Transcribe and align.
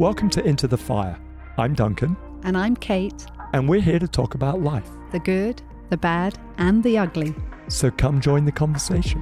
Welcome 0.00 0.30
to 0.30 0.42
Into 0.46 0.66
the 0.66 0.78
Fire. 0.78 1.18
I'm 1.58 1.74
Duncan, 1.74 2.16
And 2.42 2.56
I'm 2.56 2.74
Kate, 2.74 3.26
and 3.52 3.68
we're 3.68 3.82
here 3.82 3.98
to 3.98 4.08
talk 4.08 4.34
about 4.34 4.62
life. 4.62 4.88
the 5.12 5.18
good, 5.18 5.60
the 5.90 5.98
bad, 5.98 6.38
and 6.56 6.82
the 6.82 6.96
ugly. 6.96 7.34
So 7.68 7.90
come 7.90 8.18
join 8.18 8.46
the 8.46 8.50
conversation. 8.50 9.20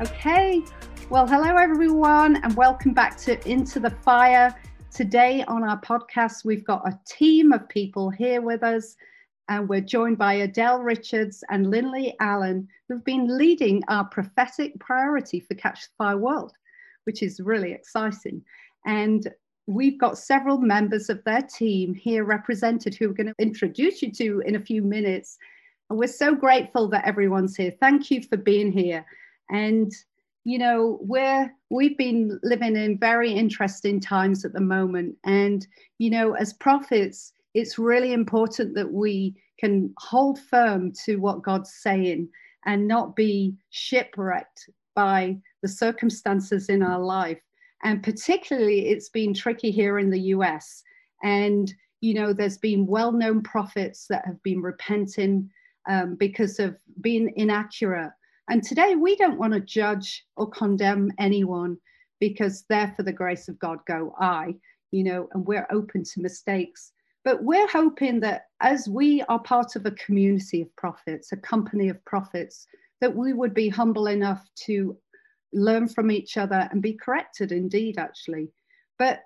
Okay, 0.00 0.64
well, 1.10 1.28
hello 1.28 1.56
everyone, 1.56 2.36
and 2.42 2.54
welcome 2.56 2.92
back 2.92 3.16
to 3.18 3.48
Into 3.48 3.78
the 3.78 3.90
Fire. 3.90 4.52
Today 4.96 5.44
on 5.46 5.62
our 5.62 5.78
podcast, 5.82 6.42
we've 6.42 6.64
got 6.64 6.88
a 6.88 6.98
team 7.06 7.52
of 7.52 7.68
people 7.68 8.08
here 8.08 8.40
with 8.40 8.62
us, 8.62 8.96
and 9.46 9.68
we're 9.68 9.82
joined 9.82 10.16
by 10.16 10.32
Adele 10.32 10.80
Richards 10.80 11.44
and 11.50 11.70
Linley 11.70 12.16
Allen, 12.18 12.66
who've 12.88 13.04
been 13.04 13.36
leading 13.36 13.82
our 13.88 14.06
prophetic 14.06 14.80
priority 14.80 15.38
for 15.38 15.54
Catch 15.54 15.82
the 15.82 15.90
Fire 15.98 16.16
World, 16.16 16.52
which 17.04 17.22
is 17.22 17.40
really 17.40 17.72
exciting. 17.72 18.42
And 18.86 19.30
we've 19.66 20.00
got 20.00 20.16
several 20.16 20.56
members 20.56 21.10
of 21.10 21.22
their 21.24 21.42
team 21.42 21.92
here 21.92 22.24
represented 22.24 22.94
who 22.94 23.08
we're 23.08 23.14
going 23.16 23.26
to 23.26 23.34
introduce 23.38 24.00
you 24.00 24.10
to 24.12 24.40
in 24.46 24.56
a 24.56 24.64
few 24.64 24.80
minutes. 24.80 25.36
And 25.90 25.98
we're 25.98 26.06
so 26.06 26.34
grateful 26.34 26.88
that 26.88 27.06
everyone's 27.06 27.54
here. 27.54 27.74
Thank 27.82 28.10
you 28.10 28.22
for 28.22 28.38
being 28.38 28.72
here. 28.72 29.04
And 29.50 29.92
you 30.46 30.58
know 30.58 30.98
we're 31.00 31.52
we've 31.70 31.98
been 31.98 32.38
living 32.44 32.76
in 32.76 32.96
very 32.96 33.32
interesting 33.32 33.98
times 33.98 34.44
at 34.44 34.52
the 34.52 34.60
moment. 34.60 35.16
And 35.24 35.66
you 35.98 36.08
know 36.08 36.34
as 36.34 36.52
prophets 36.52 37.32
it's 37.52 37.78
really 37.78 38.12
important 38.12 38.74
that 38.76 38.92
we 38.92 39.34
can 39.58 39.92
hold 39.98 40.38
firm 40.38 40.92
to 41.04 41.16
what 41.16 41.42
god's 41.42 41.74
saying 41.74 42.28
and 42.64 42.86
not 42.86 43.16
be 43.16 43.56
shipwrecked 43.70 44.70
by 44.94 45.36
the 45.62 45.68
circumstances 45.68 46.68
in 46.68 46.82
our 46.82 47.00
life. 47.00 47.40
And 47.82 48.02
particularly 48.02 48.88
it's 48.88 49.08
been 49.08 49.34
tricky 49.34 49.72
here 49.72 49.98
in 49.98 50.10
the 50.10 50.20
us 50.20 50.84
and 51.24 51.74
you 52.00 52.14
know 52.14 52.32
there's 52.32 52.58
been 52.58 52.86
well-known 52.86 53.42
prophets 53.42 54.06
that 54.10 54.24
have 54.24 54.40
been 54.44 54.62
repenting 54.62 55.50
um, 55.88 56.14
because 56.14 56.60
of 56.60 56.76
being 57.00 57.32
inaccurate 57.34 58.12
and 58.48 58.62
today 58.62 58.94
we 58.94 59.16
don't 59.16 59.38
want 59.38 59.52
to 59.52 59.60
judge 59.60 60.24
or 60.36 60.48
condemn 60.48 61.12
anyone 61.18 61.78
because 62.20 62.64
there 62.68 62.92
for 62.96 63.02
the 63.02 63.12
grace 63.12 63.48
of 63.48 63.58
God 63.58 63.78
go 63.86 64.14
I, 64.18 64.54
you 64.90 65.04
know, 65.04 65.28
and 65.32 65.46
we're 65.46 65.66
open 65.70 66.04
to 66.04 66.22
mistakes. 66.22 66.92
But 67.24 67.42
we're 67.42 67.68
hoping 67.68 68.20
that 68.20 68.46
as 68.60 68.88
we 68.88 69.22
are 69.22 69.40
part 69.40 69.74
of 69.74 69.84
a 69.84 69.90
community 69.92 70.62
of 70.62 70.74
prophets, 70.76 71.32
a 71.32 71.36
company 71.36 71.88
of 71.88 72.04
prophets, 72.04 72.66
that 73.00 73.14
we 73.14 73.32
would 73.32 73.52
be 73.52 73.68
humble 73.68 74.06
enough 74.06 74.48
to 74.66 74.96
learn 75.52 75.88
from 75.88 76.10
each 76.10 76.36
other 76.36 76.68
and 76.70 76.80
be 76.80 76.92
corrected 76.94 77.50
indeed, 77.50 77.98
actually. 77.98 78.48
But 78.98 79.24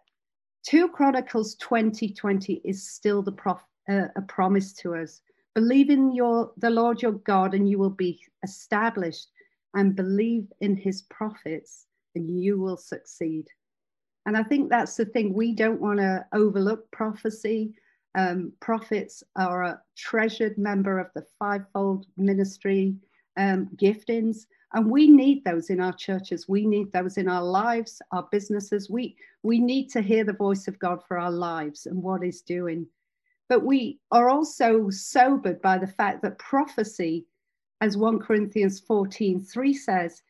2 0.66 0.88
Chronicles 0.88 1.54
2020 1.56 2.62
is 2.64 2.90
still 2.90 3.22
the 3.22 3.32
prof, 3.32 3.62
uh, 3.88 4.08
a 4.16 4.22
promise 4.22 4.72
to 4.74 4.94
us. 4.94 5.20
Believe 5.54 5.90
in 5.90 6.12
your 6.12 6.52
the 6.56 6.70
Lord 6.70 7.02
your 7.02 7.12
God, 7.12 7.54
and 7.54 7.68
you 7.68 7.78
will 7.78 7.90
be 7.90 8.20
established, 8.42 9.28
and 9.74 9.96
believe 9.96 10.46
in 10.60 10.76
his 10.76 11.02
prophets, 11.02 11.86
and 12.14 12.40
you 12.40 12.58
will 12.58 12.76
succeed. 12.76 13.46
And 14.26 14.36
I 14.36 14.42
think 14.42 14.70
that's 14.70 14.96
the 14.96 15.06
thing. 15.06 15.32
We 15.32 15.52
don't 15.52 15.80
want 15.80 15.98
to 15.98 16.24
overlook 16.32 16.90
prophecy. 16.90 17.74
Um, 18.14 18.52
prophets 18.60 19.22
are 19.36 19.62
a 19.62 19.80
treasured 19.96 20.58
member 20.58 20.98
of 20.98 21.08
the 21.14 21.26
fivefold 21.38 22.06
ministry 22.16 22.96
um, 23.36 23.68
giftings, 23.76 24.46
and 24.72 24.90
we 24.90 25.08
need 25.08 25.44
those 25.44 25.70
in 25.70 25.80
our 25.80 25.92
churches. 25.92 26.48
We 26.48 26.66
need 26.66 26.92
those 26.92 27.16
in 27.16 27.28
our 27.28 27.42
lives, 27.42 28.00
our 28.12 28.28
businesses. 28.30 28.90
We 28.90 29.16
we 29.42 29.58
need 29.58 29.88
to 29.90 30.00
hear 30.00 30.24
the 30.24 30.32
voice 30.32 30.68
of 30.68 30.78
God 30.78 31.02
for 31.06 31.18
our 31.18 31.30
lives 31.30 31.86
and 31.86 32.02
what 32.02 32.22
He's 32.22 32.42
doing. 32.42 32.86
But 33.50 33.64
we 33.64 33.98
are 34.12 34.30
also 34.30 34.90
sobered 34.90 35.60
by 35.60 35.76
the 35.76 35.88
fact 35.88 36.22
that 36.22 36.38
prophecy, 36.38 37.26
as 37.80 37.96
1 37.96 38.20
Corinthians 38.20 38.78
14 38.78 39.40
3 39.40 39.74
says, 39.74 40.22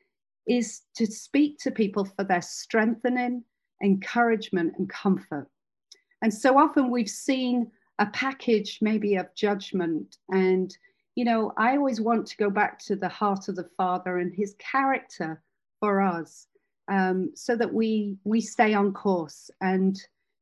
is 0.47 0.81
to 0.97 1.06
speak 1.06 1.58
to 1.58 1.70
people 1.70 2.06
for 2.06 2.25
their 2.25 2.41
strengthening, 2.41 3.44
encouragement, 3.82 4.72
and 4.78 4.88
comfort. 4.88 5.48
And 6.22 6.32
so 6.32 6.58
often 6.58 6.91
we've 6.91 7.10
seen 7.10 7.70
a 7.98 8.06
package 8.06 8.78
maybe 8.81 9.16
of 9.16 9.34
judgment. 9.34 10.16
And, 10.31 10.75
you 11.14 11.26
know, 11.26 11.52
I 11.58 11.76
always 11.76 12.00
want 12.00 12.26
to 12.28 12.37
go 12.38 12.48
back 12.48 12.78
to 12.87 12.97
the 12.97 13.10
heart 13.10 13.48
of 13.48 13.56
the 13.56 13.69
Father 13.76 14.19
and 14.19 14.34
his 14.34 14.54
character 14.58 15.42
for 15.78 16.00
us 16.00 16.47
um, 16.88 17.32
so 17.34 17.54
that 17.54 17.72
we 17.72 18.16
we 18.25 18.41
stay 18.41 18.72
on 18.72 18.94
course 18.94 19.50
and 19.60 20.00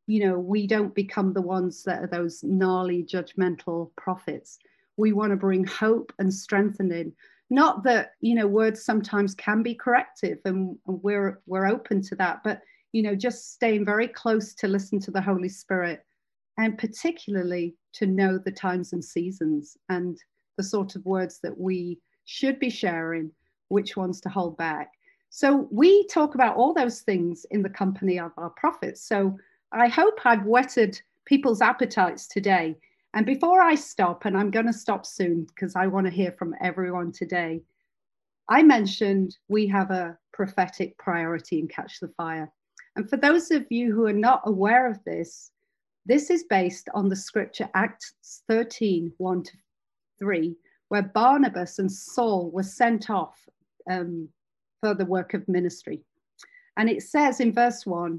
you 0.08 0.26
know, 0.26 0.38
we 0.38 0.66
don't 0.66 0.94
become 0.94 1.34
the 1.34 1.42
ones 1.42 1.84
that 1.84 2.02
are 2.02 2.06
those 2.06 2.42
gnarly, 2.42 3.04
judgmental 3.04 3.90
prophets. 3.96 4.58
We 4.96 5.12
want 5.12 5.32
to 5.32 5.36
bring 5.36 5.64
hope 5.64 6.14
and 6.18 6.32
strengthening. 6.32 7.12
Not 7.50 7.84
that, 7.84 8.12
you 8.22 8.34
know, 8.34 8.46
words 8.46 8.82
sometimes 8.82 9.34
can 9.34 9.62
be 9.62 9.74
corrective 9.74 10.38
and 10.46 10.78
we're 10.86 11.40
we're 11.44 11.66
open 11.66 12.00
to 12.02 12.14
that, 12.16 12.40
but 12.42 12.62
you 12.92 13.02
know, 13.02 13.14
just 13.14 13.52
staying 13.52 13.84
very 13.84 14.08
close 14.08 14.54
to 14.54 14.66
listen 14.66 14.98
to 15.00 15.10
the 15.10 15.20
Holy 15.20 15.48
Spirit 15.48 16.02
and 16.56 16.78
particularly 16.78 17.76
to 17.92 18.06
know 18.06 18.38
the 18.38 18.50
times 18.50 18.94
and 18.94 19.04
seasons 19.04 19.76
and 19.90 20.18
the 20.56 20.62
sort 20.62 20.96
of 20.96 21.04
words 21.04 21.38
that 21.42 21.60
we 21.60 21.98
should 22.24 22.58
be 22.58 22.70
sharing, 22.70 23.30
which 23.68 23.94
ones 23.94 24.22
to 24.22 24.30
hold 24.30 24.56
back. 24.56 24.90
So 25.28 25.68
we 25.70 26.06
talk 26.06 26.34
about 26.34 26.56
all 26.56 26.72
those 26.72 27.02
things 27.02 27.44
in 27.50 27.60
the 27.60 27.68
company 27.68 28.18
of 28.18 28.32
our 28.38 28.50
prophets. 28.50 29.06
So 29.06 29.38
I 29.72 29.88
hope 29.88 30.20
I've 30.24 30.46
whetted 30.46 31.00
people's 31.26 31.60
appetites 31.60 32.26
today. 32.26 32.76
And 33.14 33.26
before 33.26 33.62
I 33.62 33.74
stop, 33.74 34.24
and 34.24 34.36
I'm 34.36 34.50
going 34.50 34.66
to 34.66 34.72
stop 34.72 35.04
soon 35.04 35.44
because 35.44 35.76
I 35.76 35.86
want 35.86 36.06
to 36.06 36.12
hear 36.12 36.32
from 36.32 36.54
everyone 36.60 37.12
today, 37.12 37.62
I 38.48 38.62
mentioned 38.62 39.36
we 39.48 39.66
have 39.66 39.90
a 39.90 40.16
prophetic 40.32 40.96
priority 40.98 41.58
in 41.58 41.68
Catch 41.68 42.00
the 42.00 42.08
Fire. 42.16 42.50
And 42.96 43.08
for 43.08 43.18
those 43.18 43.50
of 43.50 43.66
you 43.70 43.94
who 43.94 44.06
are 44.06 44.12
not 44.12 44.42
aware 44.46 44.90
of 44.90 45.02
this, 45.04 45.50
this 46.06 46.30
is 46.30 46.44
based 46.44 46.88
on 46.94 47.08
the 47.08 47.16
scripture 47.16 47.68
Acts 47.74 48.14
13 48.48 49.12
1 49.18 49.42
to 49.42 49.52
3, 50.18 50.56
where 50.88 51.02
Barnabas 51.02 51.78
and 51.78 51.92
Saul 51.92 52.50
were 52.50 52.62
sent 52.62 53.10
off 53.10 53.36
um, 53.90 54.28
for 54.80 54.94
the 54.94 55.04
work 55.04 55.34
of 55.34 55.46
ministry. 55.46 56.00
And 56.78 56.88
it 56.88 57.02
says 57.02 57.40
in 57.40 57.52
verse 57.52 57.84
1 57.84 58.18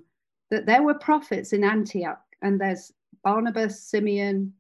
that 0.49 0.65
there 0.65 0.83
were 0.83 0.95
prophets 0.95 1.53
in 1.53 1.63
Antioch, 1.63 2.21
and 2.41 2.59
there's 2.59 2.91
Barnabas, 3.23 3.83
Simeon, 3.83 4.53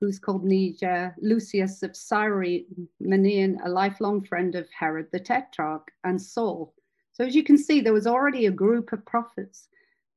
who's 0.00 0.18
called 0.18 0.44
Niger, 0.44 1.14
Lucius 1.20 1.82
of 1.82 1.96
Cyrene, 1.96 2.88
a 3.02 3.68
lifelong 3.68 4.24
friend 4.24 4.54
of 4.54 4.68
Herod 4.70 5.08
the 5.12 5.18
Tetrarch, 5.18 5.88
and 6.04 6.20
Saul. 6.20 6.74
So 7.12 7.24
as 7.24 7.34
you 7.34 7.42
can 7.42 7.58
see, 7.58 7.80
there 7.80 7.92
was 7.92 8.06
already 8.06 8.46
a 8.46 8.52
group 8.52 8.92
of 8.92 9.04
prophets. 9.04 9.68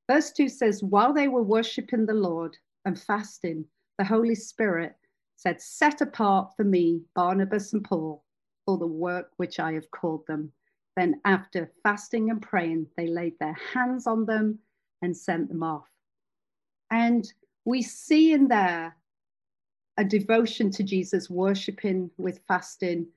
Verse 0.07 0.31
2 0.31 0.49
says, 0.49 0.83
While 0.83 1.13
they 1.13 1.27
were 1.27 1.41
worshipping 1.41 2.05
the 2.05 2.13
Lord 2.13 2.57
and 2.85 2.99
fasting, 2.99 3.65
the 3.97 4.05
Holy 4.05 4.35
Spirit 4.35 4.95
said, 5.35 5.59
Set 5.59 6.01
apart 6.01 6.51
for 6.55 6.63
me 6.63 7.01
Barnabas 7.15 7.73
and 7.73 7.83
Paul 7.83 8.23
for 8.65 8.77
the 8.77 8.85
work 8.85 9.31
which 9.37 9.59
I 9.59 9.73
have 9.73 9.89
called 9.89 10.27
them. 10.27 10.51
Then, 10.95 11.19
after 11.25 11.71
fasting 11.81 12.29
and 12.29 12.41
praying, 12.41 12.87
they 12.97 13.07
laid 13.07 13.39
their 13.39 13.57
hands 13.73 14.05
on 14.05 14.25
them 14.25 14.59
and 15.01 15.15
sent 15.15 15.49
them 15.49 15.63
off. 15.63 15.87
And 16.91 17.31
we 17.65 17.81
see 17.81 18.33
in 18.33 18.47
there 18.47 18.95
a 19.97 20.03
devotion 20.03 20.71
to 20.71 20.83
Jesus, 20.83 21.29
worshiping 21.29 22.09
with 22.17 22.41
fasting, 22.47 23.07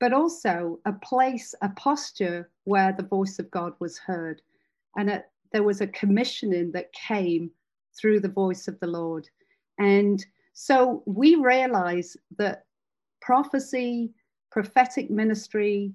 but 0.00 0.12
also 0.12 0.80
a 0.86 0.92
place, 0.92 1.54
a 1.62 1.68
posture 1.70 2.50
where 2.64 2.92
the 2.92 3.02
voice 3.02 3.38
of 3.38 3.50
God 3.50 3.74
was 3.80 3.98
heard. 3.98 4.40
And 4.96 5.10
a, 5.10 5.24
there 5.52 5.62
was 5.62 5.80
a 5.80 5.86
commissioning 5.88 6.72
that 6.72 6.92
came 6.92 7.50
through 7.98 8.20
the 8.20 8.28
voice 8.28 8.68
of 8.68 8.78
the 8.80 8.86
Lord. 8.86 9.28
And 9.78 10.24
so 10.54 11.02
we 11.06 11.34
realize 11.34 12.16
that 12.38 12.64
prophecy, 13.20 14.12
prophetic 14.50 15.10
ministry, 15.10 15.92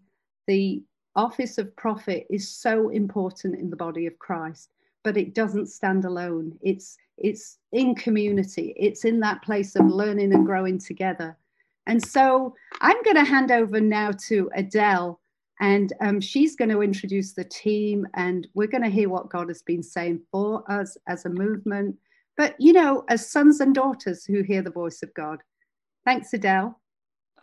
the 0.47 0.83
office 1.15 1.57
of 1.57 1.75
prophet 1.75 2.27
is 2.29 2.49
so 2.49 2.89
important 2.89 3.59
in 3.59 3.69
the 3.69 3.75
body 3.75 4.05
of 4.05 4.17
Christ 4.19 4.69
but 5.07 5.15
it 5.15 5.33
doesn't 5.33 5.67
stand 5.67 6.03
alone. 6.03 6.59
It's 6.61 6.97
it's 7.17 7.59
in 7.71 7.95
community. 7.95 8.73
It's 8.75 9.05
in 9.05 9.21
that 9.21 9.41
place 9.41 9.77
of 9.77 9.85
learning 9.85 10.33
and 10.33 10.45
growing 10.45 10.79
together. 10.79 11.37
And 11.85 12.05
so 12.05 12.53
I'm 12.81 13.01
going 13.03 13.15
to 13.15 13.23
hand 13.23 13.49
over 13.49 13.79
now 13.79 14.11
to 14.27 14.51
Adele, 14.53 15.17
and 15.61 15.93
um, 16.01 16.19
she's 16.19 16.57
going 16.57 16.71
to 16.71 16.81
introduce 16.81 17.31
the 17.31 17.45
team, 17.45 18.05
and 18.15 18.49
we're 18.53 18.67
going 18.67 18.83
to 18.83 18.89
hear 18.89 19.07
what 19.07 19.29
God 19.29 19.47
has 19.47 19.61
been 19.61 19.81
saying 19.81 20.19
for 20.29 20.69
us 20.69 20.97
as 21.07 21.23
a 21.23 21.29
movement. 21.29 21.95
But 22.35 22.55
you 22.59 22.73
know, 22.73 23.05
as 23.07 23.31
sons 23.31 23.61
and 23.61 23.73
daughters 23.73 24.25
who 24.25 24.41
hear 24.41 24.61
the 24.61 24.69
voice 24.81 25.01
of 25.03 25.13
God, 25.13 25.39
Thanks, 26.07 26.33
Adele. 26.33 26.79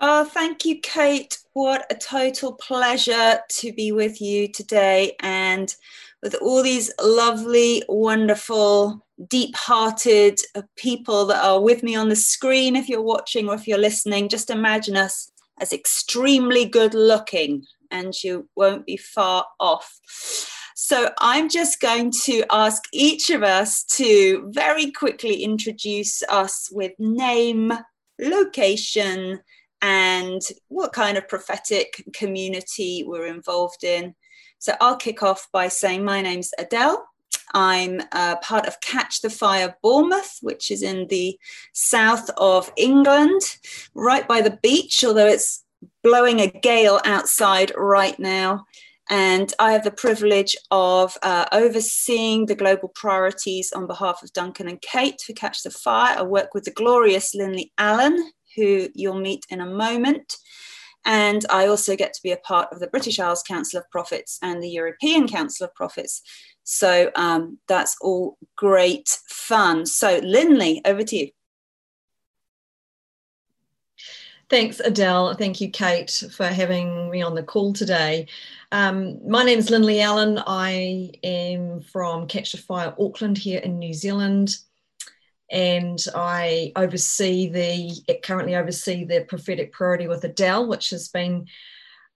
Oh, 0.01 0.25
thank 0.25 0.65
you, 0.65 0.81
Kate. 0.81 1.39
What 1.53 1.85
a 1.91 1.95
total 1.95 2.55
pleasure 2.55 3.41
to 3.47 3.73
be 3.73 3.93
with 3.93 4.23
you 4.23 4.49
today 4.49 5.17
and 5.21 5.75
with 6.25 6.35
all 6.37 6.63
these 6.63 6.91
lovely, 7.03 7.83
wonderful, 7.87 9.07
deep 9.29 9.55
hearted 9.55 10.41
uh, 10.55 10.63
people 10.75 11.27
that 11.27 11.45
are 11.45 11.61
with 11.61 11.83
me 11.83 11.95
on 11.95 12.09
the 12.09 12.17
screen. 12.17 12.75
If 12.75 12.89
you're 12.89 13.03
watching 13.03 13.47
or 13.47 13.55
if 13.55 13.69
you're 13.69 13.77
listening, 13.77 14.31
just 14.31 14.49
imagine 14.49 14.97
us 14.97 15.31
as 15.61 15.75
extremely 15.75 16.65
good 16.65 16.95
looking 16.95 17.67
and 17.91 18.15
you 18.25 18.49
won't 18.57 18.87
be 18.87 18.97
far 18.97 19.45
off. 19.61 20.01
So 20.75 21.11
I'm 21.19 21.51
just 21.51 21.81
going 21.81 22.11
to 22.25 22.43
ask 22.51 22.83
each 22.95 23.29
of 23.29 23.43
us 23.43 23.85
to 23.97 24.51
very 24.51 24.91
quickly 24.93 25.45
introduce 25.45 26.23
us 26.25 26.71
with 26.73 26.93
name, 26.99 27.71
location, 28.19 29.41
and 29.83 30.41
what 30.69 30.95
kind 30.95 31.19
of 31.19 31.29
prophetic 31.29 32.03
community 32.15 33.05
we're 33.07 33.27
involved 33.27 33.85
in. 33.85 34.15
So 34.65 34.75
I'll 34.81 34.97
kick 34.97 35.23
off 35.23 35.47
by 35.53 35.69
saying 35.69 36.07
my 36.07 36.23
name's 36.23 36.55
Adele. 36.57 37.07
I'm 37.53 38.01
uh, 38.13 38.37
part 38.37 38.67
of 38.67 38.81
Catch 38.81 39.21
the 39.21 39.29
Fire 39.29 39.77
Bournemouth, 39.83 40.39
which 40.41 40.71
is 40.71 40.83
in 40.83 41.07
the 41.09 41.39
south 41.75 42.31
of 42.39 42.73
England, 42.79 43.43
right 43.95 44.27
by 44.27 44.41
the 44.41 44.59
beach, 44.63 45.05
although 45.05 45.27
it's 45.27 45.63
blowing 46.03 46.41
a 46.41 46.47
gale 46.47 46.99
outside 47.05 47.73
right 47.77 48.19
now. 48.19 48.65
And 49.11 49.53
I 49.59 49.73
have 49.73 49.85
the 49.85 49.91
privilege 49.91 50.57
of 50.71 51.15
uh, 51.23 51.45
overseeing 51.53 52.47
the 52.47 52.55
global 52.55 52.89
priorities 52.89 53.71
on 53.71 53.87
behalf 53.87 54.23
of 54.23 54.33
Duncan 54.33 54.67
and 54.67 54.81
Kate 54.81 55.21
for 55.21 55.35
Catch 55.35 55.63
the 55.63 55.71
Fire. 55.71 56.17
I 56.21 56.23
work 56.23 56.55
with 56.55 56.65
the 56.65 56.71
glorious 56.71 57.35
Lindley 57.35 57.71
Allen, 57.77 58.31
who 58.57 58.89
you'll 58.95 59.21
meet 59.21 59.45
in 59.51 59.61
a 59.61 59.67
moment. 59.67 60.39
And 61.05 61.45
I 61.51 61.67
also 61.67 61.97
get 61.97 62.15
to 62.15 62.23
be 62.23 62.33
a 62.33 62.39
part 62.39 62.69
of 62.73 62.81
the 62.81 62.87
British 62.87 63.19
Isles 63.19 63.43
Council 63.43 63.79
of 63.79 63.91
Prophets 63.91 64.39
and 64.43 64.63
the 64.63 64.71
European 64.71 65.29
Council 65.29 65.67
of 65.67 65.75
Prophets. 65.75 66.23
So 66.65 67.11
um, 67.15 67.59
that's 67.69 67.97
all 68.01 68.39
great 68.57 69.09
fun. 69.29 69.85
So, 69.87 70.21
Lindley, 70.23 70.81
over 70.85 71.03
to 71.03 71.17
you. 71.17 71.31
Thanks, 74.51 74.81
Adele. 74.81 75.35
Thank 75.35 75.61
you, 75.61 75.71
Kate, 75.71 76.23
for 76.31 76.47
having 76.47 77.11
me 77.11 77.23
on 77.23 77.35
the 77.35 77.43
call 77.43 77.73
today. 77.73 78.29
Um, 78.73 79.19
my 79.29 79.43
name 79.43 79.59
is 79.59 79.71
Lindley 79.71 80.01
Allen. 80.01 80.41
I 80.47 81.13
am 81.23 81.81
from 81.81 82.27
Catch 82.27 82.53
the 82.53 82.59
Fire 82.59 82.95
Auckland 82.99 83.39
here 83.39 83.61
in 83.61 83.79
New 83.79 83.95
Zealand. 83.95 84.57
And 85.51 85.99
I 86.15 86.73
oversee 86.77 87.49
the, 87.49 88.19
currently 88.23 88.57
oversee 88.57 89.05
the 89.05 89.25
prophetic 89.29 89.73
priority 89.73 90.09
with 90.09 90.25
Adele, 90.25 90.67
which 90.67 90.91
has 90.91 91.09
been 91.09 91.47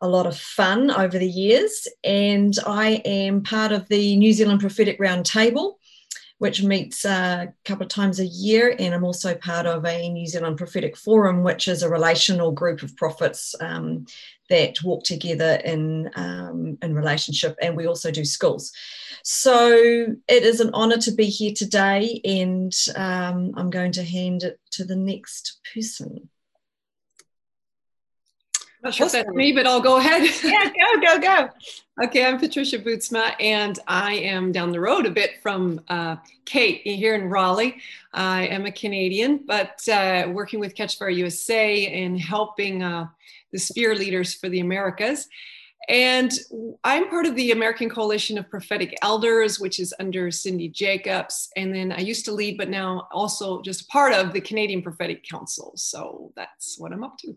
a 0.00 0.08
lot 0.08 0.26
of 0.26 0.38
fun 0.38 0.90
over 0.90 1.18
the 1.18 1.28
years. 1.28 1.88
And 2.04 2.54
I 2.66 3.02
am 3.04 3.42
part 3.42 3.72
of 3.72 3.88
the 3.88 4.16
New 4.16 4.32
Zealand 4.32 4.60
Prophetic 4.60 4.98
Roundtable, 4.98 5.74
which 6.38 6.62
meets 6.62 7.04
a 7.04 7.52
couple 7.64 7.84
of 7.84 7.90
times 7.90 8.20
a 8.20 8.26
year. 8.26 8.74
And 8.78 8.94
I'm 8.94 9.04
also 9.04 9.34
part 9.34 9.66
of 9.66 9.84
a 9.84 10.08
New 10.08 10.26
Zealand 10.26 10.56
Prophetic 10.56 10.96
Forum, 10.96 11.42
which 11.42 11.68
is 11.68 11.82
a 11.82 11.90
relational 11.90 12.52
group 12.52 12.82
of 12.82 12.96
prophets 12.96 13.54
um, 13.60 14.06
that 14.48 14.82
walk 14.82 15.04
together 15.04 15.60
in, 15.64 16.10
um, 16.14 16.78
in 16.80 16.94
relationship. 16.94 17.56
And 17.60 17.76
we 17.76 17.86
also 17.86 18.10
do 18.10 18.24
schools. 18.24 18.72
So 19.24 19.72
it 20.28 20.42
is 20.44 20.60
an 20.60 20.70
honor 20.74 20.98
to 20.98 21.10
be 21.10 21.26
here 21.26 21.52
today. 21.54 22.20
And 22.24 22.72
um, 22.94 23.52
I'm 23.56 23.70
going 23.70 23.92
to 23.92 24.04
hand 24.04 24.44
it 24.44 24.60
to 24.72 24.84
the 24.84 24.96
next 24.96 25.60
person. 25.74 26.28
Not 28.88 28.94
sure 28.94 29.06
if 29.06 29.12
that's 29.12 29.28
me, 29.28 29.52
but 29.52 29.66
I'll 29.66 29.82
go 29.82 29.98
ahead. 29.98 30.22
yeah, 30.42 30.64
go, 30.64 31.00
go, 31.02 31.18
go. 31.20 31.50
Okay, 32.02 32.24
I'm 32.24 32.38
Patricia 32.38 32.78
Bootsma, 32.78 33.34
and 33.38 33.78
I 33.86 34.14
am 34.14 34.50
down 34.50 34.72
the 34.72 34.80
road 34.80 35.04
a 35.04 35.10
bit 35.10 35.42
from 35.42 35.82
uh, 35.88 36.16
Kate 36.46 36.80
here 36.84 37.14
in 37.14 37.28
Raleigh. 37.28 37.76
I 38.14 38.46
am 38.46 38.64
a 38.64 38.72
Canadian, 38.72 39.44
but 39.46 39.86
uh, 39.90 40.28
working 40.32 40.58
with 40.58 40.74
Catch 40.74 40.96
Fire 40.96 41.10
USA 41.10 42.02
and 42.02 42.18
helping 42.18 42.82
uh, 42.82 43.08
the 43.52 43.58
sphere 43.58 43.94
leaders 43.94 44.32
for 44.32 44.48
the 44.48 44.60
Americas. 44.60 45.28
And 45.90 46.32
I'm 46.82 47.10
part 47.10 47.26
of 47.26 47.36
the 47.36 47.50
American 47.50 47.90
Coalition 47.90 48.38
of 48.38 48.48
Prophetic 48.48 48.96
Elders, 49.02 49.60
which 49.60 49.80
is 49.80 49.92
under 50.00 50.30
Cindy 50.30 50.70
Jacobs. 50.70 51.50
And 51.58 51.74
then 51.74 51.92
I 51.92 52.00
used 52.00 52.24
to 52.24 52.32
lead, 52.32 52.56
but 52.56 52.70
now 52.70 53.06
also 53.12 53.60
just 53.60 53.86
part 53.90 54.14
of 54.14 54.32
the 54.32 54.40
Canadian 54.40 54.80
Prophetic 54.80 55.28
Council. 55.28 55.72
So 55.76 56.32
that's 56.36 56.78
what 56.78 56.94
I'm 56.94 57.04
up 57.04 57.18
to. 57.18 57.36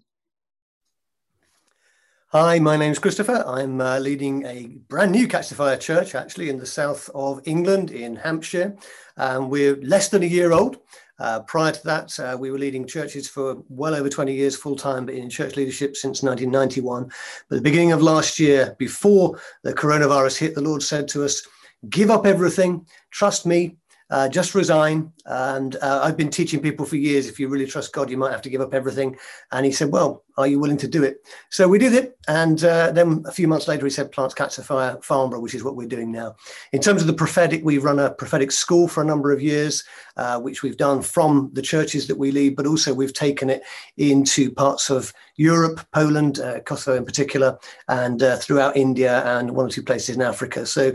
Hi, 2.33 2.59
my 2.59 2.77
name's 2.77 2.97
Christopher. 2.97 3.43
I'm 3.45 3.81
uh, 3.81 3.99
leading 3.99 4.45
a 4.45 4.67
brand 4.87 5.11
new 5.11 5.27
Catch 5.27 5.49
the 5.49 5.55
Fire 5.55 5.75
church, 5.75 6.15
actually, 6.15 6.47
in 6.47 6.57
the 6.57 6.65
south 6.65 7.09
of 7.13 7.41
England, 7.43 7.91
in 7.91 8.15
Hampshire. 8.15 8.77
Um, 9.17 9.49
we're 9.49 9.75
less 9.81 10.07
than 10.07 10.23
a 10.23 10.27
year 10.27 10.53
old. 10.53 10.77
Uh, 11.19 11.41
prior 11.41 11.73
to 11.73 11.83
that, 11.83 12.17
uh, 12.21 12.37
we 12.39 12.49
were 12.49 12.57
leading 12.57 12.87
churches 12.87 13.27
for 13.27 13.61
well 13.67 13.93
over 13.93 14.07
20 14.07 14.33
years 14.33 14.55
full 14.55 14.77
time, 14.77 15.05
but 15.05 15.15
in 15.15 15.29
church 15.29 15.57
leadership 15.57 15.97
since 15.97 16.23
1991. 16.23 17.11
But 17.49 17.55
the 17.57 17.61
beginning 17.61 17.91
of 17.91 18.01
last 18.01 18.39
year, 18.39 18.77
before 18.79 19.37
the 19.63 19.73
coronavirus 19.73 20.37
hit, 20.37 20.55
the 20.55 20.61
Lord 20.61 20.81
said 20.81 21.09
to 21.09 21.25
us, 21.25 21.45
Give 21.89 22.09
up 22.09 22.25
everything, 22.25 22.87
trust 23.09 23.45
me, 23.45 23.75
uh, 24.11 24.27
just 24.27 24.53
resign. 24.53 25.11
And 25.25 25.77
uh, 25.77 26.01
I've 26.03 26.17
been 26.17 26.29
teaching 26.29 26.59
people 26.59 26.85
for 26.85 26.97
years 26.97 27.27
if 27.27 27.39
you 27.39 27.47
really 27.47 27.65
trust 27.65 27.93
God, 27.93 28.09
you 28.09 28.17
might 28.17 28.31
have 28.31 28.41
to 28.43 28.49
give 28.49 28.61
up 28.61 28.73
everything. 28.73 29.17
And 29.51 29.65
he 29.65 29.71
said, 29.71 29.91
Well, 29.91 30.23
are 30.37 30.47
you 30.47 30.59
willing 30.59 30.77
to 30.77 30.87
do 30.87 31.03
it? 31.03 31.25
So 31.49 31.67
we 31.67 31.79
did 31.79 31.93
it. 31.93 32.17
And 32.27 32.63
uh, 32.63 32.91
then 32.91 33.23
a 33.25 33.31
few 33.31 33.47
months 33.47 33.67
later, 33.67 33.85
he 33.85 33.89
said, 33.89 34.11
Plants 34.11 34.33
Catch 34.33 34.57
the 34.57 34.63
Fire 34.63 34.97
Farnborough, 35.01 35.39
which 35.39 35.55
is 35.55 35.63
what 35.63 35.75
we're 35.75 35.87
doing 35.87 36.11
now. 36.11 36.35
In 36.73 36.81
terms 36.81 37.01
of 37.01 37.07
the 37.07 37.13
prophetic, 37.13 37.63
we 37.63 37.77
run 37.77 37.99
a 37.99 38.11
prophetic 38.11 38.51
school 38.51 38.87
for 38.87 39.01
a 39.01 39.05
number 39.05 39.31
of 39.31 39.41
years, 39.41 39.83
uh, 40.17 40.39
which 40.39 40.61
we've 40.61 40.77
done 40.77 41.01
from 41.01 41.49
the 41.53 41.61
churches 41.61 42.07
that 42.07 42.17
we 42.17 42.31
lead, 42.31 42.55
but 42.55 42.67
also 42.67 42.93
we've 42.93 43.13
taken 43.13 43.49
it 43.49 43.63
into 43.97 44.51
parts 44.51 44.89
of 44.89 45.13
Europe, 45.37 45.85
Poland, 45.93 46.39
uh, 46.39 46.59
Kosovo 46.61 46.97
in 46.97 47.05
particular, 47.05 47.57
and 47.87 48.21
uh, 48.21 48.35
throughout 48.37 48.75
India 48.75 49.23
and 49.37 49.51
one 49.51 49.65
or 49.65 49.69
two 49.69 49.83
places 49.83 50.15
in 50.15 50.21
Africa. 50.21 50.65
So 50.65 50.91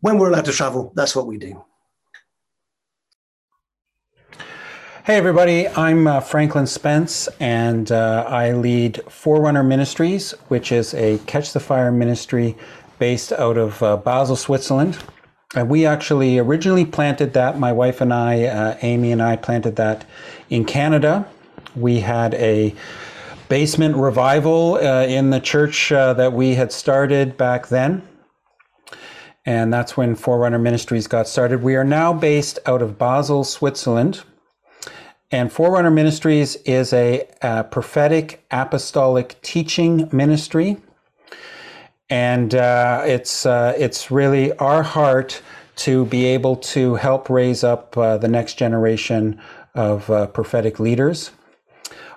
when 0.00 0.18
we're 0.18 0.28
allowed 0.28 0.44
to 0.44 0.52
travel, 0.52 0.92
that's 0.94 1.16
what 1.16 1.26
we 1.26 1.38
do. 1.38 1.64
Hey, 5.08 5.16
everybody, 5.16 5.66
I'm 5.68 6.06
uh, 6.06 6.20
Franklin 6.20 6.66
Spence, 6.66 7.28
and 7.40 7.90
uh, 7.90 8.26
I 8.28 8.52
lead 8.52 9.00
Forerunner 9.08 9.62
Ministries, 9.62 10.32
which 10.48 10.70
is 10.70 10.92
a 10.92 11.16
Catch 11.20 11.54
the 11.54 11.60
Fire 11.60 11.90
ministry 11.90 12.54
based 12.98 13.32
out 13.32 13.56
of 13.56 13.82
uh, 13.82 13.96
Basel, 13.96 14.36
Switzerland. 14.36 14.98
And 15.54 15.70
we 15.70 15.86
actually 15.86 16.38
originally 16.38 16.84
planted 16.84 17.32
that, 17.32 17.58
my 17.58 17.72
wife 17.72 18.02
and 18.02 18.12
I, 18.12 18.44
uh, 18.44 18.76
Amy 18.82 19.10
and 19.10 19.22
I, 19.22 19.36
planted 19.36 19.76
that 19.76 20.04
in 20.50 20.66
Canada. 20.66 21.26
We 21.74 22.00
had 22.00 22.34
a 22.34 22.74
basement 23.48 23.96
revival 23.96 24.74
uh, 24.74 25.06
in 25.06 25.30
the 25.30 25.40
church 25.40 25.90
uh, 25.90 26.12
that 26.12 26.34
we 26.34 26.54
had 26.54 26.70
started 26.70 27.38
back 27.38 27.68
then. 27.68 28.06
And 29.46 29.72
that's 29.72 29.96
when 29.96 30.16
Forerunner 30.16 30.58
Ministries 30.58 31.06
got 31.06 31.26
started. 31.26 31.62
We 31.62 31.76
are 31.76 31.84
now 31.84 32.12
based 32.12 32.58
out 32.66 32.82
of 32.82 32.98
Basel, 32.98 33.42
Switzerland 33.42 34.22
and 35.30 35.52
Forerunner 35.52 35.90
Ministries 35.90 36.56
is 36.56 36.92
a, 36.92 37.28
a 37.42 37.64
prophetic 37.64 38.44
apostolic 38.50 39.40
teaching 39.42 40.08
ministry. 40.10 40.78
And 42.08 42.54
uh, 42.54 43.02
it's, 43.04 43.44
uh, 43.44 43.74
it's 43.76 44.10
really 44.10 44.52
our 44.54 44.82
heart 44.82 45.42
to 45.76 46.06
be 46.06 46.24
able 46.24 46.56
to 46.56 46.94
help 46.94 47.28
raise 47.28 47.62
up 47.62 47.96
uh, 47.96 48.16
the 48.16 48.28
next 48.28 48.54
generation 48.54 49.40
of 49.74 50.08
uh, 50.10 50.26
prophetic 50.28 50.80
leaders. 50.80 51.30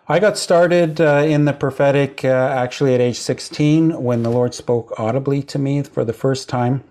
I 0.07 0.19
got 0.19 0.37
started 0.37 0.99
uh, 0.99 1.23
in 1.25 1.45
the 1.45 1.53
prophetic 1.53 2.25
uh, 2.25 2.27
actually 2.27 2.95
at 2.95 3.01
age 3.01 3.19
16 3.19 4.01
when 4.01 4.23
the 4.23 4.29
Lord 4.29 4.53
spoke 4.53 4.93
audibly 4.97 5.43
to 5.43 5.59
me 5.59 5.83
for 5.83 6.03
the 6.03 6.13
first 6.13 6.49
time. 6.49 6.83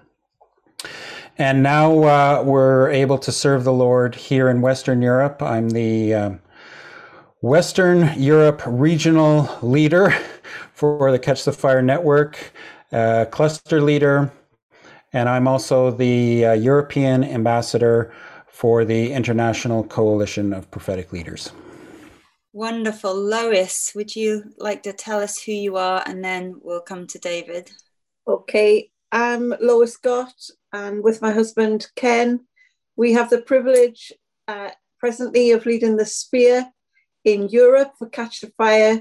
And 1.40 1.62
now 1.62 2.02
uh, 2.02 2.42
we're 2.44 2.90
able 2.90 3.16
to 3.16 3.32
serve 3.32 3.64
the 3.64 3.72
Lord 3.72 4.14
here 4.14 4.50
in 4.50 4.60
Western 4.60 5.00
Europe. 5.00 5.40
I'm 5.40 5.70
the 5.70 6.12
uh, 6.12 6.30
Western 7.40 8.12
Europe 8.20 8.60
regional 8.66 9.48
leader 9.62 10.10
for 10.74 11.10
the 11.10 11.18
Catch 11.18 11.46
the 11.46 11.52
Fire 11.52 11.80
Network, 11.80 12.52
uh, 12.92 13.24
cluster 13.30 13.80
leader, 13.80 14.30
and 15.14 15.30
I'm 15.30 15.48
also 15.48 15.90
the 15.90 16.44
uh, 16.44 16.52
European 16.52 17.24
ambassador 17.24 18.12
for 18.46 18.84
the 18.84 19.10
International 19.10 19.82
Coalition 19.82 20.52
of 20.52 20.70
Prophetic 20.70 21.10
Leaders. 21.10 21.52
Wonderful. 22.52 23.14
Lois, 23.14 23.92
would 23.94 24.14
you 24.14 24.52
like 24.58 24.82
to 24.82 24.92
tell 24.92 25.20
us 25.20 25.42
who 25.42 25.52
you 25.52 25.78
are 25.78 26.02
and 26.04 26.22
then 26.22 26.60
we'll 26.62 26.82
come 26.82 27.06
to 27.06 27.18
David? 27.18 27.70
Okay, 28.28 28.90
I'm 29.10 29.54
Lois 29.58 29.94
Scott 29.94 30.34
and 30.72 31.02
with 31.02 31.22
my 31.22 31.32
husband 31.32 31.88
Ken, 31.96 32.40
we 32.96 33.12
have 33.12 33.30
the 33.30 33.42
privilege 33.42 34.12
uh, 34.48 34.70
presently 34.98 35.50
of 35.50 35.66
leading 35.66 35.96
the 35.96 36.06
sphere 36.06 36.66
in 37.24 37.48
Europe 37.48 37.92
for 37.98 38.08
Catch 38.08 38.40
the 38.40 38.52
Fire. 38.56 39.00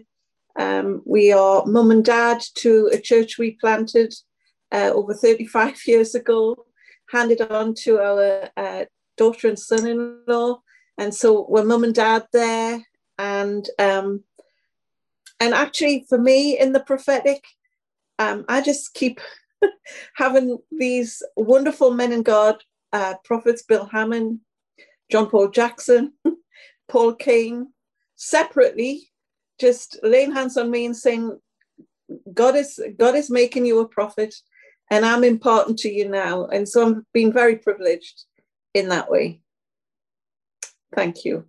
Um, 0.57 1.01
we 1.05 1.31
are 1.31 1.65
mum 1.65 1.91
and 1.91 2.03
dad 2.03 2.41
to 2.55 2.89
a 2.91 2.99
church 2.99 3.37
we 3.37 3.51
planted 3.51 4.13
uh, 4.71 4.91
over 4.93 5.13
35 5.13 5.81
years 5.85 6.15
ago, 6.15 6.65
handed 7.09 7.41
on 7.41 7.73
to 7.83 7.99
our 7.99 8.49
uh, 8.57 8.85
daughter 9.17 9.47
and 9.47 9.59
son 9.59 9.87
in 9.87 10.21
law. 10.27 10.61
And 10.97 11.13
so 11.13 11.45
we're 11.49 11.63
mum 11.63 11.83
and 11.83 11.95
dad 11.95 12.27
there. 12.33 12.83
And 13.17 13.69
um, 13.77 14.23
and 15.41 15.53
actually, 15.53 16.05
for 16.09 16.17
me 16.17 16.59
in 16.59 16.73
the 16.73 16.81
prophetic, 16.81 17.43
um, 18.17 18.43
I 18.49 18.61
just 18.61 18.93
keep 18.93 19.21
having 20.15 20.57
these 20.71 21.23
wonderful 21.35 21.91
men 21.91 22.11
in 22.11 22.23
God, 22.23 22.63
uh, 22.93 23.15
prophets 23.23 23.63
Bill 23.63 23.85
Hamon, 23.85 24.41
John 25.11 25.29
Paul 25.29 25.49
Jackson, 25.49 26.13
Paul 26.89 27.15
Cain, 27.15 27.73
separately, 28.15 29.09
just 29.59 29.99
laying 30.03 30.31
hands 30.31 30.57
on 30.57 30.71
me 30.71 30.85
and 30.85 30.95
saying, 30.95 31.37
God 32.33 32.55
is 32.55 32.79
God 32.97 33.15
is 33.15 33.29
making 33.29 33.65
you 33.65 33.79
a 33.79 33.87
prophet, 33.87 34.33
and 34.89 35.05
I'm 35.05 35.23
important 35.23 35.77
to 35.79 35.89
you 35.89 36.09
now. 36.09 36.45
And 36.45 36.67
so 36.67 36.85
I'm 36.85 37.05
being 37.13 37.31
very 37.31 37.57
privileged 37.57 38.25
in 38.73 38.89
that 38.89 39.09
way. 39.09 39.41
Thank 40.95 41.25
you. 41.25 41.45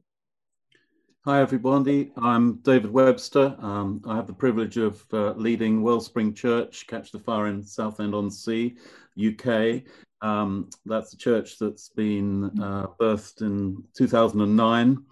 Hi, 1.31 1.41
everybody. 1.41 2.11
I'm 2.17 2.55
David 2.57 2.91
Webster. 2.91 3.55
Um, 3.61 4.03
I 4.05 4.17
have 4.17 4.27
the 4.27 4.33
privilege 4.33 4.79
of 4.79 5.05
uh, 5.13 5.31
leading 5.35 5.81
Wellspring 5.81 6.35
Church, 6.35 6.89
Catch 6.89 7.13
the 7.13 7.21
Fire 7.21 7.47
in 7.47 7.63
Southend-on-Sea, 7.63 8.77
UK. 9.17 9.83
Um, 10.23 10.71
that's 10.87 11.13
a 11.13 11.17
church 11.17 11.57
that's 11.57 11.91
been 11.91 12.47
uh, 12.61 12.89
birthed 13.01 13.43
in 13.43 13.81
2009. 13.97 15.05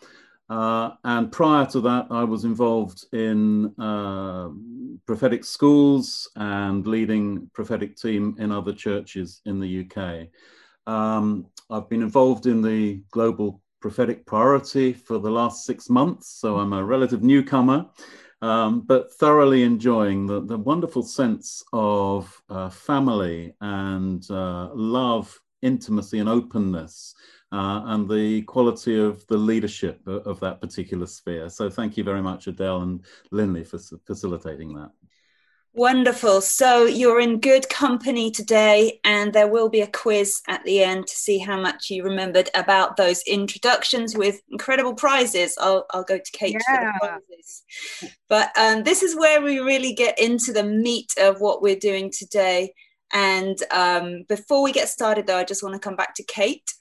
Uh, 0.51 0.91
and 1.05 1.31
prior 1.31 1.67
to 1.67 1.81
that, 1.83 2.09
I 2.11 2.25
was 2.25 2.45
involved 2.45 3.05
in 3.13 3.73
uh, 3.79 4.49
prophetic 5.07 5.45
schools 5.45 6.29
and 6.35 6.85
leading 6.85 7.49
prophetic 7.55 7.97
team 7.97 8.35
in 8.41 8.51
other 8.51 8.73
churches 8.73 9.41
in 9.47 9.61
the 9.61 9.87
UK. 9.87 10.27
Um, 10.93 11.47
I've 11.71 11.89
been 11.89 12.03
involved 12.03 12.47
in 12.47 12.61
the 12.61 13.03
global 13.13 13.61
prophetic 13.81 14.27
priority 14.27 14.93
for 14.93 15.19
the 15.19 15.31
last 15.31 15.65
six 15.65 15.89
months, 15.89 16.29
so 16.29 16.59
I'm 16.59 16.73
a 16.73 16.85
relative 16.85 17.23
newcomer, 17.23 17.87
um, 18.43 18.81
but 18.83 19.13
thoroughly 19.15 19.63
enjoying 19.63 20.27
the, 20.27 20.41
the 20.41 20.59
wonderful 20.59 21.03
sense 21.03 21.63
of 21.73 22.43
uh, 22.49 22.71
family 22.71 23.55
and 23.61 24.29
uh, 24.31 24.71
love, 24.75 25.39
intimacy, 25.63 26.19
and 26.19 26.29
openness. 26.29 27.15
Uh, 27.51 27.81
and 27.87 28.11
the 28.11 28.43
quality 28.43 29.01
of 29.01 29.27
the 29.29 29.37
leadership 29.37 30.07
of, 30.07 30.39
that 30.39 30.61
particular 30.61 31.07
sphere. 31.07 31.49
So, 31.49 31.71
thank 31.71 31.97
you 31.97 32.05
very 32.05 32.21
much, 32.21 32.47
Adele 32.47 32.83
and 32.83 33.05
Linley, 33.31 33.65
for 33.65 33.79
facilitating 34.07 34.75
that. 34.75 34.91
Wonderful. 35.79 36.41
So 36.41 36.87
you're 36.87 37.21
in 37.21 37.39
good 37.39 37.69
company 37.69 38.33
today, 38.33 38.99
and 39.05 39.33
there 39.33 39.47
will 39.47 39.69
be 39.69 39.81
a 39.81 39.87
quiz 39.87 40.43
at 40.49 40.65
the 40.65 40.83
end 40.83 41.07
to 41.07 41.15
see 41.15 41.39
how 41.39 41.57
much 41.61 41.89
you 41.89 42.03
remembered 42.03 42.51
about 42.57 42.97
those 42.97 43.23
introductions 43.29 44.17
with 44.17 44.43
incredible 44.51 44.95
prizes. 44.95 45.57
I'll, 45.61 45.87
I'll 45.93 46.03
go 46.03 46.19
to 46.19 46.33
Kate 46.33 46.55
yeah. 46.55 46.59
for 46.67 46.85
the 46.85 47.21
prizes. 47.29 47.63
But 48.29 48.51
um, 48.59 48.83
this 48.83 49.05
is 49.05 49.15
where 49.15 49.41
we 49.41 49.61
really 49.61 49.93
get 49.93 50.19
into 50.19 50.53
the 50.53 50.65
meat 50.65 51.13
of 51.17 51.41
what 51.41 51.63
we're 51.63 51.79
doing 51.79 52.11
today. 52.11 52.75
And 53.13 53.57
um, 53.71 54.25
before 54.29 54.65
we 54.65 54.73
get 54.73 54.89
started, 54.89 55.29
though, 55.29 55.39
I 55.39 55.45
just 55.45 55.63
want 55.63 55.77
to 55.77 55.79
come 55.79 55.95
back 55.95 56.13
to 56.17 56.25
Kate. 56.25 56.75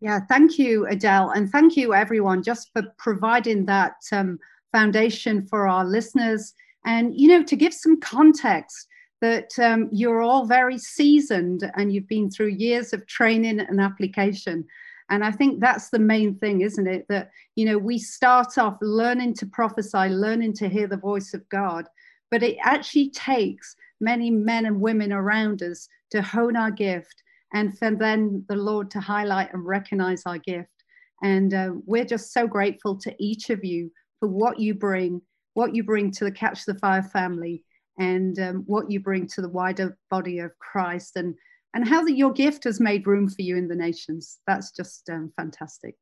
Yeah, 0.00 0.20
thank 0.30 0.58
you, 0.58 0.86
Adele. 0.86 1.32
And 1.32 1.50
thank 1.50 1.76
you, 1.76 1.92
everyone, 1.92 2.42
just 2.42 2.70
for 2.72 2.84
providing 2.96 3.66
that 3.66 3.96
um, 4.12 4.38
foundation 4.72 5.46
for 5.46 5.68
our 5.68 5.84
listeners 5.84 6.54
and, 6.88 7.14
you 7.14 7.28
know, 7.28 7.42
to 7.42 7.54
give 7.54 7.74
some 7.74 8.00
context 8.00 8.88
that 9.20 9.50
um, 9.58 9.90
you're 9.92 10.22
all 10.22 10.46
very 10.46 10.78
seasoned 10.78 11.70
and 11.74 11.92
you've 11.92 12.08
been 12.08 12.30
through 12.30 12.46
years 12.46 12.94
of 12.94 13.06
training 13.06 13.60
and 13.60 13.78
application. 13.78 14.64
And 15.10 15.22
I 15.22 15.30
think 15.30 15.60
that's 15.60 15.90
the 15.90 15.98
main 15.98 16.34
thing, 16.36 16.62
isn't 16.62 16.86
it? 16.86 17.04
That, 17.10 17.30
you 17.56 17.66
know, 17.66 17.76
we 17.76 17.98
start 17.98 18.56
off 18.56 18.78
learning 18.80 19.34
to 19.34 19.46
prophesy, 19.46 20.08
learning 20.08 20.54
to 20.54 20.68
hear 20.68 20.86
the 20.86 20.96
voice 20.96 21.34
of 21.34 21.46
God, 21.50 21.84
but 22.30 22.42
it 22.42 22.56
actually 22.62 23.10
takes 23.10 23.76
many 24.00 24.30
men 24.30 24.64
and 24.64 24.80
women 24.80 25.12
around 25.12 25.62
us 25.62 25.90
to 26.12 26.22
hone 26.22 26.56
our 26.56 26.70
gift 26.70 27.22
and 27.52 27.78
for 27.78 27.90
then 27.90 28.46
the 28.48 28.56
Lord 28.56 28.90
to 28.92 29.00
highlight 29.00 29.52
and 29.52 29.66
recognize 29.66 30.22
our 30.24 30.38
gift. 30.38 30.84
And 31.22 31.52
uh, 31.52 31.72
we're 31.84 32.06
just 32.06 32.32
so 32.32 32.46
grateful 32.46 32.96
to 33.00 33.14
each 33.18 33.50
of 33.50 33.62
you 33.62 33.90
for 34.20 34.28
what 34.28 34.58
you 34.58 34.72
bring 34.72 35.20
what 35.58 35.74
you 35.74 35.82
bring 35.82 36.12
to 36.12 36.22
the 36.22 36.30
Catch 36.30 36.66
the 36.66 36.78
Fire 36.78 37.02
family 37.02 37.64
and 37.98 38.38
um, 38.38 38.62
what 38.66 38.92
you 38.92 39.00
bring 39.00 39.26
to 39.26 39.42
the 39.42 39.48
wider 39.48 39.98
body 40.08 40.38
of 40.38 40.56
Christ 40.60 41.16
and, 41.16 41.34
and 41.74 41.86
how 41.86 42.04
the, 42.04 42.12
your 42.12 42.32
gift 42.32 42.62
has 42.62 42.78
made 42.78 43.08
room 43.08 43.28
for 43.28 43.42
you 43.42 43.56
in 43.56 43.66
the 43.66 43.74
nations. 43.74 44.38
That's 44.46 44.70
just 44.70 45.10
um, 45.10 45.32
fantastic. 45.36 45.96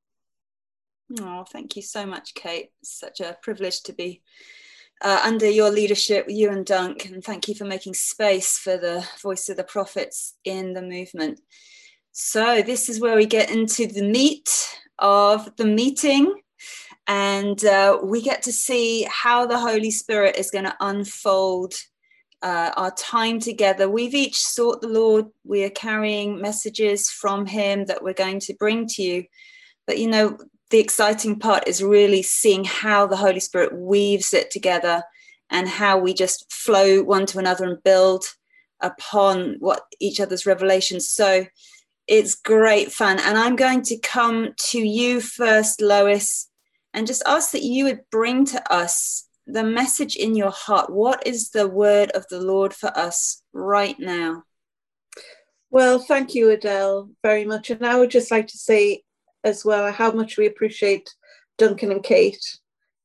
Oh, 1.23 1.47
thank 1.51 1.75
you 1.75 1.81
so 1.81 2.05
much, 2.05 2.35
Kate. 2.35 2.69
Such 2.85 3.21
a 3.21 3.39
privilege 3.43 3.83
to 3.85 3.95
be 3.95 4.21
uh, 5.01 5.23
under 5.25 5.49
your 5.49 5.71
leadership, 5.71 6.27
you 6.29 6.51
and 6.51 6.67
Dunk, 6.67 7.07
and 7.07 7.25
thank 7.25 7.49
you 7.49 7.55
for 7.55 7.65
making 7.65 7.95
space 7.95 8.59
for 8.59 8.77
the 8.77 9.09
voice 9.23 9.49
of 9.49 9.57
the 9.57 9.65
prophets 9.65 10.35
in 10.45 10.75
the 10.75 10.83
movement. 10.83 11.41
So, 12.13 12.61
this 12.61 12.91
is 12.91 13.01
where 13.01 13.17
we 13.17 13.25
get 13.25 13.51
into 13.51 13.87
the 13.87 14.07
meat 14.07 14.51
of 14.99 15.57
the 15.57 15.67
meeting 15.67 16.43
and 17.07 17.65
uh, 17.65 17.99
we 18.03 18.21
get 18.21 18.43
to 18.43 18.53
see 18.53 19.07
how 19.11 19.47
the 19.47 19.59
Holy 19.59 19.91
Spirit 19.91 20.37
is 20.37 20.51
going 20.51 20.65
to 20.65 20.77
unfold 20.81 21.75
uh, 22.43 22.73
our 22.77 22.91
time 22.93 23.39
together. 23.39 23.89
We've 23.89 24.15
each 24.15 24.39
sought 24.39 24.81
the 24.81 24.89
Lord. 24.89 25.27
We 25.45 25.65
are 25.65 25.71
carrying 25.71 26.41
messages 26.41 27.09
from 27.09 27.47
Him 27.47 27.87
that 27.87 28.03
we're 28.03 28.13
going 28.13 28.41
to 28.41 28.55
bring 28.55 28.87
to 28.89 29.03
you. 29.03 29.25
But 29.87 29.99
you 29.99 30.09
know, 30.09 30.37
the 30.71 30.79
exciting 30.81 31.39
part 31.39 31.69
is 31.69 31.83
really 31.83 32.23
seeing 32.23 32.65
how 32.65 33.07
the 33.07 33.17
Holy 33.17 33.41
Spirit 33.41 33.77
weaves 33.77 34.35
it 34.35 34.51
together 34.51 35.03
and 35.49 35.69
how 35.69 35.99
we 35.99 36.13
just 36.13 36.53
flow 36.53 37.05
one 37.05 37.27
to 37.27 37.39
another 37.39 37.65
and 37.65 37.83
build 37.85 38.25
upon 38.81 39.57
what 39.61 39.83
each 40.01 40.21
other's 40.21 40.45
revelations. 40.45 41.09
So 41.09 41.47
it's 42.09 42.35
great 42.35 42.91
fun. 42.91 43.21
And 43.21 43.39
I'm 43.39 43.55
going 43.55 43.83
to 43.83 43.99
come 43.99 44.55
to 44.71 44.81
you 44.81 45.21
first, 45.21 45.81
Lois 45.81 46.49
and 46.97 47.07
just 47.07 47.23
ask 47.27 47.53
that 47.53 47.63
you 47.63 47.85
would 47.85 48.01
bring 48.11 48.47
to 48.47 48.73
us 48.73 49.29
the 49.47 49.63
message 49.63 50.17
in 50.17 50.35
your 50.35 50.51
heart. 50.51 50.91
What 50.91 51.25
is 51.27 51.51
the 51.51 51.69
word 51.69 52.11
of 52.13 52.27
the 52.31 52.41
Lord 52.41 52.73
for 52.73 52.89
us 52.99 53.43
right 53.53 54.01
now? 54.01 54.45
Well, 55.71 55.99
thank 55.99 56.35
you, 56.35 56.51
Adele, 56.51 57.11
very 57.23 57.45
much. 57.45 57.69
And 57.71 57.87
I 57.87 57.99
would 57.99 58.11
just 58.11 58.31
like 58.31 58.47
to 58.49 58.57
say 58.57 59.03
as 59.45 59.63
well 59.63 59.93
how 59.93 60.11
much 60.11 60.39
we 60.39 60.47
appreciate 60.47 61.15
Duncan 61.59 61.93
and 61.93 62.03
Kate 62.03 62.59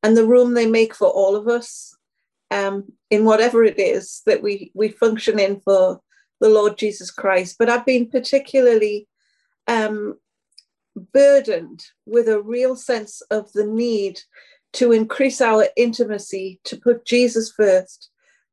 and 0.03 0.15
the 0.15 0.25
room 0.25 0.53
they 0.53 0.67
make 0.67 0.95
for 0.95 1.09
all 1.09 1.35
of 1.35 1.49
us 1.49 1.93
um, 2.49 2.93
in 3.09 3.25
whatever 3.25 3.65
it 3.65 3.77
is 3.77 4.21
that 4.25 4.41
we, 4.41 4.71
we 4.73 4.87
function 4.87 5.37
in 5.37 5.59
for 5.65 5.99
the 6.39 6.49
Lord 6.49 6.77
Jesus 6.77 7.11
Christ. 7.11 7.57
But 7.59 7.69
I've 7.69 7.85
been 7.85 8.09
particularly 8.09 9.09
um, 9.67 10.17
burdened 10.95 11.83
with 12.05 12.27
a 12.27 12.41
real 12.41 12.75
sense 12.75 13.21
of 13.31 13.51
the 13.53 13.65
need 13.65 14.19
to 14.73 14.91
increase 14.91 15.41
our 15.41 15.67
intimacy, 15.75 16.59
to 16.63 16.77
put 16.77 17.05
Jesus 17.05 17.51
first, 17.51 18.09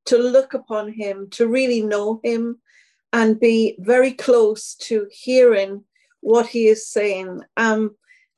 to 0.07 0.19
look 0.19 0.55
upon 0.55 0.93
him, 0.93 1.29
to 1.31 1.47
really 1.47 1.83
know 1.83 2.21
him, 2.25 2.61
and 3.13 3.41
be 3.41 3.77
very 3.79 4.13
close 4.13 4.75
to 4.75 5.07
hearing 5.11 5.85
what 6.21 6.47
he 6.47 6.67
is 6.67 6.89
saying. 6.89 7.41
Um, 7.57 7.97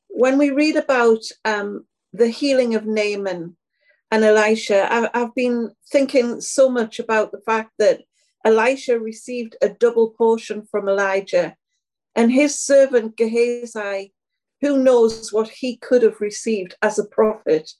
when 0.08 0.38
we 0.38 0.50
read 0.50 0.76
about 0.76 1.22
um, 1.44 1.86
the 2.12 2.28
healing 2.28 2.74
of 2.74 2.86
Naaman 2.86 3.56
and 4.10 4.24
Elisha, 4.24 4.92
I, 4.92 5.10
I've 5.14 5.34
been 5.34 5.70
thinking 5.90 6.40
so 6.40 6.68
much 6.68 6.98
about 6.98 7.32
the 7.32 7.40
fact 7.40 7.72
that 7.78 8.02
Elisha 8.44 8.98
received 8.98 9.56
a 9.62 9.68
double 9.68 10.10
portion 10.10 10.66
from 10.70 10.88
Elijah 10.88 11.56
and 12.14 12.32
his 12.32 12.58
servant 12.58 13.16
Gehazi, 13.16 14.12
who 14.60 14.78
knows 14.78 15.32
what 15.32 15.48
he 15.48 15.76
could 15.76 16.02
have 16.02 16.20
received 16.20 16.74
as 16.82 16.98
a 16.98 17.04
prophet 17.04 17.70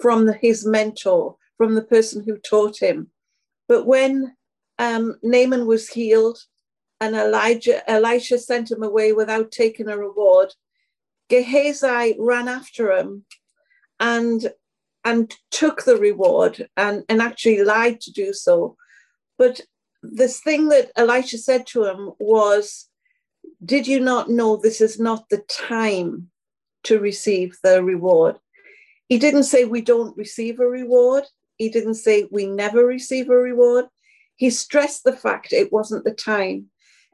from 0.00 0.26
the, 0.26 0.34
his 0.34 0.66
mentor, 0.66 1.36
from 1.56 1.74
the 1.74 1.82
person 1.82 2.22
who 2.24 2.36
taught 2.38 2.78
him. 2.78 3.10
But 3.66 3.86
when 3.86 4.36
um, 4.78 5.16
Naaman 5.22 5.66
was 5.66 5.88
healed 5.88 6.38
and 7.00 7.14
Elijah, 7.14 7.88
Elisha 7.90 8.38
sent 8.38 8.70
him 8.70 8.82
away 8.82 9.12
without 9.12 9.50
taking 9.50 9.88
a 9.88 9.98
reward, 9.98 10.52
Gehazi 11.28 12.16
ran 12.18 12.48
after 12.48 12.92
him 12.92 13.24
and 14.00 14.52
and 15.04 15.34
took 15.50 15.84
the 15.84 15.96
reward 15.96 16.68
and, 16.76 17.04
and 17.08 17.22
actually 17.22 17.62
lied 17.64 18.00
to 18.00 18.12
do 18.12 18.32
so. 18.32 18.76
But 19.38 19.60
this 20.02 20.40
thing 20.40 20.68
that 20.68 20.90
Elisha 20.96 21.38
said 21.38 21.66
to 21.68 21.84
him 21.84 22.10
was, 22.18 22.88
did 23.64 23.86
you 23.86 24.00
not 24.00 24.30
know 24.30 24.56
this 24.56 24.80
is 24.80 25.00
not 25.00 25.28
the 25.28 25.42
time 25.48 26.30
to 26.84 26.98
receive 26.98 27.58
the 27.62 27.82
reward? 27.82 28.38
He 29.08 29.18
didn't 29.18 29.44
say 29.44 29.64
we 29.64 29.80
don't 29.80 30.16
receive 30.16 30.60
a 30.60 30.66
reward. 30.66 31.24
He 31.56 31.68
didn't 31.68 31.94
say 31.94 32.28
we 32.30 32.46
never 32.46 32.84
receive 32.84 33.30
a 33.30 33.36
reward. 33.36 33.86
He 34.36 34.50
stressed 34.50 35.04
the 35.04 35.16
fact 35.16 35.52
it 35.52 35.72
wasn't 35.72 36.04
the 36.04 36.12
time. 36.12 36.66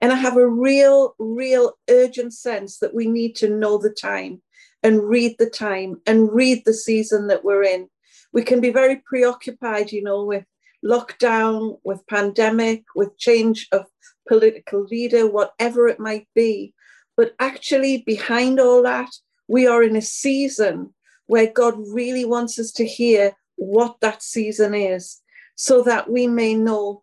And 0.03 0.13
I 0.13 0.17
have 0.17 0.37
a 0.37 0.47
real, 0.47 1.15
real 1.19 1.73
urgent 1.89 2.35
sense 2.35 2.79
that 2.79 2.95
we 2.95 3.07
need 3.07 3.37
to 3.37 3.49
know 3.49 3.79
the 3.79 3.91
time 3.91 4.43
and 4.83 5.03
read 5.03 5.37
the 5.39 5.49
time 5.49 6.03
and 6.07 6.31
read 6.31 6.65
the 6.65 6.75
season 6.75 7.29
that 7.29 7.45
we're 7.45 7.63
in. 7.63 7.89
We 8.33 8.43
can 8.43 8.61
be 8.61 8.71
very 8.71 8.97
preoccupied, 9.07 9.93
you 9.93 10.03
know, 10.03 10.25
with 10.25 10.45
lockdown, 10.85 11.79
with 11.85 12.07
pandemic, 12.07 12.85
with 12.95 13.17
change 13.17 13.67
of 13.73 13.87
political 14.27 14.83
leader, 14.85 15.27
whatever 15.27 15.89
it 15.89 16.01
might 16.01 16.27
be. 16.35 16.75
But 17.17 17.35
actually, 17.39 17.99
behind 17.99 18.59
all 18.59 18.83
that, 18.83 19.11
we 19.49 19.67
are 19.67 19.83
in 19.83 19.97
a 19.97 20.03
season 20.03 20.95
where 21.27 21.51
God 21.51 21.75
really 21.79 22.25
wants 22.25 22.59
us 22.59 22.73
to 22.73 22.87
hear 22.87 23.33
what 23.57 23.97
that 24.01 24.23
season 24.23 24.75
is 24.75 25.21
so 25.55 25.83
that 25.83 26.11
we 26.11 26.27
may 26.27 26.55
know 26.55 27.03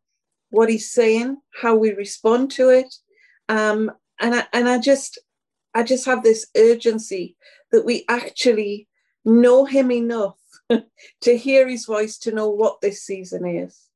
what 0.49 0.69
he's 0.69 0.91
saying, 0.91 1.37
how 1.61 1.75
we 1.75 1.93
respond 1.93 2.51
to 2.51 2.69
it. 2.69 2.93
Um, 3.47 3.91
and 4.19 4.35
I, 4.35 4.47
and 4.53 4.67
I 4.67 4.79
just 4.79 5.19
I 5.73 5.83
just 5.83 6.05
have 6.05 6.23
this 6.23 6.47
urgency 6.55 7.37
that 7.71 7.85
we 7.85 8.03
actually 8.09 8.87
know 9.23 9.65
him 9.65 9.91
enough 9.91 10.37
to 11.21 11.37
hear 11.37 11.67
his 11.67 11.85
voice 11.85 12.17
to 12.19 12.31
know 12.31 12.49
what 12.49 12.81
this 12.81 13.03
season 13.03 13.45
is. 13.45 13.87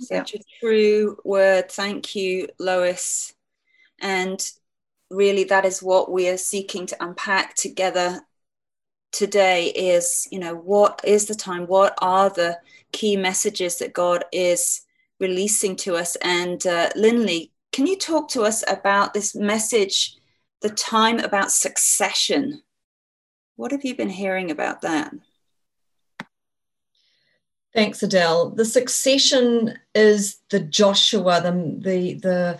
Such 0.00 0.34
yeah. 0.34 0.40
a 0.40 0.60
true 0.60 1.18
word. 1.24 1.70
Thank 1.70 2.14
you, 2.16 2.48
Lois. 2.58 3.34
And 4.00 4.40
really, 5.10 5.44
that 5.44 5.64
is 5.64 5.82
what 5.82 6.10
we 6.10 6.28
are 6.28 6.36
seeking 6.36 6.86
to 6.86 7.04
unpack 7.04 7.54
together 7.54 8.22
today 9.12 9.66
is, 9.66 10.26
you 10.30 10.38
know, 10.38 10.54
what 10.54 11.00
is 11.04 11.26
the 11.26 11.34
time? 11.34 11.66
What 11.66 11.94
are 12.00 12.30
the 12.30 12.58
key 12.92 13.16
messages 13.16 13.78
that 13.78 13.92
God 13.92 14.24
is 14.32 14.82
releasing 15.18 15.76
to 15.76 15.96
us? 15.96 16.16
And 16.16 16.64
uh, 16.66 16.90
Linley, 16.96 17.52
can 17.72 17.86
you 17.86 17.98
talk 17.98 18.28
to 18.30 18.42
us 18.42 18.64
about 18.68 19.12
this 19.12 19.34
message, 19.34 20.16
the 20.62 20.70
time 20.70 21.18
about 21.18 21.52
succession? 21.52 22.62
What 23.56 23.72
have 23.72 23.84
you 23.84 23.94
been 23.94 24.08
hearing 24.08 24.50
about 24.50 24.80
that? 24.82 25.12
Thanks, 27.72 28.02
Adele. 28.02 28.50
The 28.50 28.64
succession 28.64 29.78
is 29.94 30.38
the 30.50 30.60
Joshua, 30.60 31.40
the, 31.40 31.52
the, 31.78 32.14
the 32.14 32.58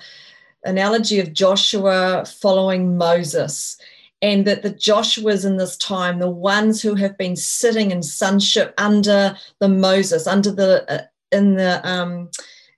analogy 0.64 1.18
of 1.18 1.32
Joshua 1.32 2.24
following 2.26 2.96
Moses 2.96 3.76
and 4.22 4.46
that 4.46 4.62
the 4.62 4.70
Joshuas 4.70 5.44
in 5.44 5.56
this 5.56 5.76
time, 5.76 6.18
the 6.18 6.30
ones 6.30 6.82
who 6.82 6.94
have 6.94 7.16
been 7.16 7.36
sitting 7.36 7.90
in 7.90 8.02
sonship 8.02 8.74
under 8.78 9.36
the 9.60 9.68
Moses, 9.68 10.26
under 10.26 10.52
the 10.52 10.84
uh, 10.92 11.04
in 11.32 11.54
the 11.54 11.80
um, 11.88 12.30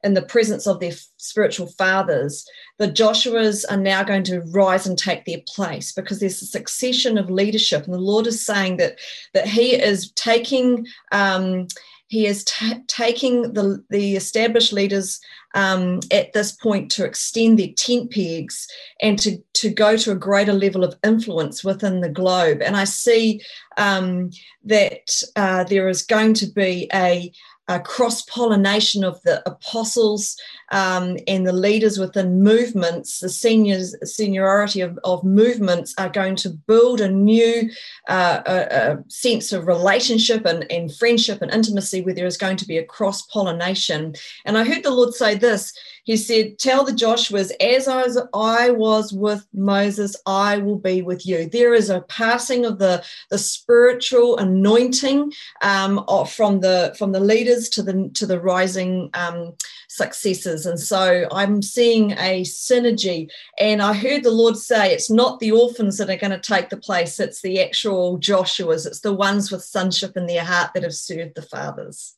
in 0.04 0.14
the 0.14 0.22
presence 0.22 0.66
of 0.66 0.80
their 0.80 0.92
spiritual 1.16 1.66
fathers, 1.66 2.48
the 2.78 2.88
Joshuas 2.88 3.64
are 3.70 3.76
now 3.76 4.02
going 4.02 4.24
to 4.24 4.40
rise 4.52 4.86
and 4.86 4.98
take 4.98 5.24
their 5.24 5.40
place 5.46 5.92
because 5.92 6.20
there's 6.20 6.42
a 6.42 6.46
succession 6.46 7.18
of 7.18 7.30
leadership, 7.30 7.84
and 7.84 7.94
the 7.94 7.98
Lord 7.98 8.26
is 8.26 8.44
saying 8.44 8.76
that 8.76 8.98
that 9.34 9.48
He 9.48 9.74
is 9.74 10.12
taking. 10.12 10.86
Um, 11.10 11.66
he 12.12 12.26
is 12.26 12.44
t- 12.44 12.74
taking 12.88 13.54
the, 13.54 13.82
the 13.88 14.16
established 14.16 14.70
leaders 14.70 15.18
um, 15.54 15.98
at 16.10 16.34
this 16.34 16.52
point 16.52 16.90
to 16.90 17.06
extend 17.06 17.58
their 17.58 17.72
tent 17.74 18.10
pegs 18.10 18.68
and 19.00 19.18
to, 19.18 19.38
to 19.54 19.70
go 19.70 19.96
to 19.96 20.10
a 20.10 20.14
greater 20.14 20.52
level 20.52 20.84
of 20.84 20.94
influence 21.02 21.64
within 21.64 22.02
the 22.02 22.10
globe. 22.10 22.60
And 22.60 22.76
I 22.76 22.84
see 22.84 23.40
um, 23.78 24.28
that 24.64 25.22
uh, 25.36 25.64
there 25.64 25.88
is 25.88 26.02
going 26.02 26.34
to 26.34 26.46
be 26.48 26.86
a, 26.92 27.32
uh, 27.68 27.78
cross 27.78 28.22
pollination 28.22 29.04
of 29.04 29.22
the 29.22 29.42
apostles 29.48 30.36
um, 30.72 31.16
and 31.28 31.46
the 31.46 31.52
leaders 31.52 31.98
within 31.98 32.42
movements, 32.42 33.20
the 33.20 33.28
seniors, 33.28 33.94
seniority 34.04 34.80
of, 34.80 34.98
of 35.04 35.22
movements 35.22 35.94
are 35.98 36.08
going 36.08 36.34
to 36.36 36.50
build 36.50 37.00
a 37.00 37.08
new 37.08 37.70
uh, 38.08 38.42
a, 38.46 38.54
a 38.54 39.04
sense 39.08 39.52
of 39.52 39.66
relationship 39.66 40.44
and, 40.44 40.70
and 40.70 40.94
friendship 40.94 41.40
and 41.40 41.52
intimacy 41.52 42.02
where 42.02 42.14
there 42.14 42.26
is 42.26 42.36
going 42.36 42.56
to 42.56 42.66
be 42.66 42.78
a 42.78 42.84
cross 42.84 43.22
pollination. 43.22 44.14
And 44.44 44.58
I 44.58 44.64
heard 44.64 44.82
the 44.82 44.90
Lord 44.90 45.14
say 45.14 45.36
this 45.36 45.72
he 46.04 46.16
said, 46.16 46.58
Tell 46.58 46.84
the 46.84 46.92
Joshuas, 46.92 47.52
as 47.60 47.88
I 47.88 48.02
was, 48.02 48.18
I 48.34 48.70
was 48.70 49.12
with 49.12 49.46
Moses, 49.52 50.16
I 50.26 50.58
will 50.58 50.78
be 50.78 51.02
with 51.02 51.26
you. 51.26 51.48
There 51.48 51.74
is 51.74 51.90
a 51.90 52.02
passing 52.02 52.64
of 52.64 52.78
the, 52.78 53.04
the 53.30 53.38
spiritual 53.38 54.36
anointing 54.38 55.32
um, 55.62 56.04
from 56.28 56.60
the 56.60 56.94
from 56.98 57.12
the 57.12 57.20
leaders 57.20 57.68
to 57.70 57.82
the 57.82 58.10
to 58.14 58.26
the 58.26 58.40
rising 58.40 59.10
um, 59.14 59.54
successors. 59.88 60.66
And 60.66 60.80
so 60.80 61.26
I'm 61.30 61.62
seeing 61.62 62.12
a 62.12 62.42
synergy. 62.42 63.30
And 63.58 63.82
I 63.82 63.92
heard 63.92 64.22
the 64.22 64.30
Lord 64.30 64.56
say 64.56 64.92
it's 64.92 65.10
not 65.10 65.38
the 65.38 65.52
orphans 65.52 65.98
that 65.98 66.10
are 66.10 66.16
going 66.16 66.30
to 66.30 66.40
take 66.40 66.70
the 66.70 66.76
place, 66.76 67.20
it's 67.20 67.42
the 67.42 67.62
actual 67.62 68.18
Joshuas, 68.18 68.86
it's 68.86 69.00
the 69.00 69.12
ones 69.12 69.52
with 69.52 69.62
sonship 69.62 70.16
in 70.16 70.26
their 70.26 70.44
heart 70.44 70.70
that 70.74 70.82
have 70.82 70.94
served 70.94 71.34
the 71.34 71.42
fathers. 71.42 72.14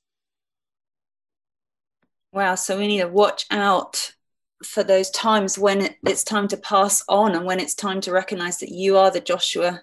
Wow. 2.34 2.56
So 2.56 2.76
we 2.76 2.88
need 2.88 3.00
to 3.00 3.08
watch 3.08 3.46
out 3.52 4.12
for 4.64 4.82
those 4.82 5.08
times 5.10 5.56
when 5.56 5.94
it's 6.04 6.24
time 6.24 6.48
to 6.48 6.56
pass 6.56 7.02
on 7.08 7.34
and 7.36 7.46
when 7.46 7.60
it's 7.60 7.74
time 7.74 8.00
to 8.02 8.12
recognize 8.12 8.58
that 8.58 8.70
you 8.70 8.96
are 8.96 9.10
the 9.10 9.20
Joshua 9.20 9.82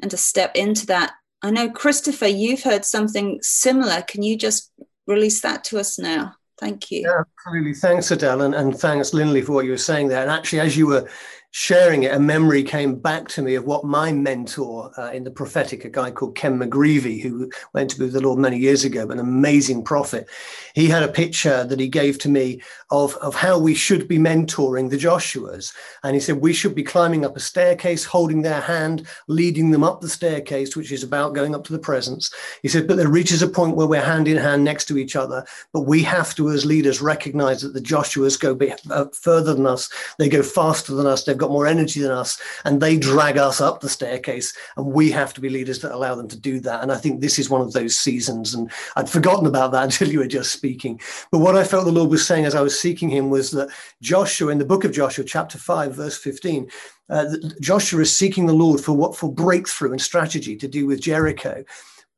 and 0.00 0.10
to 0.10 0.16
step 0.16 0.56
into 0.56 0.86
that. 0.86 1.12
I 1.42 1.50
know, 1.50 1.68
Christopher, 1.68 2.26
you've 2.26 2.62
heard 2.62 2.86
something 2.86 3.38
similar. 3.42 4.02
Can 4.02 4.22
you 4.22 4.38
just 4.38 4.72
release 5.06 5.42
that 5.42 5.62
to 5.64 5.78
us 5.78 5.98
now? 5.98 6.36
Thank 6.58 6.90
you. 6.90 7.02
Yeah, 7.02 7.22
absolutely. 7.46 7.74
Thanks, 7.74 8.10
Adele, 8.10 8.42
and, 8.42 8.54
and 8.54 8.78
thanks, 8.78 9.12
Linley, 9.12 9.42
for 9.42 9.52
what 9.52 9.64
you 9.64 9.70
were 9.70 9.78
saying 9.78 10.08
there. 10.08 10.22
And 10.22 10.30
actually, 10.30 10.60
as 10.60 10.76
you 10.76 10.86
were 10.86 11.08
sharing 11.52 12.04
it, 12.04 12.14
a 12.14 12.20
memory 12.20 12.62
came 12.62 12.94
back 12.94 13.26
to 13.28 13.42
me 13.42 13.56
of 13.56 13.64
what 13.64 13.84
my 13.84 14.12
mentor 14.12 14.92
uh, 14.96 15.10
in 15.10 15.24
the 15.24 15.30
prophetic, 15.30 15.84
a 15.84 15.90
guy 15.90 16.10
called 16.10 16.36
Ken 16.36 16.58
McGreevy, 16.58 17.20
who 17.20 17.50
went 17.72 17.90
to 17.90 17.98
be 17.98 18.04
with 18.04 18.12
the 18.12 18.20
Lord 18.20 18.38
many 18.38 18.56
years 18.56 18.84
ago, 18.84 19.08
an 19.10 19.18
amazing 19.18 19.82
prophet. 19.82 20.28
He 20.74 20.86
had 20.86 21.02
a 21.02 21.08
picture 21.08 21.64
that 21.64 21.80
he 21.80 21.88
gave 21.88 22.18
to 22.20 22.28
me 22.28 22.62
of, 22.90 23.16
of 23.16 23.34
how 23.34 23.58
we 23.58 23.74
should 23.74 24.06
be 24.06 24.18
mentoring 24.18 24.90
the 24.90 24.96
Joshuas. 24.96 25.74
And 26.04 26.14
he 26.14 26.20
said, 26.20 26.36
we 26.36 26.52
should 26.52 26.74
be 26.74 26.84
climbing 26.84 27.24
up 27.24 27.36
a 27.36 27.40
staircase, 27.40 28.04
holding 28.04 28.42
their 28.42 28.60
hand, 28.60 29.06
leading 29.26 29.70
them 29.70 29.82
up 29.82 30.00
the 30.00 30.08
staircase, 30.08 30.76
which 30.76 30.92
is 30.92 31.02
about 31.02 31.34
going 31.34 31.54
up 31.54 31.64
to 31.64 31.72
the 31.72 31.78
presence. 31.78 32.32
He 32.62 32.68
said, 32.68 32.86
but 32.86 32.96
there 32.96 33.08
reaches 33.08 33.42
a 33.42 33.48
point 33.48 33.76
where 33.76 33.88
we're 33.88 34.00
hand 34.00 34.28
in 34.28 34.36
hand 34.36 34.64
next 34.64 34.84
to 34.86 34.98
each 34.98 35.16
other. 35.16 35.44
But 35.72 35.82
we 35.82 36.02
have 36.04 36.34
to, 36.36 36.50
as 36.50 36.64
leaders, 36.64 37.02
recognize 37.02 37.62
that 37.62 37.74
the 37.74 37.80
Joshuas 37.80 38.38
go 38.38 38.56
uh, 38.90 39.06
further 39.12 39.54
than 39.54 39.66
us. 39.66 39.90
They 40.18 40.28
go 40.28 40.42
faster 40.42 40.94
than 40.94 41.06
us. 41.06 41.24
They've 41.24 41.39
got 41.40 41.50
more 41.50 41.66
energy 41.66 42.00
than 42.00 42.12
us, 42.12 42.40
and 42.64 42.80
they 42.80 42.96
drag 42.96 43.38
us 43.38 43.60
up 43.60 43.80
the 43.80 43.88
staircase. 43.88 44.56
And 44.76 44.86
we 44.86 45.10
have 45.10 45.34
to 45.34 45.40
be 45.40 45.48
leaders 45.48 45.80
that 45.80 45.94
allow 45.94 46.14
them 46.14 46.28
to 46.28 46.38
do 46.38 46.60
that. 46.60 46.82
And 46.82 46.92
I 46.92 46.96
think 46.96 47.20
this 47.20 47.38
is 47.38 47.50
one 47.50 47.60
of 47.60 47.72
those 47.72 47.96
seasons. 47.96 48.54
And 48.54 48.70
I'd 48.96 49.10
forgotten 49.10 49.46
about 49.46 49.72
that 49.72 49.84
until 49.90 50.08
you 50.08 50.20
were 50.20 50.26
just 50.26 50.52
speaking. 50.52 51.00
But 51.32 51.38
what 51.38 51.56
I 51.56 51.64
felt 51.64 51.86
the 51.86 51.92
Lord 51.92 52.10
was 52.10 52.26
saying 52.26 52.44
as 52.44 52.54
I 52.54 52.60
was 52.60 52.78
seeking 52.78 53.08
Him 53.08 53.30
was 53.30 53.50
that 53.52 53.70
Joshua, 54.00 54.52
in 54.52 54.58
the 54.58 54.64
book 54.64 54.84
of 54.84 54.92
Joshua, 54.92 55.24
chapter 55.24 55.58
5, 55.58 55.94
verse 55.94 56.18
15, 56.18 56.70
uh, 57.08 57.26
Joshua 57.60 58.02
is 58.02 58.16
seeking 58.16 58.46
the 58.46 58.52
Lord 58.52 58.80
for 58.80 58.92
what 58.92 59.16
for 59.16 59.32
breakthrough 59.32 59.90
and 59.90 60.00
strategy 60.00 60.56
to 60.56 60.68
do 60.68 60.86
with 60.86 61.00
Jericho. 61.00 61.64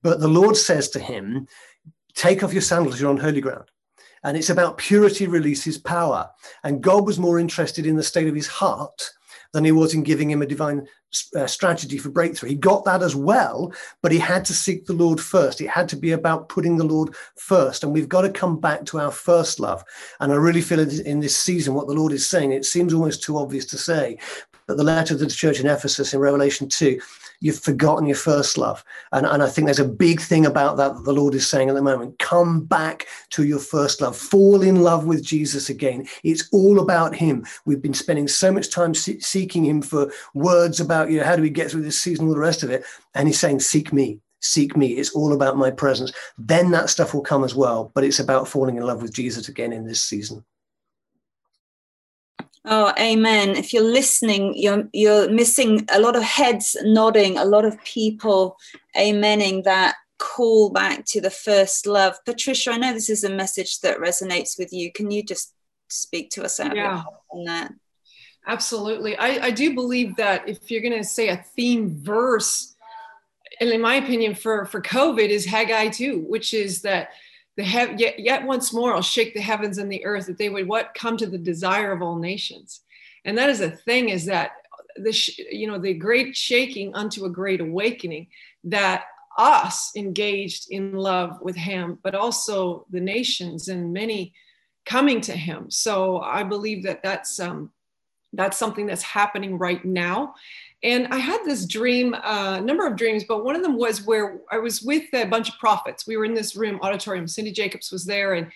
But 0.02 0.20
the 0.20 0.28
Lord 0.28 0.56
says 0.56 0.90
to 0.90 0.98
him, 0.98 1.46
Take 2.14 2.42
off 2.42 2.52
your 2.52 2.62
sandals, 2.62 3.00
you're 3.00 3.08
on 3.08 3.16
holy 3.16 3.40
ground. 3.40 3.70
And 4.24 4.36
it's 4.36 4.50
about 4.50 4.78
purity 4.78 5.26
releases 5.26 5.78
power. 5.78 6.30
And 6.64 6.82
God 6.82 7.06
was 7.06 7.18
more 7.18 7.38
interested 7.38 7.86
in 7.86 7.96
the 7.96 8.02
state 8.02 8.28
of 8.28 8.34
his 8.34 8.46
heart 8.46 9.10
than 9.52 9.64
he 9.64 9.72
was 9.72 9.94
in 9.94 10.02
giving 10.02 10.30
him 10.30 10.42
a 10.42 10.46
divine 10.46 10.86
uh, 11.36 11.46
strategy 11.46 11.98
for 11.98 12.08
breakthrough. 12.08 12.50
He 12.50 12.54
got 12.54 12.84
that 12.86 13.02
as 13.02 13.14
well, 13.14 13.72
but 14.00 14.12
he 14.12 14.18
had 14.18 14.44
to 14.46 14.54
seek 14.54 14.86
the 14.86 14.94
Lord 14.94 15.20
first. 15.20 15.60
It 15.60 15.68
had 15.68 15.88
to 15.90 15.96
be 15.96 16.12
about 16.12 16.48
putting 16.48 16.76
the 16.76 16.84
Lord 16.84 17.14
first. 17.36 17.84
And 17.84 17.92
we've 17.92 18.08
got 18.08 18.22
to 18.22 18.30
come 18.30 18.58
back 18.58 18.84
to 18.86 18.98
our 18.98 19.10
first 19.10 19.60
love. 19.60 19.84
And 20.20 20.32
I 20.32 20.36
really 20.36 20.62
feel 20.62 20.80
in 20.80 21.20
this 21.20 21.36
season 21.36 21.74
what 21.74 21.86
the 21.86 21.94
Lord 21.94 22.12
is 22.12 22.28
saying, 22.28 22.52
it 22.52 22.64
seems 22.64 22.94
almost 22.94 23.22
too 23.22 23.36
obvious 23.36 23.66
to 23.66 23.78
say, 23.78 24.18
but 24.66 24.76
the 24.76 24.84
letter 24.84 25.14
to 25.18 25.24
the 25.24 25.30
church 25.30 25.60
in 25.60 25.66
Ephesus 25.66 26.14
in 26.14 26.20
Revelation 26.20 26.68
2 26.68 26.98
you've 27.42 27.58
forgotten 27.58 28.06
your 28.06 28.16
first 28.16 28.56
love. 28.56 28.84
And, 29.10 29.26
and 29.26 29.42
I 29.42 29.48
think 29.48 29.66
there's 29.66 29.78
a 29.78 29.84
big 29.84 30.20
thing 30.20 30.46
about 30.46 30.76
that 30.76 30.92
that 30.94 31.04
the 31.04 31.12
Lord 31.12 31.34
is 31.34 31.48
saying 31.48 31.68
at 31.68 31.74
the 31.74 31.82
moment. 31.82 32.18
Come 32.18 32.64
back 32.64 33.06
to 33.30 33.44
your 33.44 33.58
first 33.58 34.00
love. 34.00 34.16
Fall 34.16 34.62
in 34.62 34.82
love 34.82 35.06
with 35.06 35.24
Jesus 35.24 35.68
again. 35.68 36.06
It's 36.24 36.48
all 36.52 36.80
about 36.80 37.14
Him. 37.14 37.44
We've 37.64 37.82
been 37.82 37.94
spending 37.94 38.28
so 38.28 38.52
much 38.52 38.70
time 38.70 38.94
seeking 38.94 39.64
Him 39.64 39.82
for 39.82 40.12
words 40.34 40.80
about, 40.80 41.10
you 41.10 41.18
know, 41.18 41.24
how 41.24 41.36
do 41.36 41.42
we 41.42 41.50
get 41.50 41.70
through 41.70 41.82
this 41.82 42.00
season, 42.00 42.26
all 42.26 42.34
the 42.34 42.40
rest 42.40 42.62
of 42.62 42.70
it. 42.70 42.84
And 43.14 43.28
He's 43.28 43.38
saying, 43.38 43.60
seek 43.60 43.92
me. 43.92 44.20
Seek 44.40 44.76
me. 44.76 44.94
It's 44.94 45.14
all 45.14 45.32
about 45.32 45.56
my 45.56 45.70
presence. 45.70 46.12
Then 46.36 46.72
that 46.72 46.90
stuff 46.90 47.14
will 47.14 47.20
come 47.20 47.44
as 47.44 47.54
well. 47.54 47.92
But 47.94 48.04
it's 48.04 48.18
about 48.18 48.48
falling 48.48 48.76
in 48.76 48.82
love 48.82 49.00
with 49.00 49.12
Jesus 49.12 49.48
again 49.48 49.72
in 49.72 49.86
this 49.86 50.02
season. 50.02 50.44
Oh, 52.64 52.92
amen. 52.98 53.50
If 53.50 53.72
you're 53.72 53.82
listening, 53.82 54.54
you're 54.56 54.88
you're 54.92 55.28
missing 55.28 55.86
a 55.92 56.00
lot 56.00 56.14
of 56.14 56.22
heads 56.22 56.76
nodding, 56.84 57.36
a 57.36 57.44
lot 57.44 57.64
of 57.64 57.82
people 57.82 58.56
amening 58.96 59.64
that 59.64 59.96
call 60.18 60.70
back 60.70 61.04
to 61.06 61.20
the 61.20 61.30
first 61.30 61.86
love. 61.86 62.16
Patricia, 62.24 62.70
I 62.70 62.78
know 62.78 62.92
this 62.92 63.10
is 63.10 63.24
a 63.24 63.30
message 63.30 63.80
that 63.80 63.98
resonates 63.98 64.56
with 64.56 64.72
you. 64.72 64.92
Can 64.92 65.10
you 65.10 65.24
just 65.24 65.52
speak 65.88 66.30
to 66.30 66.44
us 66.44 66.60
out 66.60 66.76
yeah. 66.76 67.02
on 67.32 67.44
that? 67.44 67.72
Absolutely. 68.46 69.16
I, 69.16 69.46
I 69.46 69.50
do 69.50 69.74
believe 69.74 70.16
that 70.16 70.48
if 70.48 70.70
you're 70.70 70.80
going 70.80 70.96
to 70.96 71.04
say 71.04 71.28
a 71.28 71.44
theme 71.56 71.96
verse, 72.02 72.74
and 73.60 73.70
in 73.70 73.80
my 73.80 73.96
opinion, 73.96 74.34
for, 74.34 74.66
for 74.66 74.80
COVID 74.80 75.28
is 75.28 75.44
Haggai 75.44 75.88
2, 75.88 76.20
which 76.28 76.54
is 76.54 76.82
that 76.82 77.10
the 77.56 77.64
he- 77.64 77.94
yet, 77.98 78.18
yet 78.18 78.46
once 78.46 78.72
more 78.72 78.94
I'll 78.94 79.02
shake 79.02 79.34
the 79.34 79.40
heavens 79.40 79.78
and 79.78 79.90
the 79.90 80.04
earth 80.04 80.26
that 80.26 80.38
they 80.38 80.48
would 80.48 80.66
what 80.66 80.94
come 80.94 81.16
to 81.18 81.26
the 81.26 81.38
desire 81.38 81.92
of 81.92 82.02
all 82.02 82.16
nations. 82.16 82.80
And 83.24 83.36
that 83.38 83.50
is 83.50 83.60
a 83.60 83.70
thing 83.70 84.08
is 84.08 84.26
that 84.26 84.52
the 84.96 85.12
sh- 85.12 85.38
you 85.50 85.66
know 85.66 85.78
the 85.78 85.94
great 85.94 86.36
shaking 86.36 86.94
unto 86.94 87.24
a 87.24 87.30
great 87.30 87.60
awakening 87.60 88.28
that 88.64 89.04
us 89.38 89.90
engaged 89.96 90.66
in 90.70 90.92
love 90.92 91.40
with 91.40 91.56
him, 91.56 91.98
but 92.02 92.14
also 92.14 92.86
the 92.90 93.00
nations 93.00 93.68
and 93.68 93.92
many 93.92 94.34
coming 94.84 95.20
to 95.22 95.32
him. 95.32 95.70
So 95.70 96.20
I 96.20 96.42
believe 96.42 96.82
that 96.84 97.02
that's 97.02 97.38
um, 97.40 97.70
that's 98.32 98.58
something 98.58 98.86
that's 98.86 99.02
happening 99.02 99.58
right 99.58 99.84
now. 99.84 100.34
And 100.82 101.06
I 101.08 101.18
had 101.18 101.44
this 101.44 101.64
dream, 101.64 102.12
a 102.14 102.18
uh, 102.18 102.60
number 102.60 102.86
of 102.86 102.96
dreams, 102.96 103.24
but 103.24 103.44
one 103.44 103.54
of 103.54 103.62
them 103.62 103.76
was 103.76 104.04
where 104.04 104.40
I 104.50 104.58
was 104.58 104.82
with 104.82 105.04
a 105.14 105.24
bunch 105.24 105.48
of 105.48 105.58
prophets. 105.58 106.06
We 106.06 106.16
were 106.16 106.24
in 106.24 106.34
this 106.34 106.56
room, 106.56 106.80
auditorium. 106.82 107.28
Cindy 107.28 107.52
Jacobs 107.52 107.92
was 107.92 108.04
there, 108.04 108.34
and 108.34 108.50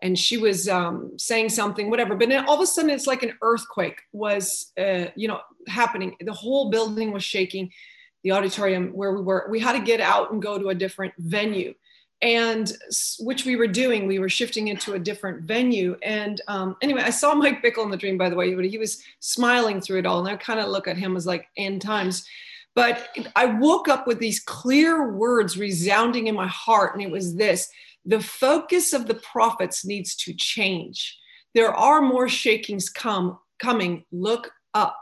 and 0.00 0.16
she 0.16 0.36
was 0.36 0.68
um, 0.68 1.12
saying 1.18 1.48
something, 1.48 1.90
whatever. 1.90 2.14
But 2.14 2.28
then 2.28 2.44
all 2.46 2.54
of 2.54 2.60
a 2.60 2.66
sudden, 2.66 2.90
it's 2.90 3.08
like 3.08 3.24
an 3.24 3.36
earthquake 3.42 4.00
was, 4.12 4.72
uh, 4.78 5.06
you 5.16 5.26
know, 5.26 5.40
happening. 5.66 6.14
The 6.20 6.32
whole 6.32 6.70
building 6.70 7.12
was 7.12 7.24
shaking. 7.24 7.72
The 8.22 8.32
auditorium 8.32 8.88
where 8.90 9.12
we 9.12 9.22
were, 9.22 9.48
we 9.50 9.60
had 9.60 9.72
to 9.72 9.80
get 9.80 10.00
out 10.00 10.32
and 10.32 10.42
go 10.42 10.58
to 10.58 10.68
a 10.68 10.74
different 10.74 11.14
venue 11.18 11.74
and 12.20 12.72
which 13.20 13.44
we 13.44 13.56
were 13.56 13.66
doing 13.66 14.06
we 14.06 14.18
were 14.18 14.28
shifting 14.28 14.68
into 14.68 14.94
a 14.94 14.98
different 14.98 15.42
venue. 15.42 15.96
And 16.02 16.40
um, 16.48 16.76
anyway 16.82 17.02
i 17.02 17.10
saw 17.10 17.34
mike 17.34 17.62
bickle 17.62 17.84
in 17.84 17.90
the 17.90 17.96
dream 17.96 18.18
by 18.18 18.28
the 18.28 18.36
way 18.36 18.54
but 18.54 18.64
he 18.64 18.78
was 18.78 19.02
smiling 19.20 19.80
through 19.80 20.00
it 20.00 20.06
all 20.06 20.18
and 20.20 20.28
i 20.28 20.36
kind 20.36 20.60
of 20.60 20.68
look 20.68 20.88
at 20.88 20.96
him 20.96 21.16
as 21.16 21.26
like 21.26 21.48
end 21.56 21.82
times. 21.82 22.26
But 22.74 23.08
i 23.36 23.46
woke 23.46 23.88
up 23.88 24.06
with 24.06 24.18
these 24.18 24.40
clear 24.40 25.12
words 25.12 25.56
resounding 25.56 26.26
in 26.26 26.34
my 26.34 26.48
heart 26.48 26.94
and 26.94 27.02
it 27.02 27.10
was 27.10 27.36
this 27.36 27.68
the 28.04 28.20
focus 28.20 28.92
of 28.92 29.06
the 29.06 29.14
prophets 29.14 29.84
needs 29.84 30.16
to 30.16 30.32
change. 30.32 31.18
There 31.54 31.74
are 31.74 32.00
more 32.00 32.28
shakings 32.28 32.88
come 32.88 33.38
coming. 33.58 34.04
Look 34.10 34.50
up 34.72 34.96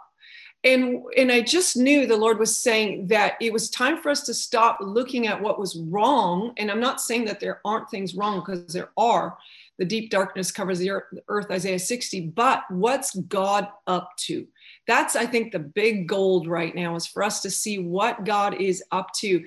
and 0.67 1.05
and 1.17 1.31
i 1.31 1.41
just 1.41 1.77
knew 1.77 2.07
the 2.07 2.17
lord 2.17 2.39
was 2.39 2.55
saying 2.55 3.07
that 3.07 3.35
it 3.41 3.53
was 3.53 3.71
time 3.71 3.97
for 3.97 4.11
us 4.11 4.23
to 4.23 4.35
stop 4.35 4.79
looking 4.81 5.27
at 5.27 5.41
what 5.41 5.59
was 5.59 5.79
wrong. 5.79 6.53
And 6.57 6.71
i'm 6.71 6.81
not 6.81 7.01
saying 7.01 7.25
that 7.27 7.41
there 7.41 7.61
aren't 7.65 7.89
things 7.89 8.15
wrong 8.15 8.41
because 8.41 8.73
there 8.73 8.91
are. 8.97 9.39
The 9.79 9.85
deep 9.85 10.11
darkness 10.11 10.51
covers 10.51 10.79
the 10.79 10.91
earth 11.29 11.51
isaiah 11.51 11.79
60 11.79 12.29
but 12.29 12.65
what's 12.71 13.15
god 13.15 13.69
up 13.87 14.11
to? 14.27 14.47
That's 14.87 15.17
i 15.17 15.25
think 15.25 15.53
the 15.53 15.61
big 15.61 16.09
gold 16.09 16.47
right 16.49 16.75
now 16.75 16.97
is 16.97 17.07
for 17.07 17.23
us 17.23 17.41
to 17.43 17.51
see 17.51 17.79
what 17.79 18.25
god 18.25 18.61
is 18.61 18.83
up 18.91 19.13
to. 19.21 19.45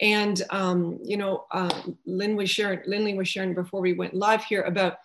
And 0.00 0.42
um, 0.50 0.98
you 1.02 1.16
know 1.16 1.44
uh, 1.50 1.82
lynn 2.06 2.36
was 2.36 2.48
sharing 2.48 2.80
lindley 2.86 3.14
was 3.14 3.28
sharing 3.28 3.54
before 3.54 3.80
we 3.80 3.94
went 3.94 4.14
live 4.14 4.44
here 4.44 4.62
about 4.62 4.98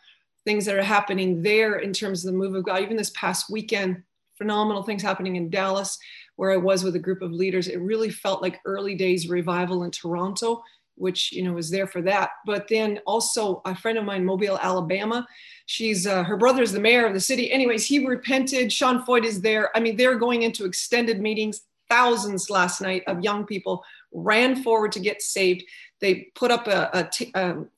things 0.45 0.65
that 0.65 0.77
are 0.77 0.83
happening 0.83 1.41
there 1.41 1.79
in 1.79 1.91
terms 1.91 2.23
of 2.23 2.31
the 2.31 2.37
move 2.37 2.53
of 2.53 2.65
god. 2.65 2.81
Even 2.83 2.97
this 2.97 3.09
past 3.11 3.49
weekend 3.49 4.03
phenomenal 4.37 4.83
things 4.83 5.01
happening 5.01 5.35
in 5.35 5.49
Dallas, 5.49 5.97
where 6.35 6.51
I 6.51 6.57
was 6.57 6.83
with 6.83 6.95
a 6.95 6.99
group 6.99 7.21
of 7.21 7.31
leaders. 7.31 7.67
It 7.67 7.79
really 7.79 8.09
felt 8.09 8.41
like 8.41 8.59
early 8.65 8.95
days 8.95 9.29
revival 9.29 9.83
in 9.83 9.91
Toronto, 9.91 10.63
which 10.95 11.31
you 11.31 11.43
know 11.43 11.53
was 11.53 11.69
there 11.69 11.87
for 11.87 12.01
that. 12.03 12.31
But 12.45 12.67
then 12.67 12.99
also 13.05 13.61
a 13.65 13.75
friend 13.75 13.97
of 13.97 14.05
mine, 14.05 14.25
Mobile, 14.25 14.59
Alabama. 14.61 15.27
She's 15.65 16.05
uh, 16.07 16.23
her 16.23 16.37
brother 16.37 16.61
is 16.61 16.71
the 16.71 16.79
mayor 16.79 17.05
of 17.05 17.13
the 17.13 17.19
city. 17.19 17.51
Anyways, 17.51 17.85
he 17.85 18.05
repented. 18.05 18.71
Sean 18.71 19.05
Feucht 19.05 19.25
is 19.25 19.41
there. 19.41 19.75
I 19.75 19.79
mean, 19.79 19.95
they're 19.95 20.19
going 20.19 20.43
into 20.43 20.65
extended 20.65 21.21
meetings. 21.21 21.61
Thousands 21.89 22.49
last 22.49 22.81
night 22.81 23.03
of 23.07 23.23
young 23.23 23.45
people 23.45 23.83
ran 24.11 24.63
forward 24.63 24.91
to 24.93 24.99
get 24.99 25.21
saved. 25.21 25.63
They 26.01 26.31
put 26.35 26.49
up 26.49 26.67
a, 26.67 26.89
a, 26.93 27.03
t- 27.03 27.31
um, 27.35 27.69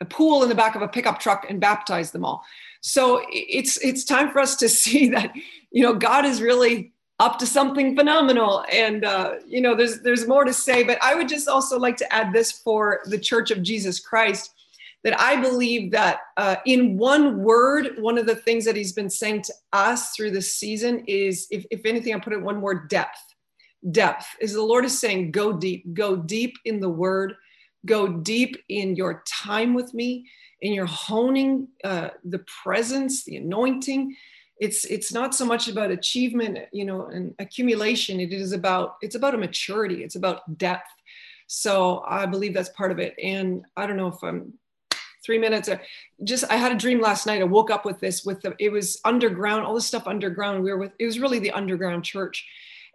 a 0.00 0.04
pool 0.06 0.42
in 0.42 0.48
the 0.48 0.54
back 0.54 0.76
of 0.76 0.82
a 0.82 0.88
pickup 0.88 1.20
truck 1.20 1.46
and 1.48 1.60
baptized 1.60 2.12
them 2.12 2.24
all. 2.24 2.42
So 2.80 3.22
it's 3.28 3.76
it's 3.78 4.04
time 4.04 4.30
for 4.30 4.40
us 4.40 4.56
to 4.56 4.68
see 4.82 5.08
that 5.10 5.32
you 5.70 5.82
know 5.82 5.94
God 5.94 6.24
is 6.24 6.42
really 6.42 6.92
up 7.18 7.38
to 7.38 7.46
something 7.46 7.94
phenomenal, 7.94 8.64
and 8.72 9.04
uh, 9.04 9.34
you 9.46 9.60
know 9.60 9.74
there's 9.74 10.00
there's 10.00 10.26
more 10.26 10.44
to 10.44 10.54
say. 10.54 10.82
But 10.82 10.98
I 11.02 11.14
would 11.14 11.28
just 11.28 11.48
also 11.48 11.78
like 11.78 11.96
to 11.98 12.12
add 12.12 12.32
this 12.32 12.52
for 12.52 13.00
the 13.06 13.18
Church 13.18 13.50
of 13.50 13.62
Jesus 13.62 14.00
Christ 14.00 14.54
that 15.02 15.18
I 15.18 15.40
believe 15.40 15.92
that 15.92 16.20
uh, 16.36 16.56
in 16.66 16.98
one 16.98 17.42
word, 17.42 17.94
one 17.98 18.18
of 18.18 18.26
the 18.26 18.36
things 18.36 18.64
that 18.64 18.76
He's 18.76 18.92
been 18.92 19.10
saying 19.10 19.42
to 19.42 19.54
us 19.72 20.10
through 20.10 20.32
this 20.32 20.54
season 20.54 21.04
is, 21.06 21.46
if, 21.50 21.64
if 21.70 21.86
anything, 21.86 22.14
I 22.14 22.18
put 22.18 22.32
it 22.32 22.42
one 22.42 22.60
word: 22.60 22.88
depth. 22.88 23.18
Depth 23.90 24.26
is 24.40 24.52
the 24.52 24.62
Lord 24.62 24.84
is 24.84 24.98
saying, 24.98 25.30
go 25.30 25.54
deep, 25.54 25.94
go 25.94 26.14
deep 26.14 26.54
in 26.66 26.80
the 26.80 26.88
Word, 26.90 27.34
go 27.86 28.08
deep 28.08 28.62
in 28.68 28.94
your 28.94 29.22
time 29.26 29.72
with 29.72 29.94
me 29.94 30.26
in 30.60 30.72
your 30.72 30.86
honing 30.86 31.68
uh, 31.84 32.10
the 32.24 32.44
presence, 32.62 33.24
the 33.24 33.36
anointing. 33.36 34.16
It's 34.58 34.84
it's 34.84 35.12
not 35.12 35.34
so 35.34 35.46
much 35.46 35.68
about 35.68 35.90
achievement, 35.90 36.58
you 36.72 36.84
know, 36.84 37.06
and 37.06 37.34
accumulation. 37.38 38.20
It 38.20 38.32
is 38.32 38.52
about 38.52 38.96
it's 39.00 39.14
about 39.14 39.34
a 39.34 39.38
maturity. 39.38 40.04
It's 40.04 40.16
about 40.16 40.58
depth. 40.58 40.90
So 41.46 42.04
I 42.06 42.26
believe 42.26 42.54
that's 42.54 42.68
part 42.70 42.92
of 42.92 42.98
it. 42.98 43.14
And 43.22 43.64
I 43.76 43.86
don't 43.86 43.96
know 43.96 44.08
if 44.08 44.22
I'm 44.22 44.54
three 45.24 45.38
minutes 45.38 45.68
or 45.68 45.80
just 46.24 46.44
i 46.50 46.56
had 46.56 46.72
a 46.72 46.76
dream 46.76 47.00
last 47.00 47.26
night 47.26 47.40
i 47.40 47.44
woke 47.44 47.70
up 47.70 47.84
with 47.84 48.00
this 48.00 48.24
with 48.24 48.40
the 48.40 48.54
it 48.58 48.70
was 48.70 49.00
underground 49.04 49.64
all 49.64 49.74
this 49.74 49.86
stuff 49.86 50.06
underground 50.06 50.62
we 50.62 50.70
were 50.70 50.78
with 50.78 50.92
it 50.98 51.06
was 51.06 51.18
really 51.18 51.38
the 51.38 51.50
underground 51.50 52.02
church 52.02 52.48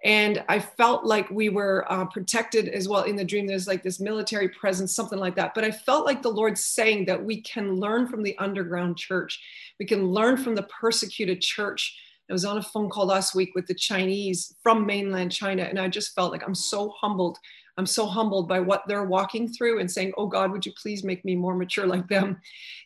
and 0.06 0.44
i 0.48 0.60
felt 0.60 1.04
like 1.04 1.30
we 1.32 1.50
were 1.50 1.84
uh, 1.92 2.06
protected 2.06 2.70
as 2.70 2.88
well 2.88 3.04
in 3.04 3.16
the 3.18 3.26
dream. 3.26 3.48
There's 3.48 3.68
like 3.68 3.84
this 3.84 4.00
military 4.00 4.48
presence 4.48 4.96
something 4.96 5.20
like 5.20 5.36
that. 5.36 5.54
But 5.54 5.66
i 5.66 5.72
felt 5.72 6.06
like 6.06 6.22
the 6.22 6.30
lord's 6.30 6.64
saying 6.64 7.06
that 7.06 7.22
we 7.22 7.42
can 7.42 7.76
learn 7.76 8.08
from 8.08 8.24
the 8.24 8.38
underground 8.38 8.98
church. 8.98 9.42
We 9.80 9.86
can 9.86 10.08
learn 10.08 10.38
from 10.38 10.56
the 10.56 10.64
persecuted 10.64 11.42
church. 11.42 12.00
I 12.30 12.34
was 12.34 12.46
on 12.46 12.58
a 12.58 12.64
phone 12.64 12.90
call 12.90 13.08
last 13.08 13.36
week 13.36 13.54
with 13.56 13.68
the 13.68 13.74
chinese 13.74 14.56
from 14.64 14.86
mainland 14.86 15.32
china 15.32 15.64
and 15.64 15.80
i 15.80 15.90
just 15.90 16.16
felt 16.16 16.32
like 16.32 16.44
i'm 16.48 16.56
so 16.56 16.94
humbled. 17.02 17.38
I'm 17.78 17.86
so 17.86 18.06
humbled 18.06 18.48
by 18.48 18.62
what 18.62 18.84
they're 18.88 19.04
walking 19.04 19.50
through 19.50 19.80
and 19.80 19.92
saying 19.92 20.14
oh 20.18 20.28
god 20.28 20.52
would 20.52 20.66
you 20.66 20.72
please 20.82 21.04
make 21.04 21.26
me 21.26 21.36
more 21.36 21.56
mature 21.56 21.88
like 21.88 22.08
them? 22.08 22.40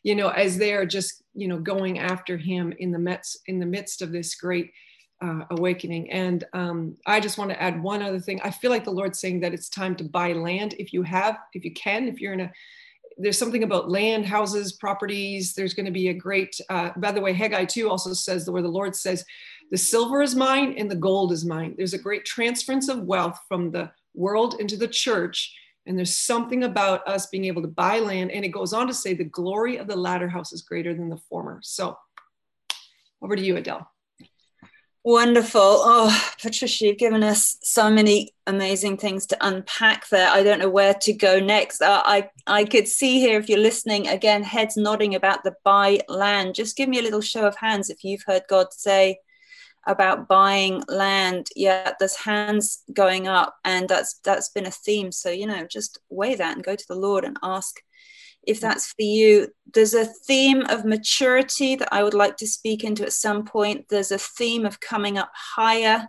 You 0.03 0.15
know 0.15 0.29
as 0.29 0.57
they're 0.57 0.85
just 0.85 1.21
you 1.35 1.49
know 1.49 1.59
going 1.59 1.99
after 1.99 2.37
him 2.37 2.73
in 2.79 2.91
the 2.91 2.97
midst 2.97 3.39
in 3.47 3.59
the 3.59 3.65
midst 3.65 4.01
of 4.01 4.11
this 4.13 4.35
great 4.35 4.71
uh, 5.21 5.43
awakening. 5.51 6.11
And 6.11 6.43
um, 6.53 6.97
I 7.05 7.19
just 7.19 7.37
want 7.37 7.51
to 7.51 7.61
add 7.61 7.81
one 7.81 8.01
other 8.01 8.19
thing. 8.19 8.39
I 8.43 8.51
feel 8.51 8.71
like 8.71 8.85
the 8.85 8.91
Lord's 8.91 9.19
saying 9.19 9.41
that 9.41 9.53
it's 9.53 9.69
time 9.69 9.95
to 9.97 10.03
buy 10.03 10.33
land 10.33 10.75
if 10.79 10.93
you 10.93 11.03
have, 11.03 11.37
if 11.53 11.65
you 11.65 11.73
can, 11.73 12.07
if 12.07 12.21
you're 12.21 12.33
in 12.33 12.41
a, 12.41 12.51
there's 13.17 13.37
something 13.37 13.63
about 13.63 13.89
land, 13.89 14.25
houses, 14.25 14.73
properties. 14.73 15.53
There's 15.53 15.73
going 15.73 15.85
to 15.85 15.91
be 15.91 16.07
a 16.07 16.13
great, 16.13 16.59
uh, 16.69 16.91
by 16.95 17.11
the 17.11 17.19
way, 17.19 17.33
Haggai 17.33 17.65
2 17.65 17.89
also 17.89 18.13
says 18.13 18.45
the 18.45 18.51
where 18.51 18.61
the 18.61 18.69
Lord 18.69 18.95
says, 18.95 19.25
the 19.71 19.77
silver 19.77 20.21
is 20.21 20.35
mine 20.35 20.75
and 20.77 20.89
the 20.89 20.95
gold 20.95 21.31
is 21.31 21.45
mine. 21.45 21.75
There's 21.77 21.93
a 21.93 21.99
great 21.99 22.25
transference 22.25 22.87
of 22.87 23.03
wealth 23.03 23.37
from 23.47 23.71
the 23.71 23.91
world 24.15 24.55
into 24.59 24.77
the 24.77 24.87
church. 24.87 25.53
And 25.85 25.97
there's 25.97 26.17
something 26.17 26.63
about 26.63 27.07
us 27.07 27.27
being 27.27 27.45
able 27.45 27.61
to 27.61 27.67
buy 27.67 27.99
land. 27.99 28.31
And 28.31 28.45
it 28.45 28.49
goes 28.49 28.73
on 28.73 28.87
to 28.87 28.93
say, 28.93 29.13
the 29.13 29.23
glory 29.25 29.77
of 29.77 29.87
the 29.87 29.95
latter 29.95 30.29
house 30.29 30.53
is 30.53 30.61
greater 30.61 30.93
than 30.93 31.09
the 31.09 31.17
former. 31.29 31.59
So 31.61 31.97
over 33.21 33.35
to 33.35 33.41
you, 33.41 33.57
Adele. 33.57 33.89
Wonderful. 35.05 35.61
Oh, 35.61 36.33
Patricia, 36.41 36.87
you've 36.87 36.97
given 36.97 37.23
us 37.23 37.57
so 37.63 37.89
many 37.89 38.33
amazing 38.45 38.97
things 38.97 39.25
to 39.27 39.37
unpack 39.39 40.09
there. 40.09 40.29
I 40.29 40.43
don't 40.43 40.59
know 40.59 40.69
where 40.69 40.93
to 40.93 41.13
go 41.13 41.39
next. 41.39 41.81
Uh, 41.81 42.01
I, 42.03 42.29
I 42.45 42.65
could 42.65 42.85
see 42.87 43.19
here, 43.19 43.39
if 43.39 43.47
you're 43.47 43.59
listening, 43.59 44.09
again, 44.09 44.43
heads 44.43 44.75
nodding 44.75 45.15
about 45.15 45.43
the 45.43 45.55
buy 45.63 46.01
land. 46.09 46.53
Just 46.53 46.75
give 46.75 46.89
me 46.89 46.99
a 46.99 47.01
little 47.01 47.21
show 47.21 47.47
of 47.47 47.55
hands 47.55 47.89
if 47.89 48.03
you've 48.03 48.23
heard 48.27 48.43
God 48.49 48.73
say 48.73 49.19
about 49.87 50.27
buying 50.27 50.83
land. 50.89 51.47
Yeah, 51.55 51.93
there's 51.97 52.17
hands 52.17 52.83
going 52.93 53.27
up, 53.29 53.55
and 53.63 53.87
that's 53.87 54.19
that's 54.25 54.49
been 54.49 54.65
a 54.65 54.71
theme. 54.71 55.13
So, 55.13 55.29
you 55.29 55.47
know, 55.47 55.65
just 55.65 55.97
weigh 56.09 56.35
that 56.35 56.55
and 56.57 56.63
go 56.63 56.75
to 56.75 56.85
the 56.89 56.95
Lord 56.95 57.23
and 57.23 57.37
ask 57.41 57.79
if 58.43 58.59
that's 58.59 58.87
for 58.87 59.01
you. 59.01 59.49
There's 59.73 59.93
a 59.93 60.05
theme 60.05 60.63
of 60.69 60.85
maturity 60.85 61.75
that 61.75 61.89
I 61.91 62.03
would 62.03 62.13
like 62.13 62.37
to 62.37 62.47
speak 62.47 62.83
into 62.83 63.03
at 63.03 63.13
some 63.13 63.45
point. 63.45 63.85
There's 63.89 64.11
a 64.11 64.17
theme 64.17 64.65
of 64.65 64.79
coming 64.79 65.17
up 65.17 65.31
higher, 65.33 66.07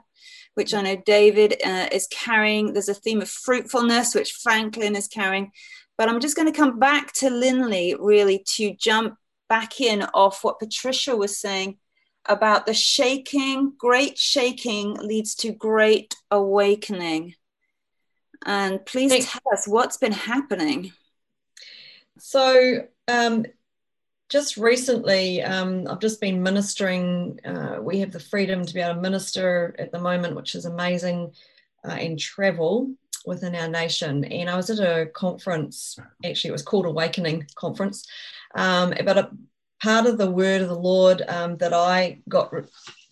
which 0.54 0.74
I 0.74 0.82
know 0.82 0.96
David 1.04 1.56
uh, 1.64 1.88
is 1.92 2.08
carrying. 2.10 2.72
There's 2.72 2.88
a 2.88 2.94
theme 2.94 3.20
of 3.22 3.28
fruitfulness, 3.28 4.14
which 4.14 4.32
Franklin 4.42 4.96
is 4.96 5.08
carrying. 5.08 5.50
But 5.98 6.08
I'm 6.08 6.20
just 6.20 6.36
going 6.36 6.50
to 6.50 6.56
come 6.56 6.78
back 6.78 7.12
to 7.14 7.30
Linley 7.30 7.94
really 7.98 8.44
to 8.56 8.74
jump 8.74 9.16
back 9.48 9.80
in 9.80 10.02
off 10.14 10.42
what 10.42 10.58
Patricia 10.58 11.14
was 11.14 11.38
saying 11.38 11.78
about 12.26 12.66
the 12.66 12.74
shaking, 12.74 13.72
great 13.76 14.16
shaking 14.16 14.94
leads 14.94 15.34
to 15.36 15.52
great 15.52 16.14
awakening. 16.30 17.34
And 18.46 18.84
please 18.86 19.26
tell 19.26 19.42
us 19.52 19.66
what's 19.66 19.96
been 19.96 20.12
happening. 20.12 20.92
So, 22.20 22.86
um, 23.08 23.46
just 24.28 24.56
recently, 24.56 25.42
um, 25.42 25.86
I've 25.88 26.00
just 26.00 26.20
been 26.20 26.42
ministering. 26.42 27.40
Uh, 27.44 27.78
we 27.80 27.98
have 28.00 28.12
the 28.12 28.20
freedom 28.20 28.64
to 28.64 28.74
be 28.74 28.80
able 28.80 28.94
to 28.94 29.00
minister 29.00 29.74
at 29.78 29.90
the 29.90 29.98
moment, 29.98 30.36
which 30.36 30.54
is 30.54 30.66
amazing, 30.66 31.32
uh, 31.84 31.92
and 31.92 32.18
travel 32.18 32.92
within 33.26 33.56
our 33.56 33.68
nation. 33.68 34.24
And 34.24 34.48
I 34.48 34.56
was 34.56 34.70
at 34.70 34.78
a 34.78 35.06
conference, 35.06 35.98
actually, 36.24 36.50
it 36.50 36.52
was 36.52 36.62
called 36.62 36.86
Awakening 36.86 37.46
Conference, 37.54 38.06
um, 38.54 38.94
but 39.04 39.18
a 39.18 39.30
part 39.82 40.06
of 40.06 40.18
the 40.18 40.30
word 40.30 40.60
of 40.60 40.68
the 40.68 40.78
Lord 40.78 41.22
um, 41.26 41.56
that 41.56 41.72
I 41.72 42.20
got 42.28 42.54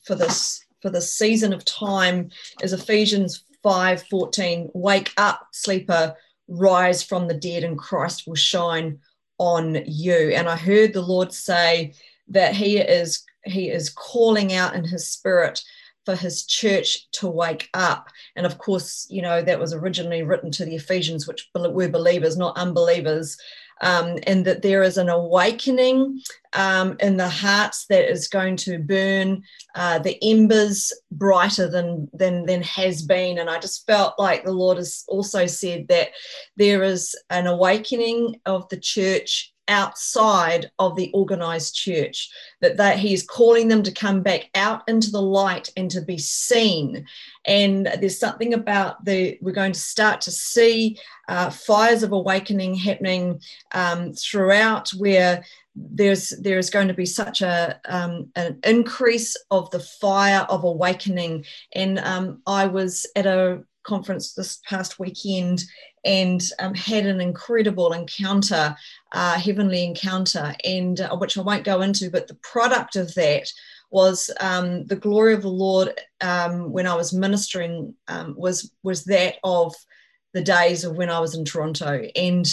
for 0.05 0.15
this 0.15 0.65
for 0.83 0.91
this 0.91 1.13
season 1.13 1.53
of 1.53 1.65
time 1.65 2.31
is 2.63 2.73
Ephesians 2.73 3.45
5 3.63 4.05
14. 4.09 4.71
Wake 4.75 5.13
up, 5.17 5.49
sleeper, 5.53 6.15
rise 6.49 7.03
from 7.03 7.29
the 7.29 7.35
dead, 7.35 7.65
and 7.65 7.79
Christ 7.79 8.27
will 8.27 8.35
shine 8.35 8.99
on 9.39 9.83
you. 9.87 10.33
And 10.35 10.49
I 10.49 10.57
heard 10.57 10.93
the 10.93 11.03
Lord 11.03 11.33
say 11.33 11.95
that 12.29 12.55
He 12.55 12.79
is 12.79 13.25
He 13.45 13.71
is 13.71 13.91
calling 13.91 14.53
out 14.53 14.75
in 14.75 14.85
His 14.85 15.09
Spirit 15.09 15.63
for 16.05 16.15
His 16.15 16.45
church 16.45 17.11
to 17.13 17.29
wake 17.29 17.69
up. 17.75 18.09
And 18.35 18.47
of 18.47 18.59
course, 18.59 19.07
you 19.11 19.23
know 19.23 19.43
that 19.43 19.61
was 19.61 19.75
originally 19.75 20.23
written 20.23 20.51
to 20.53 20.65
the 20.65 20.77
Ephesians, 20.77 21.29
which 21.29 21.49
were 21.55 21.89
believers, 21.89 22.37
not 22.37 22.57
unbelievers. 22.57 23.37
Um, 23.81 24.19
and 24.27 24.45
that 24.45 24.63
there 24.63 24.83
is 24.83 24.97
an 24.97 25.09
awakening 25.09 26.21
um, 26.53 26.97
in 27.01 27.17
the 27.17 27.29
hearts 27.29 27.87
that 27.87 28.11
is 28.11 28.27
going 28.27 28.57
to 28.57 28.79
burn 28.79 29.43
uh, 29.75 29.99
the 30.01 30.19
embers 30.23 30.93
brighter 31.13 31.69
than, 31.69 32.09
than 32.13 32.47
than 32.47 32.63
has 32.63 33.03
been. 33.03 33.39
And 33.39 33.49
I 33.49 33.59
just 33.59 33.87
felt 33.87 34.15
like 34.19 34.45
the 34.45 34.53
Lord 34.53 34.79
has 34.79 35.05
also 35.09 35.47
said 35.47 35.87
that 35.89 36.09
there 36.57 36.83
is 36.83 37.15
an 37.31 37.47
awakening 37.47 38.41
of 38.47 38.69
the 38.69 38.79
church 38.79 39.53
outside 39.69 40.71
of 40.79 40.97
the 40.97 41.11
organized 41.13 41.75
church 41.75 42.31
that 42.61 42.77
that 42.79 42.99
he 42.99 43.13
is 43.13 43.23
calling 43.23 43.69
them 43.69 43.83
to 43.83 43.93
come 43.93 44.23
back 44.23 44.51
out 44.55 44.83
into 44.89 45.11
the 45.11 45.23
light 45.23 45.71
and 45.77 45.91
to 45.91 46.01
be 46.01 46.19
seen. 46.19 47.07
And 47.45 47.87
there's 48.01 48.19
something 48.19 48.55
about 48.55 49.05
the 49.05 49.39
we're 49.41 49.53
going 49.53 49.73
to 49.73 49.81
start 49.81 50.21
to 50.23 50.31
see 50.31 50.99
uh, 51.29 51.51
fires 51.51 52.03
of 52.03 52.13
awakening 52.13 52.75
happening 52.75 53.41
um, 53.73 54.13
throughout 54.15 54.91
where 54.91 55.45
there's 55.75 56.31
there's 56.41 56.71
going 56.71 56.89
to 56.89 56.95
be 56.95 57.07
such 57.07 57.43
a 57.43 57.81
um, 57.85 58.31
an 58.35 58.59
increase 58.65 59.37
of 59.51 59.71
the 59.71 59.81
fire 59.81 60.47
of 60.49 60.65
awakening. 60.65 61.45
And 61.75 61.99
um, 62.01 62.43
i 62.47 62.67
was 62.67 63.07
at 63.15 63.27
a 63.27 63.63
conference 63.89 64.35
this 64.35 64.61
past 64.69 64.99
weekend 64.99 65.65
and 66.05 66.43
um, 66.61 66.75
had 66.75 67.07
an 67.07 67.21
incredible 67.21 67.93
encounter, 67.93 68.77
uh, 69.13 69.39
heavenly 69.39 69.85
encounter, 69.85 70.55
and 70.65 71.01
uh, 71.01 71.17
which 71.17 71.37
I 71.37 71.43
won't 71.43 71.65
go 71.65 71.81
into, 71.81 72.11
but 72.11 72.29
the 72.29 72.39
product 72.53 72.97
of 72.97 73.15
that 73.15 73.49
was 73.91 74.31
um, 74.41 74.85
the 74.87 74.97
glory 74.97 75.35
of 75.35 75.43
the 75.43 75.49
Lord 75.49 75.99
um, 76.21 76.71
when 76.71 76.87
I 76.87 76.95
was 76.95 77.13
ministering 77.13 77.95
um, 78.07 78.35
was 78.37 78.71
was 78.83 79.05
that 79.05 79.37
of 79.43 79.75
the 80.35 80.43
days 80.43 80.85
of 80.85 80.97
when 80.97 81.11
I 81.11 81.21
was 81.21 81.35
in 81.35 81.45
Toronto. 81.45 82.03
And 82.15 82.47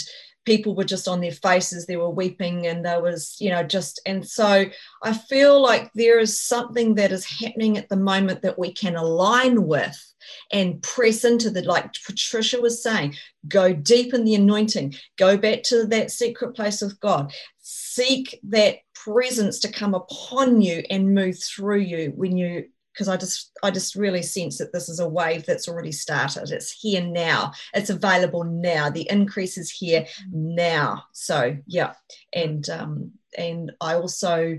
people 0.46 0.74
were 0.74 0.84
just 0.84 1.08
on 1.08 1.20
their 1.20 1.32
faces 1.32 1.84
they 1.84 1.96
were 1.96 2.08
weeping 2.08 2.66
and 2.66 2.84
there 2.84 3.02
was 3.02 3.36
you 3.38 3.50
know 3.50 3.62
just 3.62 4.00
and 4.06 4.26
so 4.26 4.64
i 5.02 5.12
feel 5.12 5.60
like 5.60 5.92
there 5.92 6.18
is 6.18 6.40
something 6.40 6.94
that 6.94 7.12
is 7.12 7.26
happening 7.26 7.76
at 7.76 7.88
the 7.88 7.96
moment 7.96 8.40
that 8.40 8.58
we 8.58 8.72
can 8.72 8.96
align 8.96 9.66
with 9.66 10.14
and 10.52 10.82
press 10.82 11.24
into 11.24 11.50
the 11.50 11.62
like 11.62 11.92
patricia 12.06 12.60
was 12.60 12.82
saying 12.82 13.14
go 13.48 13.72
deep 13.72 14.14
in 14.14 14.24
the 14.24 14.34
anointing 14.34 14.94
go 15.18 15.36
back 15.36 15.62
to 15.62 15.84
that 15.86 16.10
secret 16.10 16.54
place 16.54 16.80
with 16.80 16.98
god. 17.00 17.32
Seek 17.58 18.38
that 18.44 18.76
presence 18.94 19.58
to 19.60 19.72
come 19.72 19.94
upon 19.94 20.60
you 20.60 20.82
and 20.90 21.14
move 21.14 21.38
through 21.38 21.80
you 21.80 22.12
when 22.14 22.36
you 22.36 22.66
because 22.96 23.08
I 23.08 23.18
just 23.18 23.52
I 23.62 23.70
just 23.70 23.94
really 23.94 24.22
sense 24.22 24.56
that 24.56 24.72
this 24.72 24.88
is 24.88 25.00
a 25.00 25.08
wave 25.08 25.44
that's 25.44 25.68
already 25.68 25.92
started. 25.92 26.50
It's 26.50 26.72
here 26.72 27.02
now. 27.02 27.52
It's 27.74 27.90
available 27.90 28.42
now. 28.44 28.88
The 28.88 29.08
increase 29.10 29.58
is 29.58 29.70
here 29.70 30.06
now. 30.32 31.04
So 31.12 31.58
yeah, 31.66 31.92
and 32.32 32.68
um, 32.70 33.12
and 33.36 33.72
I 33.82 33.94
also 33.96 34.58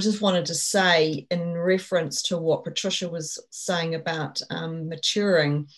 just 0.00 0.22
wanted 0.22 0.46
to 0.46 0.54
say 0.54 1.26
in 1.30 1.52
reference 1.52 2.22
to 2.22 2.38
what 2.38 2.64
Patricia 2.64 3.08
was 3.10 3.38
saying 3.50 3.94
about 3.94 4.40
um, 4.50 4.88
maturing 4.88 5.68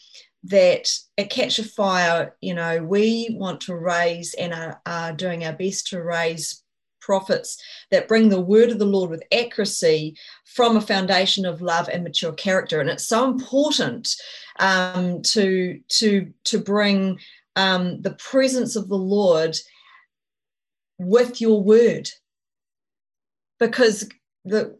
that 0.44 0.88
at 1.18 1.30
Catch 1.30 1.58
a 1.58 1.64
Fire, 1.64 2.36
you 2.40 2.54
know, 2.54 2.82
we 2.82 3.28
want 3.32 3.62
to 3.62 3.74
raise 3.74 4.34
and 4.34 4.54
are, 4.54 4.80
are 4.86 5.12
doing 5.12 5.44
our 5.44 5.52
best 5.52 5.88
to 5.88 6.00
raise 6.00 6.62
prophets 7.08 7.56
that 7.90 8.06
bring 8.06 8.28
the 8.28 8.46
word 8.52 8.68
of 8.70 8.78
the 8.78 8.92
Lord 8.96 9.08
with 9.08 9.22
accuracy 9.32 10.14
from 10.44 10.76
a 10.76 10.88
foundation 10.92 11.46
of 11.46 11.62
love 11.62 11.88
and 11.88 12.04
mature 12.04 12.32
character. 12.32 12.80
And 12.80 12.90
it's 12.90 13.08
so 13.08 13.24
important 13.24 14.14
um, 14.58 15.22
to, 15.22 15.80
to, 15.88 16.30
to 16.44 16.58
bring 16.58 17.18
um, 17.56 18.02
the 18.02 18.16
presence 18.30 18.76
of 18.76 18.88
the 18.88 19.02
Lord 19.18 19.56
with 20.98 21.40
your 21.40 21.62
word. 21.62 22.10
Because 23.58 24.06
the 24.44 24.76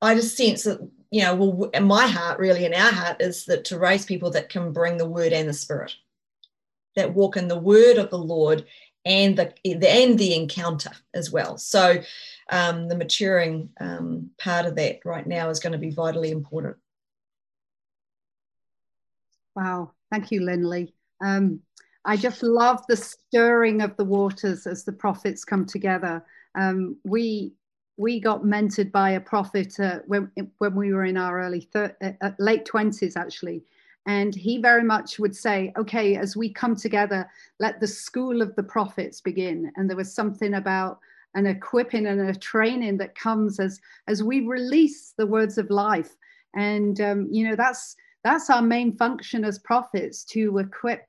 I 0.00 0.14
just 0.14 0.36
sense 0.36 0.62
that, 0.62 0.80
you 1.10 1.22
know, 1.22 1.34
well, 1.34 1.70
in 1.74 1.84
my 1.84 2.06
heart, 2.06 2.38
really, 2.38 2.64
in 2.64 2.72
our 2.72 2.92
heart, 2.92 3.20
is 3.20 3.44
that 3.44 3.64
to 3.66 3.78
raise 3.78 4.06
people 4.06 4.30
that 4.30 4.48
can 4.48 4.72
bring 4.72 4.96
the 4.96 5.08
word 5.08 5.32
and 5.32 5.48
the 5.48 5.52
spirit, 5.52 5.92
that 6.96 7.14
walk 7.14 7.36
in 7.36 7.48
the 7.48 7.58
word 7.58 7.98
of 7.98 8.08
the 8.10 8.18
Lord 8.18 8.64
and 9.04 9.36
the 9.36 9.52
and 9.64 10.18
the 10.18 10.34
encounter 10.34 10.92
as 11.14 11.30
well. 11.30 11.58
So 11.58 12.02
um, 12.50 12.88
the 12.88 12.96
maturing 12.96 13.70
um, 13.80 14.30
part 14.38 14.66
of 14.66 14.76
that 14.76 15.00
right 15.04 15.26
now 15.26 15.48
is 15.50 15.60
going 15.60 15.72
to 15.72 15.78
be 15.78 15.90
vitally 15.90 16.30
important. 16.30 16.76
Wow, 19.54 19.92
thank 20.10 20.30
you, 20.30 20.42
Linley. 20.42 20.94
Um, 21.20 21.60
I 22.04 22.16
just 22.16 22.42
love 22.42 22.84
the 22.88 22.96
stirring 22.96 23.82
of 23.82 23.96
the 23.96 24.04
waters 24.04 24.66
as 24.66 24.84
the 24.84 24.92
prophets 24.92 25.44
come 25.44 25.66
together. 25.66 26.24
Um, 26.54 26.96
we 27.04 27.54
we 27.96 28.20
got 28.20 28.42
mentored 28.42 28.92
by 28.92 29.10
a 29.10 29.20
prophet 29.20 29.78
uh, 29.80 29.98
when 30.06 30.30
when 30.58 30.74
we 30.74 30.92
were 30.92 31.04
in 31.04 31.16
our 31.16 31.40
early 31.40 31.68
thir- 31.72 31.96
uh, 32.20 32.30
late 32.38 32.64
twenties, 32.64 33.16
actually, 33.16 33.64
and 34.08 34.34
he 34.34 34.56
very 34.56 34.82
much 34.82 35.18
would 35.18 35.36
say, 35.36 35.70
okay, 35.76 36.16
as 36.16 36.34
we 36.34 36.50
come 36.50 36.74
together, 36.74 37.30
let 37.60 37.78
the 37.78 37.86
school 37.86 38.40
of 38.40 38.56
the 38.56 38.62
prophets 38.62 39.20
begin. 39.20 39.70
And 39.76 39.88
there 39.88 39.98
was 39.98 40.14
something 40.14 40.54
about 40.54 40.98
an 41.34 41.46
equipping 41.46 42.06
and 42.06 42.18
a 42.18 42.34
training 42.34 42.96
that 42.96 43.14
comes 43.14 43.60
as, 43.60 43.78
as 44.06 44.22
we 44.22 44.40
release 44.40 45.12
the 45.18 45.26
words 45.26 45.58
of 45.58 45.68
life. 45.68 46.16
And, 46.56 46.98
um, 47.02 47.28
you 47.30 47.46
know, 47.46 47.54
that's, 47.54 47.96
that's 48.24 48.48
our 48.48 48.62
main 48.62 48.96
function 48.96 49.44
as 49.44 49.58
prophets 49.58 50.24
to 50.24 50.56
equip 50.56 51.06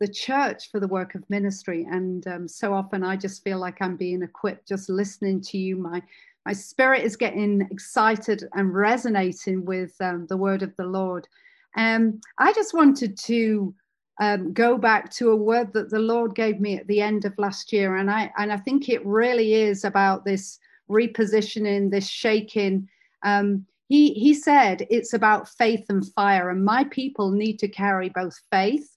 the 0.00 0.08
church 0.08 0.72
for 0.72 0.80
the 0.80 0.88
work 0.88 1.14
of 1.14 1.30
ministry. 1.30 1.86
And 1.88 2.26
um, 2.26 2.48
so 2.48 2.74
often 2.74 3.04
I 3.04 3.16
just 3.16 3.44
feel 3.44 3.60
like 3.60 3.80
I'm 3.80 3.96
being 3.96 4.22
equipped 4.22 4.66
just 4.66 4.88
listening 4.88 5.40
to 5.42 5.56
you. 5.56 5.76
My, 5.76 6.02
my 6.44 6.52
spirit 6.52 7.04
is 7.04 7.14
getting 7.14 7.60
excited 7.70 8.42
and 8.54 8.74
resonating 8.74 9.64
with 9.64 9.94
um, 10.00 10.26
the 10.26 10.36
word 10.36 10.64
of 10.64 10.74
the 10.74 10.84
Lord. 10.84 11.28
Um, 11.76 12.20
I 12.38 12.52
just 12.52 12.74
wanted 12.74 13.18
to 13.18 13.74
um, 14.20 14.52
go 14.52 14.78
back 14.78 15.10
to 15.14 15.30
a 15.30 15.36
word 15.36 15.72
that 15.72 15.90
the 15.90 15.98
Lord 15.98 16.34
gave 16.34 16.60
me 16.60 16.76
at 16.78 16.86
the 16.86 17.00
end 17.00 17.24
of 17.24 17.36
last 17.38 17.72
year, 17.72 17.96
and 17.96 18.10
I 18.10 18.32
and 18.38 18.52
I 18.52 18.56
think 18.58 18.88
it 18.88 19.04
really 19.04 19.54
is 19.54 19.84
about 19.84 20.24
this 20.24 20.58
repositioning, 20.88 21.90
this 21.90 22.08
shaking. 22.08 22.88
Um, 23.22 23.66
he 23.88 24.14
he 24.14 24.34
said 24.34 24.86
it's 24.90 25.12
about 25.12 25.48
faith 25.48 25.86
and 25.88 26.06
fire, 26.12 26.50
and 26.50 26.64
my 26.64 26.84
people 26.84 27.30
need 27.30 27.58
to 27.58 27.68
carry 27.68 28.08
both 28.08 28.38
faith 28.52 28.88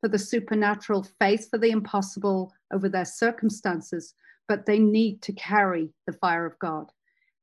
for 0.00 0.08
the 0.08 0.18
supernatural, 0.18 1.06
faith 1.20 1.48
for 1.48 1.58
the 1.58 1.70
impossible 1.70 2.52
over 2.72 2.88
their 2.88 3.04
circumstances, 3.04 4.14
but 4.48 4.66
they 4.66 4.78
need 4.78 5.22
to 5.22 5.32
carry 5.32 5.90
the 6.06 6.12
fire 6.12 6.44
of 6.44 6.58
God. 6.58 6.90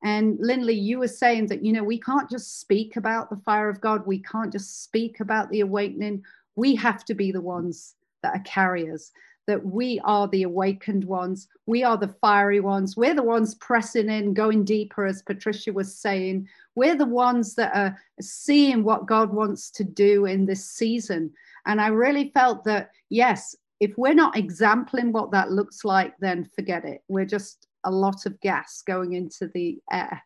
And 0.04 0.38
Lindley, 0.40 0.76
you 0.76 1.00
were 1.00 1.08
saying 1.08 1.48
that, 1.48 1.64
you 1.64 1.74
know, 1.74 1.84
we 1.84 2.00
can't 2.00 2.30
just 2.30 2.60
speak 2.60 2.96
about 2.96 3.30
the 3.30 3.38
fire 3.38 3.70
of 3.70 3.82
God. 3.82 4.08
We 4.08 4.20
can't 4.20 4.52
just 4.52 4.84
speak 4.84 5.20
about 5.20 5.50
the 5.50 5.60
awakening. 5.60 6.24
We 6.56 6.76
have 6.76 7.04
to 7.06 7.14
be 7.14 7.32
the 7.32 7.42
ones 7.42 7.96
that 8.24 8.36
are 8.36 8.44
carriers, 8.44 9.12
that 9.48 9.66
we 9.66 10.00
are 10.04 10.28
the 10.28 10.44
awakened 10.44 11.04
ones. 11.06 11.48
We 11.66 11.84
are 11.84 11.98
the 11.98 12.16
fiery 12.22 12.60
ones. 12.60 12.96
We're 12.96 13.14
the 13.14 13.24
ones 13.24 13.56
pressing 13.56 14.10
in, 14.10 14.34
going 14.34 14.64
deeper, 14.64 15.06
as 15.06 15.22
Patricia 15.22 15.74
was 15.74 15.98
saying. 15.98 16.48
We're 16.76 16.96
the 16.96 17.06
ones 17.06 17.56
that 17.56 17.76
are 17.76 17.98
seeing 18.22 18.84
what 18.84 19.06
God 19.06 19.34
wants 19.34 19.70
to 19.72 19.84
do 19.84 20.26
in 20.26 20.46
this 20.46 20.70
season. 20.70 21.32
And 21.66 21.82
I 21.82 21.88
really 21.88 22.32
felt 22.34 22.64
that, 22.66 22.92
yes, 23.10 23.56
if 23.80 23.98
we're 23.98 24.14
not 24.14 24.36
exempling 24.36 25.12
what 25.12 25.32
that 25.32 25.52
looks 25.52 25.86
like, 25.86 26.14
then 26.20 26.50
forget 26.54 26.84
it. 26.86 27.04
We're 27.08 27.26
just 27.26 27.68
a 27.84 27.92
lot 27.92 28.26
of 28.26 28.40
gas 28.42 28.82
going 28.86 29.14
into 29.14 29.48
the 29.54 29.80
air. 29.92 30.22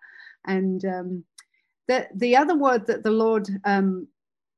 And 0.46 0.84
um, 0.86 1.24
the, 1.88 2.08
the 2.16 2.36
other 2.36 2.56
word 2.56 2.88
that 2.88 3.04
the 3.04 3.12
Lord 3.12 3.48
um, 3.66 4.08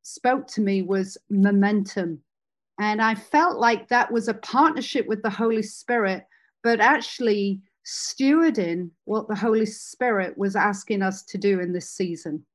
spoke 0.03 0.47
to 0.47 0.61
me 0.61 0.81
was 0.81 1.17
momentum. 1.29 2.19
And 2.79 3.01
I 3.01 3.15
felt 3.15 3.57
like 3.57 3.87
that 3.87 4.11
was 4.11 4.27
a 4.27 4.33
partnership 4.33 5.07
with 5.07 5.21
the 5.21 5.29
Holy 5.29 5.63
Spirit, 5.63 6.25
but 6.63 6.79
actually 6.79 7.61
stewarding 7.85 8.89
what 9.05 9.27
the 9.27 9.35
Holy 9.35 9.65
Spirit 9.65 10.37
was 10.37 10.55
asking 10.55 11.01
us 11.01 11.23
to 11.23 11.37
do 11.37 11.59
in 11.59 11.71
this 11.71 11.89
season. 11.89 12.45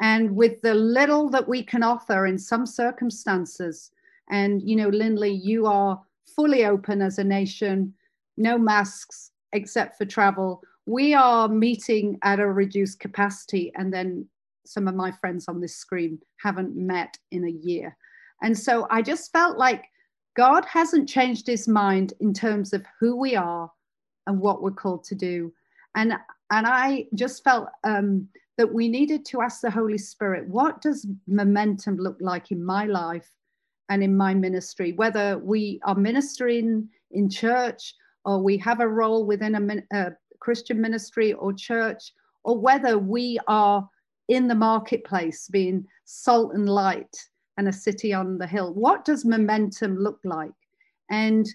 And 0.00 0.34
with 0.34 0.62
the 0.62 0.74
little 0.74 1.28
that 1.30 1.46
we 1.46 1.62
can 1.62 1.82
offer 1.82 2.26
in 2.26 2.38
some 2.38 2.64
circumstances, 2.64 3.90
and 4.30 4.62
you 4.62 4.76
know, 4.76 4.88
Lindley, 4.88 5.32
you 5.32 5.66
are 5.66 6.00
fully 6.34 6.64
open 6.64 7.02
as 7.02 7.18
a 7.18 7.24
nation, 7.24 7.92
no 8.36 8.56
masks 8.56 9.32
except 9.52 9.98
for 9.98 10.04
travel. 10.04 10.62
We 10.86 11.14
are 11.14 11.48
meeting 11.48 12.18
at 12.22 12.40
a 12.40 12.46
reduced 12.46 13.00
capacity, 13.00 13.72
and 13.76 13.92
then 13.92 14.26
some 14.66 14.88
of 14.88 14.94
my 14.94 15.10
friends 15.10 15.48
on 15.48 15.60
this 15.60 15.76
screen 15.76 16.18
haven't 16.42 16.76
met 16.76 17.16
in 17.30 17.44
a 17.44 17.50
year. 17.50 17.96
And 18.42 18.56
so 18.56 18.86
I 18.90 19.02
just 19.02 19.32
felt 19.32 19.58
like 19.58 19.84
God 20.36 20.64
hasn't 20.64 21.08
changed 21.08 21.46
his 21.46 21.68
mind 21.68 22.14
in 22.20 22.32
terms 22.32 22.72
of 22.72 22.84
who 22.98 23.16
we 23.16 23.36
are 23.36 23.70
and 24.26 24.40
what 24.40 24.62
we're 24.62 24.70
called 24.70 25.04
to 25.04 25.14
do. 25.14 25.52
And 25.94 26.14
and 26.52 26.66
I 26.66 27.06
just 27.14 27.44
felt 27.44 27.68
um, 27.84 28.28
that 28.58 28.72
we 28.72 28.88
needed 28.88 29.24
to 29.26 29.40
ask 29.40 29.60
the 29.60 29.70
Holy 29.70 29.98
Spirit, 29.98 30.48
what 30.48 30.80
does 30.82 31.06
momentum 31.26 31.96
look 31.96 32.16
like 32.20 32.50
in 32.50 32.64
my 32.64 32.84
life 32.86 33.30
and 33.88 34.02
in 34.02 34.16
my 34.16 34.34
ministry? 34.34 34.92
Whether 34.92 35.38
we 35.38 35.80
are 35.84 35.94
ministering 35.94 36.88
in 37.12 37.30
church 37.30 37.94
or 38.24 38.42
we 38.42 38.56
have 38.58 38.80
a 38.80 38.88
role 38.88 39.24
within 39.24 39.54
a, 39.54 39.96
a 39.96 40.12
Christian 40.40 40.80
ministry 40.80 41.32
or 41.32 41.52
church, 41.52 42.12
or 42.44 42.58
whether 42.58 42.98
we 42.98 43.38
are 43.46 43.88
in 44.28 44.48
the 44.48 44.54
marketplace 44.54 45.48
being 45.48 45.84
salt 46.04 46.54
and 46.54 46.68
light 46.68 47.16
and 47.56 47.68
a 47.68 47.72
city 47.72 48.12
on 48.12 48.38
the 48.38 48.46
hill. 48.46 48.72
What 48.74 49.04
does 49.04 49.24
momentum 49.24 49.98
look 49.98 50.20
like? 50.24 50.52
And 51.10 51.46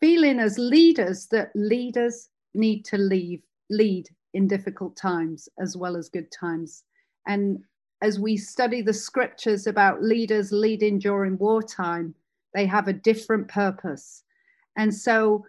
feeling 0.00 0.38
as 0.38 0.58
leaders 0.58 1.26
that 1.28 1.50
leaders 1.54 2.28
need 2.54 2.84
to 2.84 2.98
leave, 2.98 3.42
lead 3.70 4.08
in 4.34 4.46
difficult 4.46 4.96
times 4.96 5.48
as 5.58 5.76
well 5.76 5.96
as 5.96 6.08
good 6.08 6.30
times. 6.30 6.84
And 7.26 7.58
as 8.02 8.20
we 8.20 8.36
study 8.36 8.82
the 8.82 8.92
scriptures 8.92 9.66
about 9.66 10.02
leaders 10.02 10.52
leading 10.52 10.98
during 10.98 11.36
wartime, 11.38 12.14
they 12.54 12.66
have 12.66 12.88
a 12.88 12.92
different 12.92 13.48
purpose. 13.48 14.22
And 14.78 14.94
so 14.94 15.44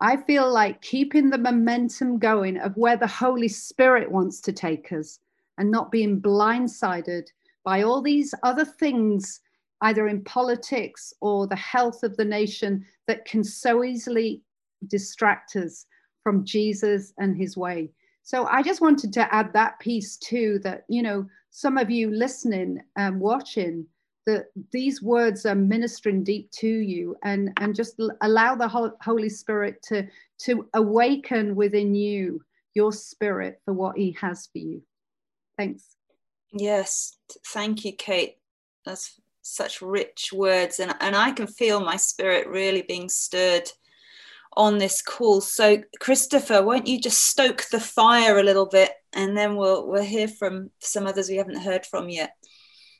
I 0.00 0.16
feel 0.18 0.52
like 0.52 0.82
keeping 0.82 1.30
the 1.30 1.38
momentum 1.38 2.18
going 2.18 2.58
of 2.58 2.76
where 2.76 2.96
the 2.96 3.06
Holy 3.06 3.48
Spirit 3.48 4.10
wants 4.10 4.40
to 4.42 4.52
take 4.52 4.92
us 4.92 5.20
and 5.56 5.70
not 5.70 5.90
being 5.90 6.20
blindsided 6.20 7.28
by 7.64 7.82
all 7.82 8.02
these 8.02 8.34
other 8.42 8.64
things, 8.64 9.40
either 9.80 10.08
in 10.08 10.24
politics 10.24 11.14
or 11.20 11.46
the 11.46 11.56
health 11.56 12.02
of 12.02 12.16
the 12.16 12.24
nation, 12.24 12.84
that 13.06 13.24
can 13.24 13.42
so 13.42 13.84
easily 13.84 14.42
distract 14.88 15.56
us 15.56 15.86
from 16.22 16.44
Jesus 16.44 17.12
and 17.18 17.36
his 17.36 17.56
way. 17.56 17.90
So 18.24 18.46
I 18.46 18.62
just 18.62 18.80
wanted 18.80 19.12
to 19.14 19.34
add 19.34 19.52
that 19.52 19.78
piece 19.78 20.16
too 20.16 20.58
that, 20.64 20.84
you 20.88 21.02
know, 21.02 21.26
some 21.50 21.78
of 21.78 21.90
you 21.90 22.10
listening 22.10 22.80
and 22.96 23.20
watching, 23.20 23.86
that 24.26 24.46
these 24.72 25.02
words 25.02 25.44
are 25.46 25.54
ministering 25.54 26.24
deep 26.24 26.50
to 26.52 26.68
you 26.68 27.16
and, 27.24 27.50
and 27.58 27.74
just 27.74 28.00
allow 28.22 28.54
the 28.54 28.94
Holy 29.02 29.28
Spirit 29.28 29.82
to, 29.88 30.06
to 30.38 30.68
awaken 30.74 31.54
within 31.54 31.94
you 31.94 32.40
your 32.74 32.92
spirit 32.92 33.60
for 33.64 33.72
what 33.72 33.96
he 33.96 34.16
has 34.20 34.48
for 34.52 34.58
you. 34.58 34.82
Thanks. 35.56 35.96
Yes, 36.52 37.16
thank 37.48 37.84
you, 37.84 37.92
Kate. 37.92 38.36
That's 38.84 39.20
such 39.42 39.82
rich 39.82 40.30
words, 40.32 40.80
and, 40.80 40.94
and 41.00 41.14
I 41.14 41.32
can 41.32 41.46
feel 41.46 41.80
my 41.80 41.96
spirit 41.96 42.48
really 42.48 42.82
being 42.82 43.08
stirred 43.08 43.70
on 44.56 44.78
this 44.78 45.02
call. 45.02 45.40
So, 45.40 45.82
Christopher, 46.00 46.62
won't 46.62 46.86
you 46.86 47.00
just 47.00 47.24
stoke 47.24 47.64
the 47.70 47.80
fire 47.80 48.38
a 48.38 48.42
little 48.42 48.66
bit, 48.66 48.92
and 49.12 49.36
then 49.36 49.56
we'll 49.56 49.86
we'll 49.86 50.04
hear 50.04 50.28
from 50.28 50.70
some 50.80 51.06
others 51.06 51.28
we 51.28 51.36
haven't 51.36 51.62
heard 51.62 51.86
from 51.86 52.08
yet. 52.08 52.34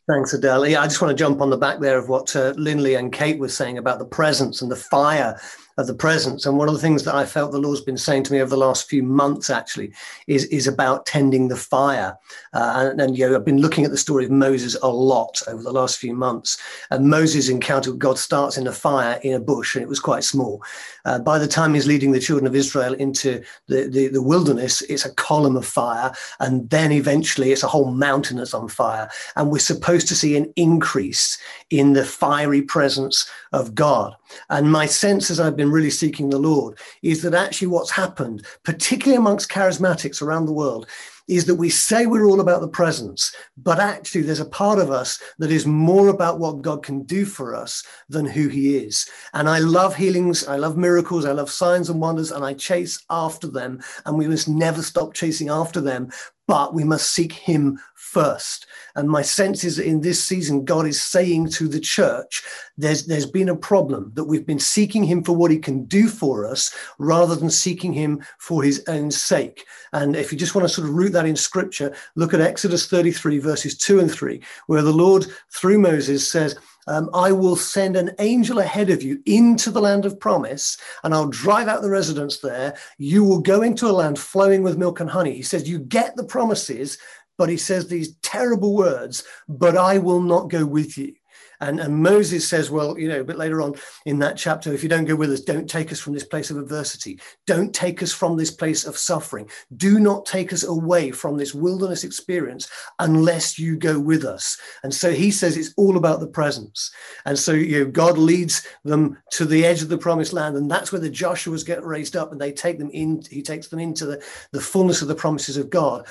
Thanks, 0.07 0.35
Adele. 0.35 0.69
Yeah, 0.69 0.83
I 0.83 0.85
just 0.85 1.01
want 1.01 1.17
to 1.17 1.23
jump 1.23 1.41
on 1.41 1.49
the 1.49 1.57
back 1.57 1.81
there 1.81 1.97
of 1.97 2.11
what 2.11 2.37
uh, 2.37 2.53
Lindley 2.59 2.95
and 2.95 3.11
Kate 3.11 3.39
were 3.39 3.49
saying 3.49 3.79
about 3.79 3.99
the 3.99 4.05
presence 4.05 4.61
and 4.61 4.71
the 4.71 4.77
fire 4.77 5.41
of 5.77 5.87
the 5.87 5.95
presence. 5.95 6.47
And 6.47 6.57
one 6.57 6.69
of 6.69 6.75
the 6.75 6.81
things 6.81 7.05
that 7.05 7.15
I 7.15 7.25
felt 7.25 7.53
the 7.53 7.59
Lord's 7.59 7.81
been 7.81 7.99
saying 7.99 8.25
to 8.25 8.33
me 8.33 8.41
over 8.41 8.51
the 8.51 8.57
last 8.57 8.89
few 8.89 9.03
months 9.03 9.51
actually 9.51 9.93
is, 10.27 10.45
is 10.47 10.67
about 10.67 11.07
tending 11.07 11.49
the 11.49 11.57
fire. 11.57 12.17
Uh, 12.53 12.91
and, 12.91 13.01
and, 13.01 13.19
you 13.19 13.29
know, 13.29 13.35
I've 13.35 13.45
been 13.45 13.61
looking 13.61 13.85
at 13.85 13.91
the 13.91 13.97
story 13.97 14.25
of 14.25 14.31
Moses 14.31 14.77
a 14.83 14.89
lot 14.89 15.43
over 15.49 15.63
the 15.63 15.73
last 15.73 15.99
few 15.99 16.15
months. 16.15 16.59
And 16.91 17.11
Moses' 17.11 17.49
encounter 17.49 17.91
with 17.91 17.99
God 17.99 18.19
starts 18.19 18.57
in 18.57 18.67
a 18.67 18.73
fire 18.73 19.19
in 19.23 19.35
a 19.35 19.41
bush, 19.41 19.75
and 19.75 19.83
it 19.83 19.89
was 19.89 20.01
quite 20.01 20.25
small. 20.25 20.63
Uh, 21.05 21.19
by 21.19 21.39
the 21.39 21.49
time 21.49 21.75
he's 21.75 21.87
leading 21.87 22.13
the 22.13 22.21
children 22.21 22.47
of 22.47 22.55
Israel 22.55 22.95
into 22.95 23.43
the, 23.69 23.89
the, 23.89 24.09
the 24.09 24.23
wilderness, 24.23 24.81
it's 24.83 25.05
a 25.05 25.15
column 25.15 25.57
of 25.57 25.67
fire. 25.67 26.13
And 26.41 26.71
then 26.71 26.93
eventually 26.93 27.53
it's 27.53 27.63
a 27.63 27.69
whole 27.69 27.91
mountain 27.91 28.37
that's 28.37 28.55
on 28.55 28.69
fire. 28.69 29.11
And 29.37 29.51
we're 29.51 29.59
supposed 29.59 30.09
to 30.09 30.15
see 30.15 30.37
an 30.37 30.53
increase 30.57 31.39
in 31.71 31.93
the 31.93 32.05
fiery 32.05 32.63
presence 32.63 33.29
of 33.55 33.75
God. 33.75 34.15
And 34.51 34.71
my 34.71 34.87
sense 34.87 35.31
as 35.31 35.39
I've 35.39 35.57
been 35.57 35.71
really 35.71 35.91
seeking 35.91 36.31
the 36.31 36.39
Lord 36.39 36.79
is 37.03 37.23
that 37.23 37.35
actually 37.35 37.69
what's 37.69 37.91
happened, 37.91 38.45
particularly 38.65 39.17
amongst 39.17 39.51
charismatics 39.51 40.21
around 40.21 40.47
the 40.47 40.53
world, 40.53 40.87
is 41.27 41.47
that 41.47 41.55
we 41.55 41.71
say 41.71 42.05
we're 42.05 42.27
all 42.27 42.41
about 42.41 42.61
the 42.61 42.69
presence, 42.69 43.35
but 43.57 43.81
actually 43.81 44.21
there's 44.21 44.41
a 44.41 44.45
part 44.45 44.79
of 44.79 44.91
us 44.91 45.19
that 45.39 45.51
is 45.51 45.67
more 45.67 46.09
about 46.09 46.39
what 46.39 46.61
God 46.61 46.83
can 46.83 47.03
do 47.05 47.25
for 47.25 47.55
us 47.55 47.83
than 48.11 48.27
who 48.27 48.49
he 48.49 48.77
is. 48.77 49.09
And 49.33 49.49
I 49.49 49.61
love 49.61 49.97
healings, 49.97 50.47
I 50.47 50.57
love 50.57 50.77
miracles, 50.77 51.25
I 51.25 51.33
love 51.33 51.51
signs 51.51 51.89
and 51.89 52.01
wonders, 52.01 52.31
and 52.31 52.45
I 52.45 52.53
chase 52.53 53.03
after 53.09 53.47
them. 53.47 53.81
And 54.05 54.19
we 54.19 54.29
must 54.29 54.49
never 54.49 54.83
stop 54.83 55.15
chasing 55.15 55.49
after 55.49 55.81
them, 55.81 56.11
but 56.47 56.75
we 56.75 56.85
must 56.85 57.11
seek 57.11 57.33
him 57.33 57.79
first. 58.15 58.67
And 58.95 59.11
my 59.11 59.23
sense 59.23 59.65
is 59.65 59.81
in 59.81 60.01
this 60.01 60.23
season, 60.23 60.65
God 60.65 60.87
is 60.87 61.03
saying 61.03 61.49
to 61.51 61.67
the 61.67 61.81
church, 61.81 62.45
there's, 62.79 63.07
there's 63.07 63.27
been 63.27 63.49
a 63.49 63.57
problem 63.57 64.13
that 64.15 64.25
we've 64.25 64.47
been 64.47 64.61
seeking 64.61 65.03
him 65.03 65.25
for 65.25 65.35
what 65.35 65.51
he 65.51 65.59
can 65.59 65.85
do 65.85 66.07
for 66.07 66.47
us 66.47 66.73
rather 66.99 67.35
than 67.35 67.51
seeking 67.51 67.93
him 67.93 68.23
for 68.39 68.63
his 68.63 68.85
own 68.87 69.11
sake. 69.11 69.67
And 69.93 70.15
if 70.15 70.31
you 70.31 70.39
just 70.39 70.55
want 70.55 70.67
to 70.67 70.73
sort 70.73 70.89
of 70.89 70.95
root 70.95 71.13
that 71.13 71.27
in 71.27 71.35
scripture, 71.35 71.95
look 72.15 72.33
at 72.33 72.41
Exodus 72.41 72.87
33, 72.89 73.39
verses 73.39 73.77
2 73.77 73.99
and 73.99 74.11
3, 74.11 74.41
where 74.69 74.83
the 74.83 74.93
Lord, 74.93 75.27
through 75.51 75.81
Moses, 75.81 76.31
says, 76.31 76.57
um, 76.87 77.09
I 77.15 77.33
will 77.33 77.57
send 77.57 77.97
an 77.97 78.11
angel 78.19 78.59
ahead 78.59 78.91
of 78.91 79.03
you 79.03 79.21
into 79.27 79.71
the 79.71 79.81
land 79.81 80.05
of 80.05 80.21
promise, 80.21 80.77
and 81.03 81.15
I'll 81.15 81.29
drive 81.29 81.69
out 81.69 81.83
the 81.83 81.91
residents 81.91 82.39
there. 82.39 82.77
You 82.99 83.25
will 83.25 83.41
go 83.41 83.63
into 83.63 83.87
a 83.87 83.93
land 83.93 84.19
flowing 84.19 84.63
with 84.63 84.79
milk 84.79 85.01
and 85.01 85.09
honey. 85.09 85.35
He 85.35 85.43
says, 85.43 85.69
You 85.69 85.79
get 85.79 86.17
the 86.17 86.25
promises, 86.25 86.99
but 87.39 87.49
he 87.49 87.57
says 87.57 87.89
these 87.89 88.17
terrible 88.17 88.75
words, 88.75 89.25
but 89.49 89.77
I 89.77 89.99
will 89.99 90.21
not 90.21 90.51
go 90.51 90.65
with 90.65 90.97
you. 90.97 91.15
And, 91.61 91.81
and 91.81 92.03
Moses 92.03 92.47
says, 92.47 92.71
well, 92.71 92.99
you 92.99 93.09
know, 93.09 93.25
but 93.25 93.37
later 93.39 93.63
on 93.63 93.75
in 94.07 94.19
that 94.19 94.37
chapter, 94.37 94.73
if 94.73 94.83
you 94.83 94.89
don't 94.89 95.05
go 95.05 95.17
with 95.17 95.31
us, 95.33 95.41
don't 95.41 95.69
take 95.69 95.93
us 95.93 96.01
from 96.01 96.13
this 96.13 96.25
place 96.25 96.51
of 96.51 96.59
adversity. 96.59 97.21
Don't 97.47 97.75
take 97.75 98.03
us 98.03 98.13
from 98.13 98.37
this 98.37 98.51
place 98.51 98.85
of 98.85 98.99
suffering. 98.99 99.49
Do 99.77 99.99
not 99.99 100.27
take 100.27 100.53
us 100.53 100.65
away 100.65 101.11
from 101.11 101.37
this 101.37 101.55
wilderness 101.55 102.05
experience 102.05 102.69
unless 102.99 103.59
you 103.59 103.77
go 103.77 103.99
with 103.99 104.25
us. 104.25 104.59
And 104.83 104.93
so 104.93 105.13
he 105.13 105.31
says 105.31 105.57
it's 105.57 105.75
all 105.77 105.97
about 105.97 106.21
the 106.21 106.27
presence. 106.27 106.91
And 107.25 107.39
so, 107.39 107.53
you 107.53 107.85
know, 107.85 107.91
God 107.91 108.19
leads 108.19 108.67
them 108.85 109.17
to 109.33 109.45
the 109.45 109.65
edge 109.65 109.83
of 109.83 109.89
the 109.89 109.99
promised 109.99 110.33
land. 110.33 110.57
And 110.57 110.71
that's 110.71 110.93
where 110.93 111.01
the 111.01 111.11
Joshuas 111.11 111.65
get 111.65 111.85
raised 111.85 112.17
up 112.17 112.33
and 112.33 112.41
they 112.41 112.53
take 112.53 112.79
them 112.79 112.91
in, 112.93 113.23
he 113.31 113.43
takes 113.43 113.69
them 113.69 113.81
into 113.81 114.07
the, 114.07 114.23
the 114.53 114.61
fullness 114.61 115.03
of 115.03 115.09
the 115.09 115.15
promises 115.15 115.57
of 115.57 115.71
God, 115.71 116.07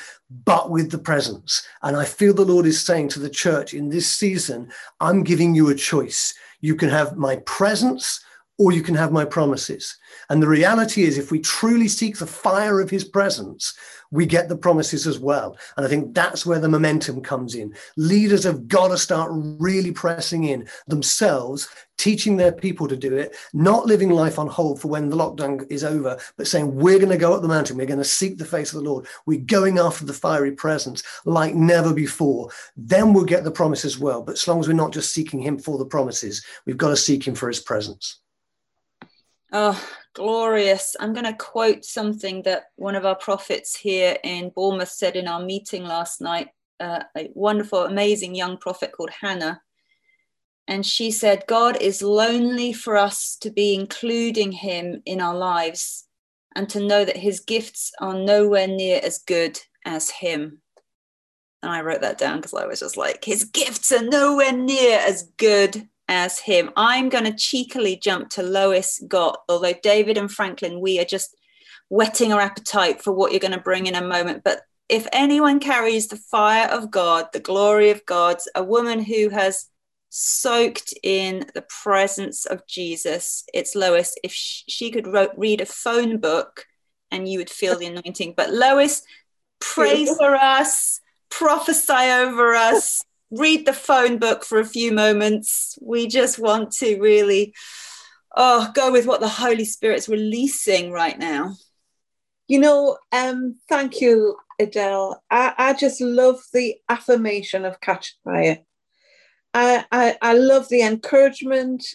but 0.46 0.70
with 0.70 0.92
the 0.92 0.98
presence. 0.98 1.66
And 1.82 1.96
I 1.96 2.06
feel 2.06 2.34
the 2.34 2.46
Lord 2.46 2.66
is 2.66 2.82
saying 2.82 3.10
to 3.10 3.20
the 3.20 3.30
church 3.30 3.74
in 3.74 3.90
this 3.90 4.12
season, 4.12 4.72
I'm 5.00 5.24
giving 5.24 5.54
you 5.54 5.70
a 5.70 5.76
choice. 5.76 6.34
You 6.62 6.76
can 6.76 6.90
have 6.90 7.18
my 7.18 7.38
presence 7.38 8.24
or 8.58 8.72
you 8.72 8.82
can 8.82 8.96
have 8.96 9.12
my 9.12 9.26
promises. 9.26 9.98
And 10.30 10.42
the 10.42 10.48
reality 10.48 11.04
is, 11.04 11.18
if 11.18 11.32
we 11.32 11.40
truly 11.40 11.88
seek 11.88 12.18
the 12.18 12.28
fire 12.28 12.80
of 12.80 12.90
his 12.90 13.04
presence, 13.04 13.74
we 14.12 14.28
get 14.28 14.48
the 14.48 14.56
promises 14.56 15.08
as 15.08 15.18
well. 15.18 15.58
And 15.76 15.86
I 15.86 15.90
think 15.90 16.14
that's 16.14 16.46
where 16.46 16.60
the 16.60 16.70
momentum 16.70 17.22
comes 17.22 17.56
in. 17.56 17.74
Leaders 17.98 18.44
have 18.44 18.68
got 18.68 18.90
to 18.90 18.98
start 18.98 19.32
really 19.34 19.92
pressing 19.92 20.44
in 20.44 20.68
themselves, 20.86 21.68
teaching 21.98 22.38
their 22.38 22.52
people 22.52 22.88
to 22.88 22.96
do 22.96 23.18
it, 23.18 23.36
not 23.54 23.88
living 23.88 24.12
life 24.12 24.38
on 24.38 24.46
hold 24.46 24.80
for 24.80 24.88
when 24.88 25.10
the 25.10 25.16
lockdown 25.16 25.66
is 25.72 25.84
over, 25.84 26.20
but 26.38 26.48
saying, 26.48 26.76
we're 26.76 27.00
going 27.00 27.10
to 27.10 27.18
go 27.18 27.34
up 27.34 27.42
the 27.42 27.48
mountain, 27.48 27.76
we're 27.76 27.88
going 27.88 27.98
to 27.98 28.06
seek 28.06 28.38
the 28.38 28.46
face 28.46 28.72
of 28.72 28.84
the 28.84 28.88
Lord, 28.88 29.08
we're 29.26 29.40
going 29.40 29.80
after 29.80 30.06
the 30.06 30.14
fiery 30.14 30.52
presence 30.52 31.02
like 31.26 31.56
never 31.56 31.92
before. 31.92 32.50
Then 32.78 33.14
we'll 33.14 33.26
get 33.26 33.44
the 33.44 33.52
promise 33.52 33.84
as 33.84 33.98
well. 33.98 34.22
But 34.22 34.34
as 34.34 34.48
long 34.48 34.60
as 34.60 34.68
we're 34.68 34.74
not 34.76 34.94
just 34.94 35.12
seeking 35.12 35.42
him 35.42 35.58
for 35.58 35.80
the 35.80 35.86
promises, 35.86 36.46
we've 36.68 36.78
got 36.78 36.90
to 36.90 36.98
seek 36.98 37.28
him 37.28 37.34
for 37.34 37.48
his 37.48 37.60
presence. 37.60 38.20
Oh, 39.56 39.80
glorious. 40.16 40.96
I'm 41.00 41.14
going 41.14 41.28
to 41.28 41.34
quote 41.34 41.86
something 41.86 42.42
that 42.42 42.72
one 42.76 42.96
of 42.96 43.06
our 43.06 43.16
prophets 43.16 43.76
here 43.76 44.18
in 44.24 44.50
Bournemouth 44.50 44.90
said 44.90 45.16
in 45.16 45.28
our 45.28 45.44
meeting 45.44 45.84
last 45.84 46.22
night. 46.22 46.48
Uh, 46.80 47.04
a 47.16 47.30
wonderful, 47.36 47.84
amazing 47.84 48.34
young 48.34 48.58
prophet 48.58 48.92
called 48.92 49.12
Hannah. 49.12 49.62
And 50.68 50.84
she 50.84 51.12
said, 51.12 51.44
God 51.48 51.80
is 51.80 52.02
lonely 52.02 52.74
for 52.74 52.98
us 52.98 53.38
to 53.42 53.52
be 53.52 53.76
including 53.76 54.52
him 54.52 55.04
in 55.06 55.22
our 55.22 55.36
lives 55.36 56.08
and 56.56 56.68
to 56.70 56.80
know 56.80 57.06
that 57.06 57.18
his 57.18 57.40
gifts 57.40 57.92
are 58.02 58.16
nowhere 58.16 58.68
near 58.68 59.00
as 59.04 59.20
good 59.20 59.60
as 59.86 60.10
him. 60.10 60.62
And 61.62 61.72
I 61.72 61.82
wrote 61.82 62.02
that 62.02 62.18
down 62.18 62.38
because 62.38 62.56
I 62.56 62.66
was 62.66 62.80
just 62.80 62.98
like, 62.98 63.24
his 63.24 63.44
gifts 63.44 63.92
are 63.92 64.04
nowhere 64.04 64.52
near 64.52 64.98
as 64.98 65.30
good 65.38 65.88
as 66.14 66.40
him. 66.40 66.70
I'm 66.78 67.10
going 67.10 67.26
to 67.26 67.34
cheekily 67.34 67.96
jump 67.96 68.30
to 68.32 68.44
Lois 68.44 69.04
Gott, 69.08 69.40
although 69.50 69.74
David 69.82 70.18
and 70.18 70.32
Franklin, 70.32 70.80
we 70.80 71.00
are 71.00 71.06
just 71.06 71.36
whetting 71.90 72.32
our 72.32 72.40
appetite 72.40 73.02
for 73.02 73.12
what 73.12 73.32
you're 73.32 73.40
going 73.40 73.54
to 73.54 73.60
bring 73.60 73.88
in 73.88 73.96
a 73.96 74.08
moment. 74.08 74.44
But 74.44 74.62
if 74.90 75.08
anyone 75.12 75.60
carries 75.60 76.08
the 76.08 76.18
fire 76.18 76.68
of 76.68 76.92
God, 76.92 77.28
the 77.34 77.40
glory 77.40 77.90
of 77.90 78.06
God, 78.06 78.38
a 78.54 78.64
woman 78.64 79.04
who 79.04 79.30
has 79.30 79.70
soaked 80.10 80.94
in 81.02 81.46
the 81.56 81.66
presence 81.84 82.46
of 82.46 82.68
Jesus, 82.68 83.44
it's 83.54 83.76
Lois. 83.76 84.16
If 84.24 84.34
she 84.34 84.92
could 84.92 85.08
read 85.36 85.62
a 85.62 85.66
phone 85.66 86.20
book 86.20 86.66
and 87.10 87.28
you 87.28 87.40
would 87.40 87.50
feel 87.50 87.78
the 87.78 87.88
anointing. 87.88 88.36
But 88.38 88.54
Lois, 88.54 89.02
pray 89.60 90.06
for 90.06 90.36
us, 90.36 91.00
prophesy 91.30 91.94
over 91.94 92.54
us, 92.54 93.04
read 93.34 93.66
the 93.66 93.74
phone 93.74 94.18
book 94.18 94.44
for 94.44 94.60
a 94.60 94.66
few 94.66 94.92
moments. 94.92 95.78
We 95.82 96.08
just 96.08 96.40
want 96.40 96.72
to 96.74 97.00
really 97.00 97.54
oh 98.36 98.72
go 98.74 98.92
with 98.92 99.06
what 99.06 99.22
the 99.22 99.28
Holy 99.28 99.66
Spirit's 99.66 100.10
releasing 100.10 100.92
right 100.92 101.18
now. 101.18 101.56
You 102.48 102.60
know, 102.60 102.98
um, 103.12 103.56
thank 103.70 104.02
you, 104.02 104.36
Adele. 104.60 105.24
I, 105.32 105.54
I 105.58 105.74
just 105.74 106.02
love 106.02 106.40
the 106.54 106.76
affirmation 106.90 107.66
of 107.66 107.80
Catch 107.82 108.18
Fire. 108.24 108.60
I, 109.54 109.86
I, 109.92 110.18
I 110.22 110.34
love 110.34 110.68
the 110.70 110.82
encouragement. 110.82 111.86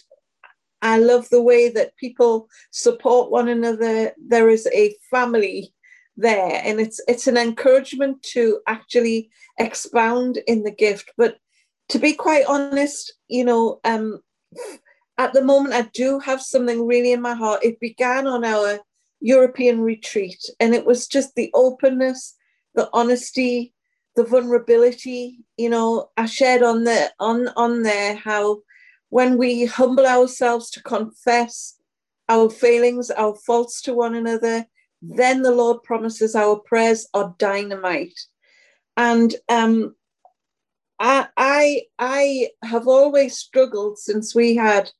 I 0.81 0.97
love 0.97 1.29
the 1.29 1.41
way 1.41 1.69
that 1.69 1.95
people 1.97 2.47
support 2.71 3.31
one 3.31 3.47
another. 3.47 4.13
There 4.17 4.49
is 4.49 4.67
a 4.73 4.95
family 5.11 5.73
there, 6.19 6.61
and 6.63 6.79
it's 6.79 6.99
it's 7.07 7.27
an 7.27 7.37
encouragement 7.37 8.21
to 8.33 8.59
actually 8.67 9.29
expound 9.57 10.37
in 10.47 10.63
the 10.63 10.71
gift. 10.71 11.11
But 11.17 11.37
to 11.89 11.99
be 11.99 12.13
quite 12.13 12.45
honest, 12.45 13.13
you 13.27 13.43
know, 13.43 13.79
um, 13.83 14.21
at 15.17 15.33
the 15.33 15.43
moment 15.43 15.73
I 15.73 15.89
do 15.93 16.19
have 16.19 16.41
something 16.41 16.85
really 16.85 17.11
in 17.11 17.21
my 17.21 17.33
heart. 17.33 17.63
It 17.63 17.79
began 17.79 18.27
on 18.27 18.43
our 18.43 18.79
European 19.21 19.81
retreat, 19.81 20.43
and 20.59 20.73
it 20.73 20.85
was 20.85 21.07
just 21.07 21.35
the 21.35 21.49
openness, 21.53 22.35
the 22.75 22.89
honesty, 22.93 23.73
the 24.15 24.23
vulnerability. 24.23 25.39
You 25.57 25.69
know, 25.69 26.09
I 26.17 26.25
shared 26.25 26.63
on 26.63 26.83
the 26.83 27.11
on 27.19 27.47
on 27.55 27.83
there 27.83 28.15
how 28.15 28.61
when 29.09 29.37
we 29.37 29.65
humble 29.65 30.05
ourselves 30.05 30.69
to 30.71 30.83
confess 30.83 31.75
our 32.29 32.49
failings, 32.49 33.09
our 33.09 33.35
faults 33.35 33.81
to 33.81 33.93
one 33.93 34.13
another, 34.13 34.65
then 35.01 35.41
the 35.41 35.51
Lord 35.51 35.83
promises 35.83 36.35
our 36.35 36.59
prayers 36.59 37.07
are 37.13 37.35
dynamite. 37.37 38.19
And 38.97 39.33
um, 39.47 39.95
I, 40.99 41.27
I, 41.37 41.81
I 41.97 42.49
have 42.63 42.87
always 42.87 43.37
struggled 43.37 43.97
since 43.97 44.35
we 44.35 44.55
had 44.55 44.91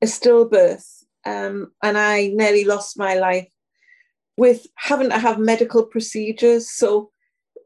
a 0.00 0.06
stillbirth, 0.06 1.04
um, 1.24 1.72
and 1.82 1.98
I 1.98 2.28
nearly 2.28 2.64
lost 2.64 2.98
my 2.98 3.14
life 3.14 3.48
with 4.36 4.68
having 4.76 5.10
to 5.10 5.18
have 5.18 5.40
medical 5.40 5.84
procedures. 5.84 6.70
So 6.70 7.10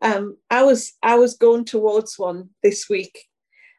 um, 0.00 0.38
I 0.50 0.62
was 0.62 0.94
I 1.02 1.16
was 1.16 1.36
going 1.36 1.66
towards 1.66 2.18
one 2.18 2.48
this 2.62 2.88
week, 2.88 3.26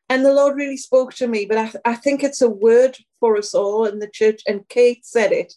and 0.09 0.23
the 0.23 0.33
Lord 0.33 0.55
really 0.55 0.77
spoke 0.77 1.13
to 1.15 1.27
me. 1.27 1.45
But 1.45 1.57
I, 1.57 1.93
I 1.93 1.95
think 1.95 2.23
it's 2.23 2.41
a 2.41 2.49
word 2.49 2.97
for 3.19 3.35
us 3.35 3.55
all 3.55 3.85
in 3.85 3.97
the 3.97 4.09
church. 4.09 4.41
And 4.47 4.69
Kate 4.69 5.03
said 5.03 5.31
it. 5.31 5.53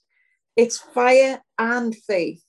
It's 0.57 0.79
fire 0.79 1.43
and 1.59 1.95
faith. 1.95 2.45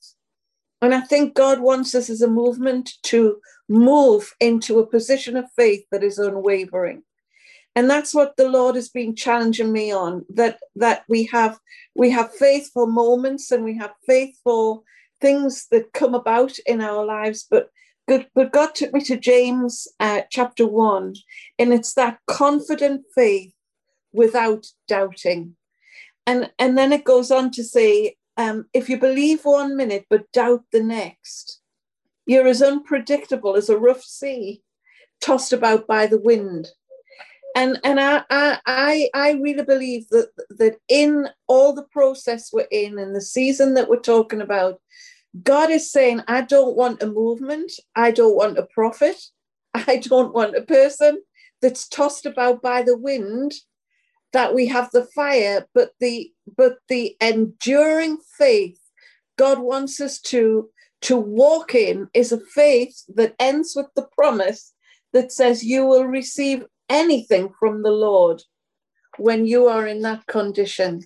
And 0.80 0.94
I 0.94 1.00
think 1.00 1.34
God 1.34 1.60
wants 1.60 1.94
us 1.94 2.08
as 2.08 2.22
a 2.22 2.28
movement 2.28 2.90
to 3.04 3.40
move 3.68 4.34
into 4.40 4.78
a 4.78 4.86
position 4.86 5.36
of 5.36 5.50
faith 5.56 5.84
that 5.90 6.04
is 6.04 6.18
unwavering. 6.18 7.02
And 7.74 7.88
that's 7.88 8.14
what 8.14 8.36
the 8.36 8.48
Lord 8.48 8.74
has 8.74 8.88
been 8.88 9.14
challenging 9.14 9.72
me 9.72 9.92
on, 9.92 10.24
that 10.34 10.58
that 10.76 11.04
we 11.08 11.24
have 11.26 11.58
we 11.94 12.10
have 12.10 12.34
faith 12.34 12.70
for 12.72 12.86
moments 12.86 13.52
and 13.52 13.62
we 13.64 13.76
have 13.76 13.92
faith 14.06 14.36
for 14.42 14.82
things 15.20 15.66
that 15.70 15.92
come 15.92 16.14
about 16.14 16.58
in 16.66 16.80
our 16.80 17.04
lives, 17.04 17.46
but 17.48 17.70
but 18.34 18.52
God 18.52 18.74
took 18.74 18.92
me 18.94 19.02
to 19.02 19.18
James 19.18 19.86
uh, 20.00 20.22
chapter 20.30 20.66
one, 20.66 21.14
and 21.58 21.74
it's 21.74 21.94
that 21.94 22.18
confident 22.26 23.02
faith 23.14 23.52
without 24.12 24.66
doubting. 24.88 25.57
And, 26.28 26.52
and 26.58 26.76
then 26.76 26.92
it 26.92 27.04
goes 27.04 27.30
on 27.30 27.50
to 27.52 27.64
say, 27.64 28.16
um, 28.36 28.66
if 28.74 28.90
you 28.90 28.98
believe 28.98 29.46
one 29.46 29.78
minute 29.78 30.04
but 30.10 30.30
doubt 30.32 30.62
the 30.72 30.82
next, 30.82 31.62
you're 32.26 32.46
as 32.46 32.60
unpredictable 32.60 33.56
as 33.56 33.70
a 33.70 33.78
rough 33.78 34.02
sea 34.02 34.62
tossed 35.22 35.54
about 35.54 35.86
by 35.86 36.06
the 36.06 36.20
wind. 36.20 36.68
And, 37.56 37.80
and 37.82 37.98
I, 37.98 38.24
I, 38.28 39.08
I 39.14 39.32
really 39.40 39.64
believe 39.64 40.06
that, 40.10 40.28
that 40.50 40.76
in 40.90 41.30
all 41.46 41.72
the 41.72 41.84
process 41.84 42.50
we're 42.52 42.68
in 42.70 42.98
and 42.98 43.16
the 43.16 43.22
season 43.22 43.72
that 43.72 43.88
we're 43.88 43.98
talking 43.98 44.42
about, 44.42 44.82
God 45.42 45.70
is 45.70 45.90
saying, 45.90 46.20
I 46.28 46.42
don't 46.42 46.76
want 46.76 47.02
a 47.02 47.06
movement. 47.06 47.72
I 47.96 48.10
don't 48.10 48.36
want 48.36 48.58
a 48.58 48.68
prophet. 48.74 49.16
I 49.72 49.96
don't 49.96 50.34
want 50.34 50.56
a 50.56 50.60
person 50.60 51.22
that's 51.62 51.88
tossed 51.88 52.26
about 52.26 52.60
by 52.60 52.82
the 52.82 52.98
wind 52.98 53.54
that 54.32 54.54
we 54.54 54.66
have 54.66 54.90
the 54.90 55.04
fire, 55.14 55.66
but 55.74 55.90
the 56.00 56.30
but 56.56 56.78
the 56.88 57.16
enduring 57.20 58.18
faith 58.36 58.78
God 59.38 59.60
wants 59.60 60.00
us 60.00 60.20
to 60.32 60.68
to 61.02 61.16
walk 61.16 61.74
in 61.74 62.08
is 62.12 62.32
a 62.32 62.40
faith 62.40 63.04
that 63.14 63.36
ends 63.38 63.74
with 63.74 63.86
the 63.94 64.08
promise 64.18 64.74
that 65.12 65.32
says 65.32 65.64
you 65.64 65.86
will 65.86 66.04
receive 66.04 66.64
anything 66.90 67.50
from 67.58 67.82
the 67.82 67.92
Lord 67.92 68.42
when 69.16 69.46
you 69.46 69.68
are 69.68 69.86
in 69.86 70.02
that 70.02 70.26
condition. 70.26 71.04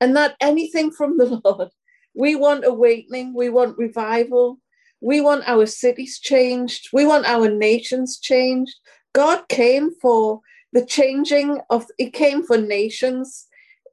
And 0.00 0.16
that 0.16 0.34
anything 0.40 0.90
from 0.90 1.16
the 1.16 1.40
Lord, 1.44 1.68
we 2.14 2.34
want 2.34 2.66
awakening, 2.66 3.32
we 3.32 3.48
want 3.48 3.78
revival, 3.78 4.58
we 5.00 5.20
want 5.20 5.44
our 5.46 5.66
cities 5.66 6.18
changed, 6.18 6.88
we 6.92 7.06
want 7.06 7.26
our 7.26 7.48
nations 7.48 8.18
changed. 8.18 8.74
God 9.12 9.48
came 9.48 9.92
for 10.02 10.40
the 10.76 10.84
changing 10.84 11.58
of 11.70 11.86
it 11.96 12.12
came 12.12 12.44
for 12.44 12.58
nations 12.58 13.46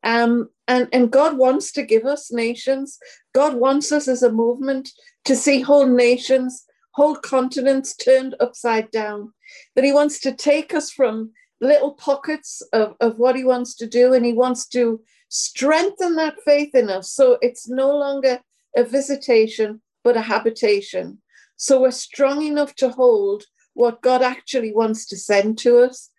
um, 0.03 0.49
and, 0.67 0.89
and 0.91 1.09
God 1.09 1.38
wants 1.38 1.71
to 1.71 1.81
give 1.81 2.03
us 2.03 2.29
nations. 2.29 2.99
God 3.34 3.53
wants 3.55 3.93
us 3.93 4.09
as 4.09 4.21
a 4.21 4.29
movement 4.29 4.89
to 5.23 5.34
see 5.34 5.61
whole 5.61 5.88
nations, 5.88 6.65
whole 6.91 7.15
continents 7.15 7.95
turned 7.95 8.36
upside 8.41 8.91
down. 8.91 9.31
That 9.75 9.86
He 9.86 9.93
wants 9.93 10.19
to 10.21 10.34
take 10.34 10.73
us 10.73 10.91
from 10.91 11.31
little 11.61 11.93
pockets 11.93 12.61
of, 12.73 12.95
of 12.99 13.17
what 13.17 13.38
He 13.38 13.45
wants 13.45 13.75
to 13.75 13.88
do, 13.88 14.13
and 14.13 14.25
He 14.25 14.34
wants 14.34 14.67
to 14.69 14.99
strengthen 15.29 16.17
that 16.17 16.36
faith 16.43 16.75
in 16.75 16.89
us. 16.89 17.13
So 17.13 17.38
it's 17.41 17.69
no 17.69 17.95
longer 17.95 18.41
a 18.75 18.84
visitation, 18.84 19.81
but 20.03 20.17
a 20.17 20.21
habitation. 20.21 21.21
So 21.55 21.81
we're 21.81 21.91
strong 21.91 22.43
enough 22.43 22.75
to 22.75 22.89
hold 22.89 23.45
what 23.73 24.01
God 24.01 24.21
actually 24.21 24.73
wants 24.73 25.05
to 25.07 25.15
send 25.15 25.57
to 25.59 25.79
us 25.79 26.09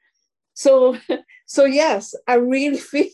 so, 0.54 0.96
so 1.46 1.64
yes, 1.64 2.14
I 2.26 2.34
really 2.34 2.78
feel 2.92 3.10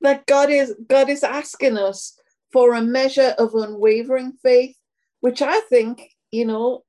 that 0.00 0.26
God 0.26 0.48
is 0.48 0.74
God 0.88 1.08
is 1.10 1.22
asking 1.22 1.76
us 1.76 2.18
for 2.52 2.74
a 2.74 2.82
measure 2.82 3.34
of 3.38 3.54
unwavering 3.54 4.32
faith, 4.42 4.76
which 5.20 5.42
I 5.42 5.60
think, 5.68 6.10
you 6.30 6.46
know, 6.46 6.84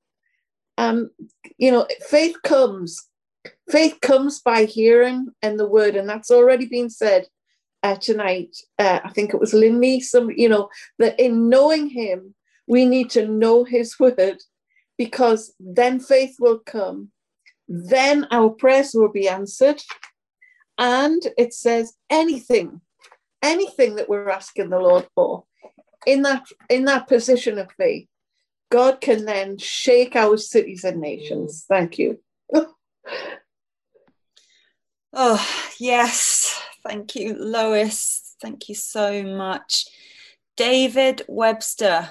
um, 0.78 1.10
you 1.58 1.72
know, 1.72 1.86
faith 2.08 2.38
comes. 2.44 3.06
Faith 3.70 4.00
comes 4.02 4.42
by 4.42 4.66
hearing 4.66 5.28
and 5.42 5.60
the 5.60 5.68
word, 5.68 5.96
and 5.96 6.10
that's 6.10 6.32
already 6.32 6.66
been 6.66 6.90
said 6.90 7.28
uh, 7.84 7.96
tonight. 7.96 8.56
Uh, 8.78 9.00
I 9.04 9.10
think 9.10 9.34
it 9.34 9.40
was 9.40 9.54
Lindy, 9.54 10.00
some, 10.00 10.30
you 10.32 10.50
know, 10.50 10.70
that 10.98 11.20
in 11.20 11.50
knowing 11.50 11.90
Him, 11.90 12.36
we 12.68 12.86
need 12.86 13.10
to 13.12 13.28
know 13.28 13.64
His 13.64 13.98
word, 14.00 14.42
because 14.98 15.54
then 15.60 16.00
faith 16.00 16.36
will 16.40 16.60
come 16.60 17.12
then 17.70 18.28
our 18.32 18.50
prayers 18.50 18.92
will 18.94 19.12
be 19.12 19.30
answered. 19.30 19.82
And 20.80 21.22
it 21.38 21.54
says 21.54 21.94
anything, 22.10 22.82
anything 23.44 23.96
that 23.96 24.10
we're 24.10 24.30
asking 24.30 24.72
the 24.72 24.80
Lord 24.80 25.08
for 25.14 25.44
in 26.06 26.24
that 26.24 26.48
in 26.70 26.86
that 26.86 27.08
position 27.08 27.60
of 27.60 27.72
faith, 27.74 28.08
God 28.72 29.02
can 29.02 29.26
then 29.26 29.58
shake 29.58 30.16
our 30.16 30.38
cities 30.38 30.84
and 30.84 31.00
nations. 31.00 31.66
Thank 31.70 32.00
you. 32.00 32.20
oh, 35.14 35.48
yes. 35.80 36.62
Thank 36.88 37.16
you, 37.16 37.36
Lois. 37.38 38.36
Thank 38.42 38.70
you 38.70 38.76
so 38.76 39.22
much. 39.24 39.86
David 40.56 41.24
Webster, 41.28 42.10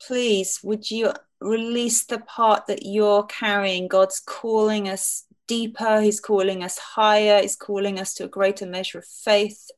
please, 0.00 0.60
would 0.62 0.90
you 0.90 1.12
release 1.40 2.04
the 2.04 2.18
part 2.18 2.66
that 2.66 2.84
you're 2.84 3.24
carrying? 3.24 3.88
God's 3.88 4.20
calling 4.20 4.88
us 4.88 5.24
deeper, 5.46 6.00
He's 6.00 6.20
calling 6.20 6.62
us 6.62 6.78
higher, 6.78 7.40
He's 7.42 7.56
calling 7.56 7.98
us 7.98 8.14
to 8.14 8.24
a 8.24 8.28
greater 8.28 8.66
measure 8.66 8.98
of 8.98 9.06
faith. 9.06 9.70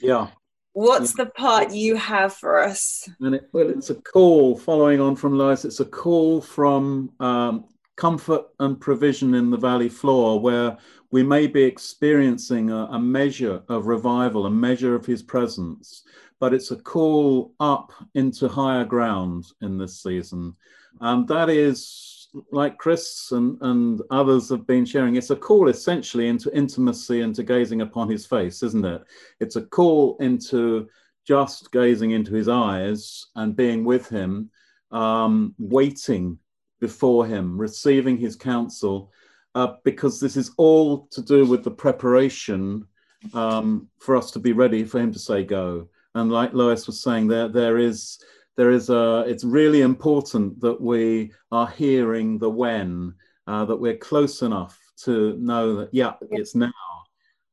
Yeah. 0.00 0.28
What's 0.72 1.18
yeah. 1.18 1.24
the 1.24 1.30
part 1.30 1.72
you 1.72 1.96
have 1.96 2.32
for 2.32 2.62
us? 2.62 3.08
And 3.20 3.34
it, 3.34 3.48
well, 3.52 3.68
it's 3.68 3.90
a 3.90 3.96
call 3.96 4.56
following 4.56 5.00
on 5.00 5.16
from 5.16 5.36
Lois. 5.36 5.64
It's 5.64 5.80
a 5.80 5.84
call 5.84 6.40
from 6.40 7.10
um, 7.18 7.64
comfort 7.96 8.44
and 8.60 8.80
provision 8.80 9.34
in 9.34 9.50
the 9.50 9.56
valley 9.56 9.88
floor, 9.88 10.40
where 10.40 10.78
we 11.10 11.22
may 11.22 11.48
be 11.48 11.64
experiencing 11.64 12.70
a, 12.70 12.84
a 12.86 12.98
measure 12.98 13.62
of 13.68 13.86
revival, 13.86 14.46
a 14.46 14.50
measure 14.50 14.94
of 14.94 15.04
His 15.04 15.22
presence, 15.22 16.04
but 16.40 16.54
it's 16.54 16.70
a 16.70 16.76
call 16.76 17.54
up 17.60 17.92
into 18.14 18.48
higher 18.48 18.84
ground 18.84 19.44
in 19.60 19.78
this 19.78 20.02
season. 20.02 20.56
And 21.00 21.28
that 21.28 21.50
is, 21.50 22.28
like 22.50 22.78
Chris 22.78 23.30
and, 23.32 23.58
and 23.60 24.00
others 24.10 24.48
have 24.48 24.66
been 24.66 24.84
sharing, 24.84 25.16
it's 25.16 25.30
a 25.30 25.36
call 25.36 25.68
essentially 25.68 26.28
into 26.28 26.54
intimacy 26.56 27.20
and 27.20 27.34
to 27.34 27.42
gazing 27.42 27.82
upon 27.82 28.08
his 28.08 28.26
face, 28.26 28.62
isn't 28.62 28.84
it? 28.84 29.02
It's 29.38 29.56
a 29.56 29.62
call 29.62 30.16
into 30.18 30.88
just 31.26 31.70
gazing 31.70 32.12
into 32.12 32.34
his 32.34 32.48
eyes 32.48 33.26
and 33.36 33.54
being 33.54 33.84
with 33.84 34.08
him, 34.08 34.50
um, 34.90 35.54
waiting 35.58 36.38
before 36.80 37.26
him, 37.26 37.60
receiving 37.60 38.16
his 38.16 38.34
counsel, 38.34 39.12
uh, 39.54 39.74
because 39.84 40.18
this 40.18 40.36
is 40.36 40.52
all 40.56 41.06
to 41.08 41.20
do 41.20 41.44
with 41.44 41.62
the 41.64 41.70
preparation 41.70 42.86
um, 43.34 43.88
for 43.98 44.16
us 44.16 44.30
to 44.30 44.38
be 44.38 44.52
ready 44.52 44.84
for 44.84 44.98
him 44.98 45.12
to 45.12 45.18
say 45.18 45.44
go. 45.44 45.88
And 46.14 46.30
like 46.30 46.52
Lois 46.52 46.86
was 46.86 47.02
saying, 47.02 47.28
there 47.28 47.48
there 47.48 47.78
is 47.78 48.18
there 48.56 48.70
is 48.70 48.90
a. 48.90 49.24
It's 49.26 49.44
really 49.44 49.82
important 49.82 50.60
that 50.60 50.80
we 50.80 51.32
are 51.52 51.68
hearing 51.68 52.38
the 52.38 52.50
when, 52.50 53.14
uh, 53.46 53.64
that 53.64 53.76
we're 53.76 53.96
close 53.96 54.42
enough 54.42 54.78
to 55.04 55.36
know 55.38 55.76
that 55.76 55.90
yeah, 55.92 56.14
it's 56.30 56.54
now. 56.54 56.72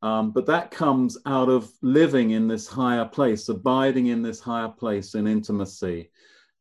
Um, 0.01 0.32
but 0.32 0.45
that 0.45 0.72
comes 0.72 1.18
out 1.26 1.49
of 1.49 1.72
living 1.82 2.32
in 2.32 2.47
this 2.47 2.68
higher 2.68 3.05
place, 3.05 3.49
abiding 3.49 4.08
in 4.08 4.22
this 4.22 4.39
higher 4.39 4.70
place 4.70 5.16
in 5.16 5.28
intimacy. 5.28 6.12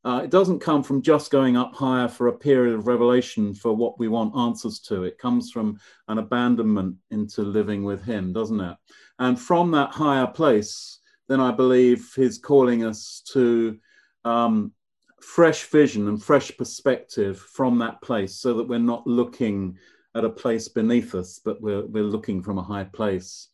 Uh, 0.05 0.21
it 0.23 0.31
doesn't 0.31 0.61
come 0.61 0.85
from 0.85 1.03
just 1.03 1.33
going 1.33 1.57
up 1.57 1.75
higher 1.75 2.07
for 2.07 2.29
a 2.29 2.39
period 2.39 2.75
of 2.75 2.87
revelation 2.87 3.53
for 3.53 3.75
what 3.75 3.99
we 3.99 4.07
want 4.07 4.37
answers 4.37 4.79
to. 4.79 5.03
It 5.03 5.19
comes 5.19 5.51
from 5.51 5.79
an 6.07 6.19
abandonment 6.19 6.97
into 7.11 7.43
living 7.43 7.83
with 7.83 8.05
Him, 8.05 8.33
doesn't 8.33 8.61
it? 8.61 8.77
And 9.19 9.39
from 9.39 9.73
that 9.73 9.91
higher 9.91 10.29
place, 10.29 11.01
then 11.29 11.41
I 11.41 11.53
believe 11.53 12.13
He's 12.15 12.39
calling 12.39 12.85
us 12.85 13.23
to 13.33 13.79
um, 14.25 14.73
fresh 15.21 15.65
vision 15.65 16.09
and 16.09 16.23
fresh 16.23 16.57
perspective 16.57 17.39
from 17.39 17.79
that 17.79 18.01
place 18.01 18.35
so 18.35 18.55
that 18.55 18.69
we're 18.69 18.79
not 18.79 19.07
looking 19.07 19.77
at 20.15 20.25
a 20.25 20.31
place 20.31 20.69
beneath 20.69 21.15
us, 21.15 21.41
but 21.45 21.61
we're, 21.61 21.85
we're 21.87 22.05
looking 22.05 22.43
from 22.43 22.59
a 22.59 22.63
high 22.63 22.85
place. 22.85 23.49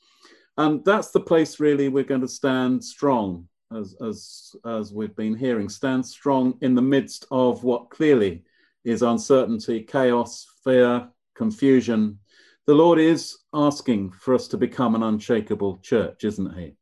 And 0.58 0.84
that's 0.84 1.10
the 1.10 1.20
place 1.20 1.60
really 1.60 1.88
we're 1.88 2.04
going 2.04 2.20
to 2.20 2.28
stand 2.28 2.84
strong, 2.84 3.48
as, 3.74 3.96
as, 4.06 4.54
as 4.66 4.92
we've 4.92 5.16
been 5.16 5.34
hearing, 5.34 5.68
stand 5.68 6.04
strong 6.06 6.58
in 6.60 6.74
the 6.74 6.82
midst 6.82 7.26
of 7.30 7.64
what 7.64 7.90
clearly 7.90 8.44
is 8.84 9.02
uncertainty, 9.02 9.80
chaos, 9.82 10.46
fear, 10.62 11.08
confusion. 11.34 12.18
The 12.66 12.74
Lord 12.74 12.98
is 12.98 13.38
asking 13.54 14.12
for 14.12 14.34
us 14.34 14.46
to 14.48 14.56
become 14.56 14.94
an 14.94 15.02
unshakable 15.02 15.78
church, 15.78 16.24
isn't 16.24 16.54
He? 16.56 16.76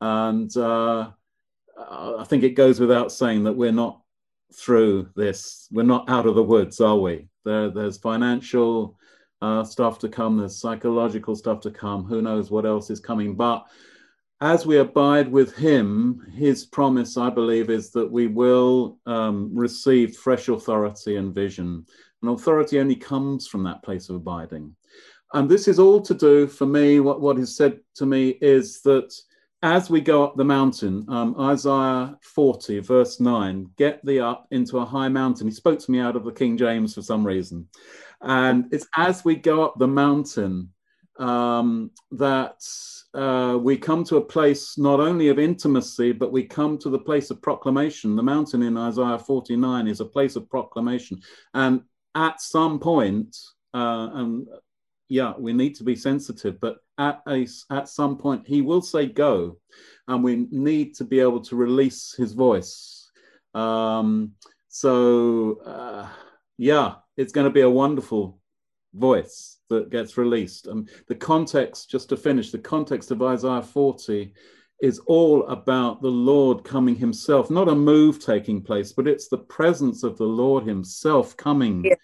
And 0.00 0.54
uh, 0.56 1.10
I 1.78 2.24
think 2.24 2.42
it 2.42 2.50
goes 2.50 2.80
without 2.80 3.12
saying 3.12 3.44
that 3.44 3.56
we're 3.56 3.72
not 3.72 4.00
through 4.54 5.08
this. 5.16 5.68
We're 5.70 5.82
not 5.82 6.08
out 6.08 6.26
of 6.26 6.34
the 6.34 6.42
woods, 6.42 6.80
are 6.80 6.98
we? 6.98 7.28
There, 7.44 7.70
there's 7.70 7.98
financial 7.98 8.98
uh, 9.42 9.64
stuff 9.64 9.98
to 10.00 10.08
come. 10.08 10.38
There's 10.38 10.60
psychological 10.60 11.36
stuff 11.36 11.60
to 11.60 11.70
come. 11.70 12.04
Who 12.04 12.22
knows 12.22 12.50
what 12.50 12.66
else 12.66 12.90
is 12.90 13.00
coming? 13.00 13.34
But 13.34 13.66
as 14.40 14.66
we 14.66 14.78
abide 14.78 15.30
with 15.30 15.54
Him, 15.56 16.26
His 16.34 16.64
promise, 16.66 17.16
I 17.16 17.30
believe, 17.30 17.70
is 17.70 17.90
that 17.92 18.10
we 18.10 18.26
will 18.26 18.98
um, 19.06 19.50
receive 19.54 20.16
fresh 20.16 20.48
authority 20.48 21.16
and 21.16 21.34
vision. 21.34 21.86
And 22.22 22.30
authority 22.30 22.78
only 22.80 22.96
comes 22.96 23.46
from 23.46 23.62
that 23.64 23.82
place 23.82 24.08
of 24.08 24.16
abiding. 24.16 24.74
And 25.34 25.48
this 25.48 25.68
is 25.68 25.78
all 25.78 26.00
to 26.02 26.14
do 26.14 26.46
for 26.46 26.66
me. 26.66 27.00
What, 27.00 27.20
what 27.20 27.38
is 27.38 27.56
said 27.56 27.80
to 27.96 28.06
me 28.06 28.30
is 28.40 28.80
that 28.82 29.14
as 29.66 29.90
we 29.90 30.00
go 30.00 30.22
up 30.22 30.36
the 30.36 30.44
mountain, 30.44 31.04
um, 31.08 31.34
Isaiah 31.40 32.16
40, 32.22 32.78
verse 32.78 33.18
9, 33.18 33.68
get 33.76 34.04
thee 34.06 34.20
up 34.20 34.46
into 34.52 34.78
a 34.78 34.84
high 34.84 35.08
mountain. 35.08 35.48
He 35.48 35.52
spoke 35.52 35.80
to 35.80 35.90
me 35.90 35.98
out 35.98 36.14
of 36.14 36.24
the 36.24 36.30
King 36.30 36.56
James 36.56 36.94
for 36.94 37.02
some 37.02 37.26
reason. 37.26 37.66
And 38.20 38.66
it's 38.72 38.86
as 38.96 39.24
we 39.24 39.34
go 39.34 39.64
up 39.64 39.74
the 39.76 39.88
mountain 39.88 40.70
um, 41.18 41.90
that 42.12 42.64
uh, 43.12 43.58
we 43.60 43.76
come 43.76 44.04
to 44.04 44.18
a 44.18 44.24
place 44.24 44.78
not 44.78 45.00
only 45.00 45.30
of 45.30 45.40
intimacy, 45.40 46.12
but 46.12 46.30
we 46.30 46.44
come 46.44 46.78
to 46.78 46.88
the 46.88 47.00
place 47.00 47.32
of 47.32 47.42
proclamation. 47.42 48.14
The 48.14 48.22
mountain 48.22 48.62
in 48.62 48.76
Isaiah 48.76 49.18
49 49.18 49.88
is 49.88 49.98
a 49.98 50.04
place 50.04 50.36
of 50.36 50.48
proclamation. 50.48 51.20
And 51.54 51.82
at 52.14 52.40
some 52.40 52.78
point, 52.78 53.36
uh, 53.74 54.10
and 54.14 54.46
yeah, 55.08 55.34
we 55.38 55.52
need 55.52 55.74
to 55.76 55.84
be 55.84 55.96
sensitive, 55.96 56.60
but 56.60 56.78
at 56.98 57.22
a, 57.28 57.46
at 57.70 57.88
some 57.88 58.16
point 58.16 58.46
he 58.46 58.62
will 58.62 58.82
say 58.82 59.06
go, 59.06 59.58
and 60.08 60.22
we 60.22 60.46
need 60.50 60.94
to 60.96 61.04
be 61.04 61.20
able 61.20 61.40
to 61.40 61.56
release 61.56 62.14
his 62.16 62.32
voice. 62.32 63.10
Um, 63.54 64.32
so 64.68 65.60
uh, 65.64 66.08
yeah, 66.58 66.94
it's 67.16 67.32
going 67.32 67.46
to 67.46 67.52
be 67.52 67.62
a 67.62 67.70
wonderful 67.70 68.40
voice 68.94 69.58
that 69.68 69.90
gets 69.90 70.16
released. 70.16 70.66
And 70.66 70.88
the 71.08 71.14
context, 71.14 71.90
just 71.90 72.08
to 72.10 72.16
finish, 72.16 72.50
the 72.50 72.58
context 72.58 73.10
of 73.10 73.22
Isaiah 73.22 73.62
40 73.62 74.32
is 74.82 74.98
all 75.06 75.46
about 75.46 76.02
the 76.02 76.10
Lord 76.10 76.64
coming 76.64 76.94
himself, 76.94 77.50
not 77.50 77.68
a 77.68 77.74
move 77.74 78.22
taking 78.24 78.62
place, 78.62 78.92
but 78.92 79.08
it's 79.08 79.28
the 79.28 79.38
presence 79.38 80.02
of 80.02 80.18
the 80.18 80.24
Lord 80.24 80.66
himself 80.66 81.36
coming. 81.36 81.84
Yeah. 81.84 81.94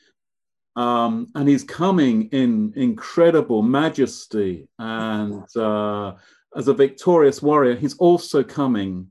Um, 0.75 1.29
and 1.35 1.49
he's 1.49 1.65
coming 1.65 2.29
in 2.29 2.73
incredible 2.77 3.63
majesty 3.63 4.69
and 4.79 5.45
uh, 5.57 6.15
as 6.57 6.69
a 6.69 6.75
victorious 6.75 7.43
warrior, 7.43 7.75
he's 7.75 7.97
also 7.99 8.43
coming 8.43 9.09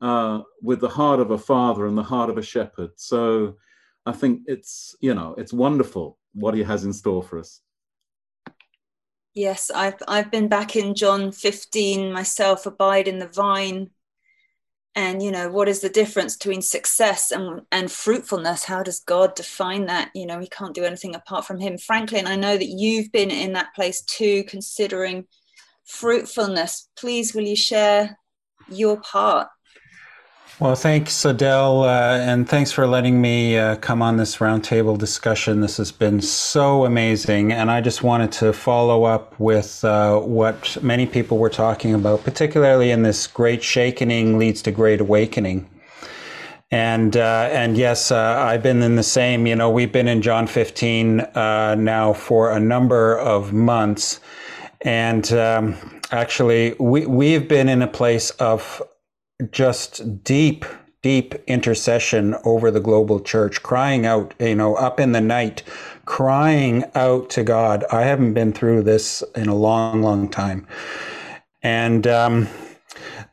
uh, 0.00 0.40
with 0.60 0.80
the 0.80 0.88
heart 0.88 1.20
of 1.20 1.30
a 1.30 1.38
father 1.38 1.86
and 1.86 1.96
the 1.96 2.02
heart 2.02 2.30
of 2.30 2.38
a 2.38 2.42
shepherd. 2.42 2.90
So 2.96 3.56
I 4.04 4.12
think 4.12 4.42
it's, 4.46 4.96
you 5.00 5.14
know, 5.14 5.34
it's 5.38 5.52
wonderful 5.52 6.18
what 6.34 6.54
he 6.54 6.62
has 6.62 6.84
in 6.84 6.92
store 6.92 7.22
for 7.22 7.38
us. 7.38 7.60
Yes, 9.34 9.70
I've 9.70 9.96
I've 10.06 10.30
been 10.30 10.48
back 10.48 10.76
in 10.76 10.94
John 10.94 11.32
15 11.32 12.12
myself, 12.12 12.66
abide 12.66 13.08
in 13.08 13.18
the 13.18 13.28
vine. 13.28 13.88
And 14.94 15.22
you 15.22 15.30
know, 15.30 15.50
what 15.50 15.68
is 15.68 15.80
the 15.80 15.88
difference 15.88 16.36
between 16.36 16.60
success 16.60 17.30
and, 17.30 17.62
and 17.72 17.90
fruitfulness? 17.90 18.64
How 18.64 18.82
does 18.82 19.00
God 19.00 19.34
define 19.34 19.86
that? 19.86 20.10
You 20.14 20.26
know, 20.26 20.38
we 20.38 20.48
can't 20.48 20.74
do 20.74 20.84
anything 20.84 21.14
apart 21.14 21.46
from 21.46 21.58
Him. 21.58 21.78
Franklin, 21.78 22.26
I 22.26 22.36
know 22.36 22.56
that 22.56 22.66
you've 22.66 23.10
been 23.10 23.30
in 23.30 23.54
that 23.54 23.74
place 23.74 24.02
too, 24.02 24.44
considering 24.44 25.26
fruitfulness. 25.84 26.88
Please, 26.96 27.34
will 27.34 27.42
you 27.42 27.56
share 27.56 28.18
your 28.68 29.00
part? 29.00 29.48
Well, 30.60 30.76
thanks, 30.76 31.24
Adele, 31.24 31.82
uh, 31.82 32.18
and 32.18 32.48
thanks 32.48 32.70
for 32.70 32.86
letting 32.86 33.20
me 33.20 33.56
uh, 33.58 33.76
come 33.76 34.00
on 34.00 34.18
this 34.18 34.36
roundtable 34.36 34.96
discussion. 34.98 35.60
This 35.60 35.78
has 35.78 35.90
been 35.90 36.20
so 36.20 36.84
amazing, 36.84 37.52
and 37.52 37.70
I 37.70 37.80
just 37.80 38.02
wanted 38.02 38.30
to 38.32 38.52
follow 38.52 39.04
up 39.04 39.34
with 39.40 39.82
uh, 39.84 40.20
what 40.20 40.76
many 40.82 41.06
people 41.06 41.38
were 41.38 41.50
talking 41.50 41.94
about, 41.94 42.22
particularly 42.22 42.90
in 42.90 43.02
this 43.02 43.26
great 43.26 43.62
shakening 43.62 44.38
leads 44.38 44.62
to 44.62 44.70
great 44.70 45.00
awakening. 45.00 45.68
And 46.70 47.16
uh, 47.16 47.48
and 47.50 47.76
yes, 47.76 48.12
uh, 48.12 48.16
I've 48.16 48.62
been 48.62 48.82
in 48.82 48.96
the 48.96 49.02
same. 49.02 49.46
You 49.46 49.56
know, 49.56 49.70
we've 49.70 49.92
been 49.92 50.06
in 50.06 50.22
John 50.22 50.46
15 50.46 51.20
uh, 51.20 51.76
now 51.76 52.12
for 52.12 52.52
a 52.52 52.60
number 52.60 53.18
of 53.18 53.52
months, 53.52 54.20
and 54.82 55.32
um, 55.32 56.00
actually, 56.12 56.74
we 56.78 57.06
we've 57.06 57.48
been 57.48 57.68
in 57.68 57.82
a 57.82 57.88
place 57.88 58.30
of 58.32 58.82
just 59.50 60.22
deep, 60.24 60.64
deep 61.02 61.34
intercession 61.46 62.36
over 62.44 62.70
the 62.70 62.80
global 62.80 63.20
church, 63.20 63.62
crying 63.62 64.06
out, 64.06 64.34
you 64.38 64.54
know, 64.54 64.74
up 64.74 65.00
in 65.00 65.12
the 65.12 65.20
night, 65.20 65.62
crying 66.04 66.84
out 66.94 67.30
to 67.30 67.42
God. 67.42 67.84
I 67.90 68.02
haven't 68.02 68.34
been 68.34 68.52
through 68.52 68.82
this 68.84 69.22
in 69.34 69.48
a 69.48 69.54
long, 69.54 70.02
long 70.02 70.28
time. 70.28 70.66
And, 71.62 72.06
um, 72.06 72.48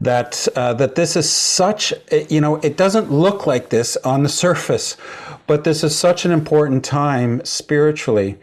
that 0.01 0.47
uh, 0.55 0.73
that 0.73 0.95
this 0.95 1.15
is 1.15 1.29
such 1.29 1.93
you 2.29 2.39
know 2.39 2.55
it 2.57 2.77
doesn't 2.77 3.11
look 3.11 3.45
like 3.45 3.69
this 3.69 3.97
on 3.97 4.23
the 4.23 4.29
surface 4.45 4.95
but 5.47 5.63
this 5.63 5.83
is 5.83 5.97
such 5.97 6.25
an 6.25 6.31
important 6.31 6.83
time 6.85 7.43
spiritually 7.43 8.37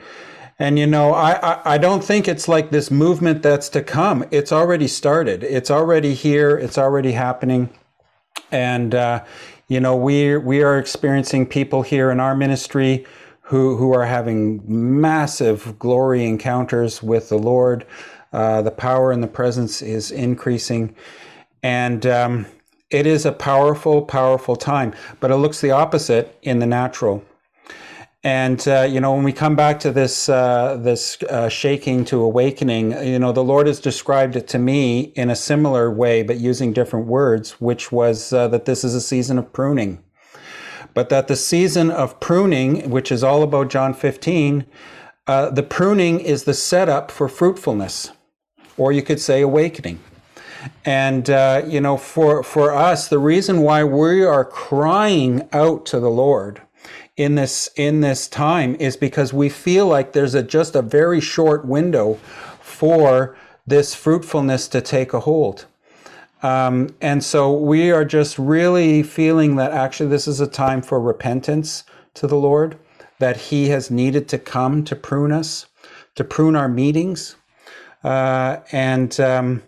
And 0.59 0.79
you 0.79 0.87
know, 0.87 1.13
I, 1.13 1.33
I, 1.33 1.75
I 1.75 1.79
don't 1.79 2.03
think 2.03 2.29
it's 2.29 2.49
like 2.49 2.71
this 2.71 2.91
movement 2.91 3.43
that's 3.43 3.69
to 3.71 3.83
come. 3.83 4.25
It's 4.31 4.53
already 4.53 4.89
started. 4.89 5.45
It's 5.45 5.71
already 5.71 6.15
here. 6.15 6.57
It's 6.57 6.79
already 6.79 7.13
happening. 7.13 7.69
And 8.51 8.95
uh, 8.95 9.25
you 9.69 9.81
know, 9.81 9.97
we 9.97 10.37
we 10.37 10.63
are 10.63 10.79
experiencing 10.79 11.47
people 11.47 11.83
here 11.83 12.11
in 12.11 12.21
our 12.21 12.35
ministry 12.35 13.05
who 13.43 13.77
who 13.77 13.93
are 13.93 14.07
having 14.07 14.63
massive 14.67 15.79
glory 15.79 16.25
encounters 16.25 17.03
with 17.03 17.29
the 17.29 17.39
Lord. 17.39 17.87
Uh, 18.33 18.63
the 18.63 18.71
power 18.71 19.13
and 19.13 19.23
the 19.23 19.29
presence 19.29 19.83
is 19.83 20.11
increasing, 20.11 20.95
and 21.63 22.07
um, 22.07 22.47
it 22.91 23.07
is 23.07 23.27
a 23.27 23.33
powerful, 23.33 24.03
powerful 24.03 24.57
time. 24.57 24.95
But 25.21 25.31
it 25.31 25.37
looks 25.37 25.61
the 25.61 25.71
opposite 25.71 26.39
in 26.43 26.59
the 26.61 26.67
natural. 26.67 27.25
And 28.27 28.67
uh, 28.67 28.89
you 28.91 28.99
know, 28.99 29.15
when 29.15 29.23
we 29.23 29.33
come 29.33 29.55
back 29.55 29.79
to 29.79 29.93
this 29.93 30.29
uh, 30.29 30.79
this 30.81 31.23
uh, 31.23 31.49
shaking 31.49 32.05
to 32.07 32.21
awakening, 32.23 32.91
you 33.07 33.21
know, 33.21 33.31
the 33.31 33.45
Lord 33.45 33.69
has 33.69 33.79
described 33.79 34.35
it 34.35 34.49
to 34.49 34.59
me 34.59 35.13
in 35.15 35.31
a 35.31 35.37
similar 35.37 35.93
way, 35.93 36.25
but 36.25 36.39
using 36.39 36.73
different 36.73 37.07
words, 37.07 37.61
which 37.61 37.93
was 37.93 38.33
uh, 38.33 38.49
that 38.49 38.65
this 38.65 38.83
is 38.83 38.97
a 38.97 39.01
season 39.01 39.39
of 39.39 39.53
pruning, 39.53 40.03
but 40.93 41.09
that 41.09 41.29
the 41.29 41.37
season 41.37 41.89
of 41.89 42.19
pruning, 42.19 42.91
which 42.91 43.13
is 43.13 43.23
all 43.23 43.45
about 43.45 43.71
John 43.71 43.95
15, 43.95 44.67
uh, 45.29 45.51
the 45.51 45.63
pruning 45.63 46.19
is 46.19 46.43
the 46.43 46.55
setup 46.55 47.13
for 47.13 47.29
fruitfulness, 47.29 48.11
or 48.77 48.91
you 48.91 49.03
could 49.03 49.21
say 49.21 49.41
awakening. 49.41 50.01
And 50.85 51.31
uh, 51.31 51.63
you 51.65 51.81
know, 51.81 51.97
for 51.97 52.43
for 52.43 52.73
us, 52.73 53.07
the 53.07 53.21
reason 53.21 53.61
why 53.61 53.85
we 53.85 54.25
are 54.25 54.45
crying 54.45 55.49
out 55.53 55.87
to 55.87 56.01
the 56.01 56.11
Lord 56.11 56.63
in 57.17 57.35
this 57.35 57.71
in 57.77 58.01
this 58.01 58.29
time 58.29 58.75
is 58.77 58.97
because 58.97 59.33
we 59.33 59.49
feel 59.49 59.87
like 59.87 60.13
there's 60.13 60.35
a 60.35 60.43
just 60.43 60.77
a 60.77 60.83
very 60.83 61.21
short 61.21 61.65
window 61.65 62.15
for 62.61 63.37
this 63.67 63.95
fruitfulness 63.95 64.69
to 64.69 64.81
take 64.81 65.13
a 65.13 65.21
hold. 65.21 65.67
Um, 66.43 66.95
and 67.01 67.25
so 67.25 67.53
we 67.53 67.91
are 67.91 68.05
just 68.05 68.39
really 68.39 69.03
feeling 69.03 69.57
that 69.57 69.73
actually 69.73 70.11
this 70.11 70.29
is 70.29 70.41
a 70.41 70.47
time 70.47 70.83
for 70.83 71.01
repentance 71.01 71.85
to 72.15 72.27
the 72.27 72.37
Lord, 72.37 72.79
that 73.19 73.37
He 73.37 73.69
has 73.71 73.91
needed 73.91 74.29
to 74.29 74.39
come 74.39 74.85
to 74.85 74.95
prune 74.95 75.33
us, 75.33 75.67
to 76.15 76.25
prune 76.25 76.55
our 76.55 76.69
meetings. 76.69 77.37
Uh, 78.05 78.59
and 78.71 79.19
um, 79.19 79.63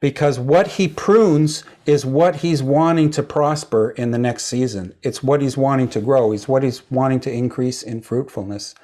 because 0.00 0.38
what 0.38 0.66
he 0.66 0.88
prunes 0.88 1.64
is 1.84 2.04
what 2.04 2.36
he's 2.36 2.62
wanting 2.62 3.10
to 3.10 3.22
prosper 3.22 3.90
in 3.90 4.10
the 4.10 4.18
next 4.18 4.46
season. 4.46 4.94
It's 5.02 5.22
what 5.22 5.40
he's 5.40 5.56
wanting 5.56 5.88
to 5.90 6.00
grow. 6.00 6.32
It's 6.32 6.48
what 6.48 6.62
he's 6.62 6.88
wanting 6.90 7.20
to 7.20 7.32
increase 7.32 7.82
in 7.82 8.00
fruitfulness. 8.02 8.74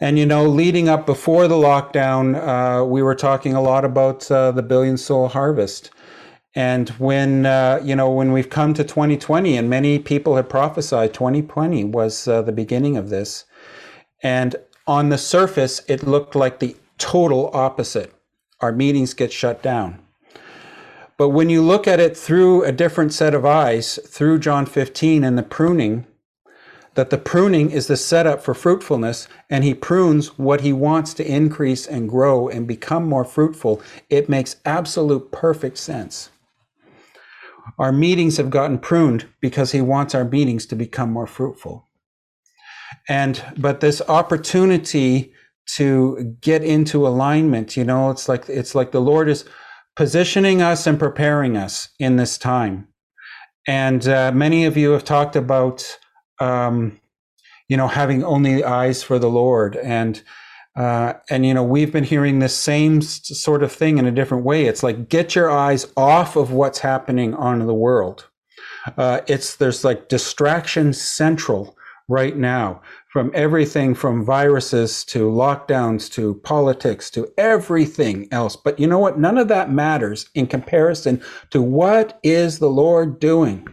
And 0.00 0.18
you 0.18 0.26
know, 0.26 0.46
leading 0.46 0.88
up 0.88 1.06
before 1.06 1.46
the 1.46 1.54
lockdown, 1.54 2.34
uh, 2.36 2.84
we 2.84 3.02
were 3.02 3.14
talking 3.14 3.54
a 3.54 3.62
lot 3.62 3.84
about 3.84 4.28
uh, 4.30 4.50
the 4.50 4.62
billion 4.62 4.96
soul 4.96 5.28
harvest. 5.28 5.90
And 6.54 6.88
when 6.90 7.46
uh, 7.46 7.80
you 7.82 7.94
know, 7.94 8.10
when 8.10 8.32
we've 8.32 8.50
come 8.50 8.74
to 8.74 8.84
2020, 8.84 9.56
and 9.56 9.70
many 9.70 9.98
people 9.98 10.36
have 10.36 10.48
prophesied 10.48 11.14
2020 11.14 11.84
was 11.84 12.26
uh, 12.26 12.42
the 12.42 12.52
beginning 12.52 12.96
of 12.96 13.10
this, 13.10 13.44
and 14.22 14.56
on 14.86 15.08
the 15.08 15.18
surface, 15.18 15.82
it 15.88 16.02
looked 16.02 16.34
like 16.34 16.58
the 16.58 16.76
total 16.98 17.50
opposite. 17.54 18.12
Our 18.62 18.72
meetings 18.72 19.12
get 19.12 19.32
shut 19.32 19.62
down 19.62 20.02
but 21.22 21.28
when 21.28 21.50
you 21.50 21.62
look 21.62 21.86
at 21.86 22.00
it 22.00 22.16
through 22.16 22.64
a 22.64 22.72
different 22.72 23.12
set 23.12 23.32
of 23.32 23.44
eyes, 23.44 23.96
through 24.06 24.40
John 24.40 24.66
15 24.66 25.22
and 25.22 25.38
the 25.38 25.44
pruning, 25.44 26.04
that 26.94 27.10
the 27.10 27.16
pruning 27.16 27.70
is 27.70 27.86
the 27.86 27.96
setup 27.96 28.42
for 28.42 28.54
fruitfulness, 28.54 29.28
and 29.48 29.62
he 29.62 29.72
prunes 29.72 30.36
what 30.36 30.62
he 30.62 30.72
wants 30.72 31.14
to 31.14 31.24
increase 31.24 31.86
and 31.86 32.08
grow 32.08 32.48
and 32.48 32.66
become 32.66 33.08
more 33.08 33.24
fruitful, 33.24 33.80
it 34.10 34.28
makes 34.28 34.56
absolute 34.64 35.30
perfect 35.30 35.78
sense. 35.78 36.30
Our 37.78 37.92
meetings 37.92 38.36
have 38.38 38.50
gotten 38.50 38.80
pruned 38.80 39.28
because 39.40 39.70
he 39.70 39.80
wants 39.80 40.16
our 40.16 40.24
meetings 40.24 40.66
to 40.66 40.74
become 40.74 41.12
more 41.12 41.28
fruitful. 41.28 41.86
And, 43.08 43.42
but 43.56 43.78
this 43.78 44.02
opportunity 44.08 45.32
to 45.76 46.36
get 46.40 46.62
into 46.62 47.06
alignment, 47.06 47.76
you 47.76 47.84
know, 47.84 48.10
it's 48.10 48.28
like, 48.28 48.48
it's 48.48 48.74
like 48.74 48.92
the 48.92 49.00
Lord 49.00 49.28
is, 49.28 49.44
positioning 49.96 50.62
us 50.62 50.86
and 50.86 50.98
preparing 50.98 51.56
us 51.56 51.88
in 51.98 52.16
this 52.16 52.38
time. 52.38 52.88
And 53.66 54.06
uh, 54.08 54.32
many 54.32 54.64
of 54.64 54.76
you 54.76 54.90
have 54.92 55.04
talked 55.04 55.36
about, 55.36 55.98
um, 56.40 57.00
you 57.68 57.76
know, 57.76 57.88
having 57.88 58.24
only 58.24 58.64
eyes 58.64 59.02
for 59.02 59.18
the 59.18 59.30
Lord, 59.30 59.76
and 59.76 60.22
uh, 60.74 61.12
and 61.30 61.46
you 61.46 61.54
know, 61.54 61.62
we've 61.62 61.92
been 61.92 62.04
hearing 62.04 62.38
this 62.38 62.56
same 62.56 63.02
sort 63.02 63.62
of 63.62 63.70
thing 63.70 63.98
in 63.98 64.06
a 64.06 64.10
different 64.10 64.44
way. 64.44 64.64
It's 64.64 64.82
like 64.82 65.08
get 65.08 65.34
your 65.34 65.50
eyes 65.50 65.86
off 65.96 66.34
of 66.34 66.50
what's 66.50 66.80
happening 66.80 67.34
on 67.34 67.60
the 67.60 67.74
world. 67.74 68.28
Uh, 68.96 69.20
it's 69.28 69.56
there's 69.56 69.84
like 69.84 70.08
distraction 70.08 70.92
central 70.92 71.76
right 72.08 72.36
now 72.36 72.82
from 73.12 73.30
everything 73.34 73.94
from 73.94 74.24
viruses 74.24 75.04
to 75.04 75.30
lockdowns 75.30 76.10
to 76.10 76.34
politics 76.36 77.10
to 77.10 77.30
everything 77.36 78.26
else. 78.32 78.56
But 78.56 78.80
you 78.80 78.86
know 78.86 78.98
what? 78.98 79.18
None 79.18 79.36
of 79.36 79.48
that 79.48 79.70
matters 79.70 80.30
in 80.34 80.46
comparison 80.46 81.22
to 81.50 81.60
what 81.60 82.18
is 82.22 82.58
the 82.58 82.70
Lord 82.70 83.20
doing. 83.20 83.68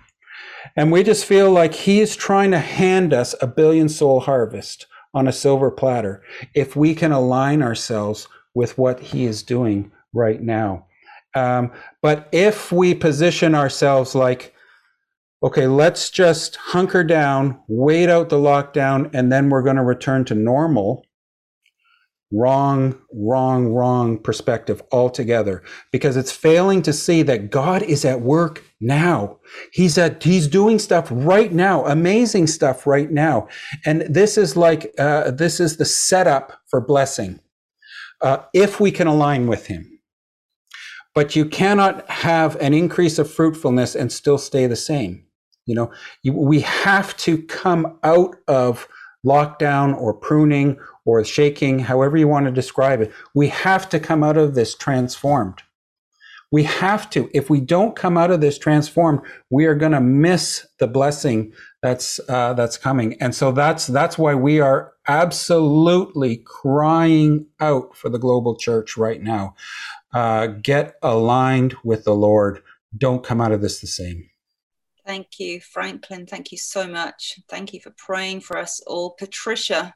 And 0.75 0.91
we 0.91 1.03
just 1.03 1.23
feel 1.23 1.51
like 1.51 1.73
He 1.73 2.01
is 2.01 2.17
trying 2.17 2.51
to 2.51 2.59
hand 2.59 3.13
us 3.13 3.33
a 3.41 3.47
billion 3.47 3.87
soul 3.87 4.19
harvest 4.19 4.87
on 5.13 5.25
a 5.25 5.31
silver 5.31 5.71
platter 5.71 6.21
if 6.53 6.75
we 6.75 6.93
can 6.93 7.13
align 7.13 7.61
ourselves 7.61 8.27
with 8.55 8.77
what 8.77 8.99
He 8.99 9.23
is 9.23 9.41
doing 9.41 9.89
right 10.11 10.41
now. 10.41 10.85
Um, 11.33 11.71
but 12.01 12.27
if 12.33 12.73
we 12.73 12.93
position 12.93 13.55
ourselves 13.55 14.15
like, 14.15 14.53
okay, 15.41 15.67
let's 15.67 16.09
just 16.09 16.55
hunker 16.57 17.03
down, 17.03 17.59
wait 17.67 18.09
out 18.09 18.29
the 18.29 18.37
lockdown, 18.37 19.09
and 19.13 19.31
then 19.31 19.49
we're 19.49 19.63
going 19.63 19.77
to 19.77 19.83
return 19.83 20.25
to 20.25 20.35
normal. 20.35 21.05
Wrong, 22.31 22.95
wrong, 23.11 23.69
wrong 23.69 24.19
perspective 24.19 24.83
altogether 24.91 25.63
because 25.91 26.15
it's 26.15 26.31
failing 26.31 26.83
to 26.83 26.93
see 26.93 27.23
that 27.23 27.49
God 27.49 27.81
is 27.81 28.05
at 28.05 28.21
work 28.21 28.63
now. 28.79 29.39
He's 29.73 29.97
at, 29.97 30.21
he's 30.21 30.47
doing 30.47 30.77
stuff 30.77 31.07
right 31.09 31.51
now, 31.51 31.85
amazing 31.87 32.45
stuff 32.45 32.85
right 32.85 33.09
now. 33.09 33.47
And 33.83 34.01
this 34.01 34.37
is 34.37 34.55
like, 34.55 34.93
uh, 34.99 35.31
this 35.31 35.59
is 35.59 35.77
the 35.77 35.85
setup 35.85 36.59
for 36.67 36.79
blessing. 36.79 37.39
Uh, 38.21 38.43
if 38.53 38.79
we 38.79 38.91
can 38.91 39.07
align 39.07 39.47
with 39.47 39.65
him. 39.65 39.99
But 41.15 41.35
you 41.35 41.45
cannot 41.45 42.07
have 42.09 42.55
an 42.57 42.73
increase 42.75 43.17
of 43.17 43.31
fruitfulness 43.31 43.95
and 43.95 44.11
still 44.11 44.37
stay 44.37 44.67
the 44.67 44.75
same. 44.75 45.25
You 45.69 45.75
know, 45.75 45.91
you, 46.23 46.33
we 46.33 46.61
have 46.61 47.15
to 47.17 47.41
come 47.43 47.99
out 48.03 48.35
of 48.47 48.87
lockdown 49.25 49.95
or 49.95 50.13
pruning 50.13 50.77
or 51.05 51.23
shaking, 51.23 51.79
however 51.79 52.17
you 52.17 52.27
want 52.27 52.45
to 52.45 52.51
describe 52.51 53.01
it. 53.01 53.11
We 53.35 53.49
have 53.49 53.89
to 53.89 53.99
come 53.99 54.23
out 54.23 54.37
of 54.37 54.55
this 54.55 54.75
transformed. 54.75 55.61
We 56.51 56.63
have 56.63 57.09
to. 57.11 57.29
If 57.33 57.49
we 57.49 57.61
don't 57.61 57.95
come 57.95 58.17
out 58.17 58.31
of 58.31 58.41
this 58.41 58.57
transformed, 58.57 59.19
we 59.51 59.65
are 59.65 59.75
going 59.75 59.91
to 59.91 60.01
miss 60.01 60.65
the 60.79 60.87
blessing 60.87 61.53
that's 61.83 62.19
uh, 62.27 62.53
that's 62.53 62.77
coming. 62.77 63.21
And 63.21 63.35
so 63.35 63.51
that's 63.51 63.85
that's 63.85 64.17
why 64.17 64.33
we 64.33 64.59
are 64.59 64.93
absolutely 65.07 66.37
crying 66.37 67.45
out 67.59 67.95
for 67.95 68.09
the 68.09 68.17
global 68.17 68.55
church 68.55 68.97
right 68.97 69.21
now. 69.21 69.55
Uh, 70.11 70.47
get 70.47 70.95
aligned 71.03 71.75
with 71.83 72.03
the 72.03 72.15
Lord. 72.15 72.63
Don't 72.97 73.23
come 73.23 73.41
out 73.41 73.51
of 73.51 73.61
this 73.61 73.79
the 73.79 73.87
same. 73.87 74.28
Thank 75.09 75.39
you, 75.39 75.59
Franklin. 75.59 76.27
Thank 76.27 76.51
you 76.51 76.59
so 76.59 76.87
much. 76.87 77.39
Thank 77.49 77.73
you 77.73 77.79
for 77.81 77.91
praying 77.97 78.41
for 78.41 78.59
us 78.59 78.79
all. 78.85 79.15
Patricia. 79.17 79.91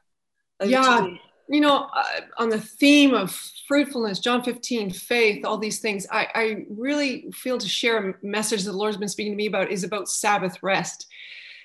yeah, 0.60 1.04
you. 1.04 1.18
you. 1.48 1.60
know, 1.60 1.88
uh, 1.96 2.20
on 2.38 2.48
the 2.48 2.60
theme 2.60 3.14
of 3.14 3.30
fruitfulness, 3.68 4.18
John 4.18 4.42
15, 4.42 4.90
faith, 4.90 5.44
all 5.44 5.56
these 5.56 5.78
things, 5.78 6.04
I, 6.10 6.26
I 6.34 6.66
really 6.68 7.30
feel 7.32 7.58
to 7.58 7.68
share 7.68 8.10
a 8.10 8.14
message 8.26 8.64
that 8.64 8.72
the 8.72 8.76
Lord's 8.76 8.96
been 8.96 9.06
speaking 9.06 9.34
to 9.34 9.36
me 9.36 9.46
about 9.46 9.70
is 9.70 9.84
about 9.84 10.08
Sabbath 10.08 10.60
rest 10.64 11.06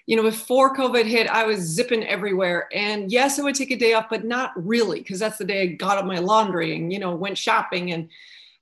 you 0.06 0.16
know, 0.16 0.24
before 0.24 0.76
COVID 0.76 1.06
hit, 1.06 1.28
I 1.28 1.44
was 1.44 1.60
zipping 1.60 2.04
everywhere. 2.04 2.68
And 2.74 3.12
yes, 3.12 3.38
I 3.38 3.44
would 3.44 3.54
take 3.54 3.70
a 3.70 3.78
day 3.78 3.94
off, 3.94 4.08
but 4.10 4.26
not 4.26 4.52
really, 4.56 5.02
because 5.02 5.20
that's 5.20 5.38
the 5.38 5.46
day 5.46 5.62
I 5.62 5.66
got 5.68 6.00
up 6.00 6.06
my 6.06 6.18
laundry 6.18 6.76
and, 6.76 6.92
you 6.92 6.98
know, 6.98 7.14
went 7.14 7.38
shopping 7.38 7.92
and 7.92 8.10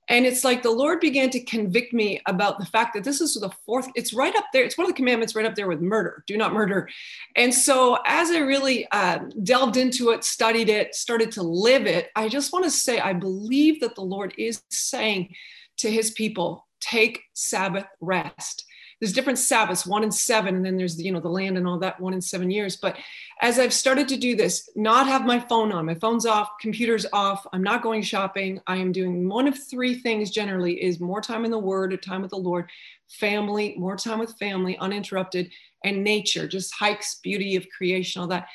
and 0.08 0.24
it's 0.24 0.44
like 0.44 0.62
the 0.62 0.70
Lord 0.70 1.00
began 1.00 1.30
to 1.30 1.40
convict 1.40 1.92
me 1.92 2.20
about 2.26 2.58
the 2.58 2.66
fact 2.66 2.94
that 2.94 3.04
this 3.04 3.20
is 3.20 3.34
the 3.34 3.50
fourth, 3.66 3.88
it's 3.94 4.14
right 4.14 4.34
up 4.34 4.46
there. 4.52 4.64
It's 4.64 4.78
one 4.78 4.86
of 4.86 4.90
the 4.90 4.96
commandments 4.96 5.34
right 5.34 5.46
up 5.46 5.54
there 5.54 5.68
with 5.68 5.80
murder 5.80 6.24
do 6.26 6.36
not 6.36 6.52
murder. 6.52 6.88
And 7.36 7.52
so 7.52 7.98
as 8.06 8.30
I 8.30 8.38
really 8.38 8.88
uh, 8.90 9.20
delved 9.42 9.76
into 9.76 10.10
it, 10.10 10.24
studied 10.24 10.68
it, 10.68 10.94
started 10.94 11.30
to 11.32 11.42
live 11.42 11.86
it, 11.86 12.08
I 12.16 12.28
just 12.28 12.52
want 12.52 12.64
to 12.64 12.70
say, 12.70 12.98
I 12.98 13.12
believe 13.12 13.80
that 13.80 13.94
the 13.94 14.02
Lord 14.02 14.34
is 14.38 14.62
saying 14.70 15.34
to 15.78 15.90
his 15.90 16.10
people, 16.10 16.66
take 16.80 17.22
Sabbath 17.34 17.86
rest 18.00 18.64
there's 19.00 19.12
different 19.12 19.38
Sabbaths, 19.38 19.86
one 19.86 20.02
in 20.02 20.10
seven, 20.10 20.56
and 20.56 20.64
then 20.64 20.76
there's 20.76 21.00
you 21.00 21.12
know 21.12 21.20
the 21.20 21.28
land 21.28 21.56
and 21.56 21.66
all 21.66 21.78
that 21.78 22.00
one 22.00 22.14
in 22.14 22.20
seven 22.20 22.50
years. 22.50 22.76
But 22.76 22.96
as 23.40 23.58
I've 23.58 23.72
started 23.72 24.08
to 24.08 24.16
do 24.16 24.34
this, 24.34 24.68
not 24.74 25.06
have 25.06 25.24
my 25.24 25.38
phone 25.38 25.72
on, 25.72 25.86
my 25.86 25.94
phone's 25.94 26.26
off, 26.26 26.50
computer's 26.60 27.06
off. 27.12 27.46
I'm 27.52 27.62
not 27.62 27.82
going 27.82 28.02
shopping. 28.02 28.60
I 28.66 28.76
am 28.76 28.92
doing 28.92 29.28
one 29.28 29.46
of 29.46 29.58
three 29.58 29.94
things 29.94 30.30
generally: 30.30 30.82
is 30.82 31.00
more 31.00 31.20
time 31.20 31.44
in 31.44 31.50
the 31.50 31.58
Word, 31.58 31.92
or 31.92 31.96
time 31.96 32.22
with 32.22 32.30
the 32.30 32.36
Lord, 32.36 32.68
family, 33.08 33.76
more 33.78 33.96
time 33.96 34.18
with 34.18 34.38
family, 34.38 34.76
uninterrupted, 34.78 35.50
and 35.84 36.02
nature, 36.02 36.48
just 36.48 36.74
hikes, 36.74 37.20
beauty 37.22 37.56
of 37.56 37.66
creation, 37.70 38.20
all 38.20 38.28
that 38.28 38.48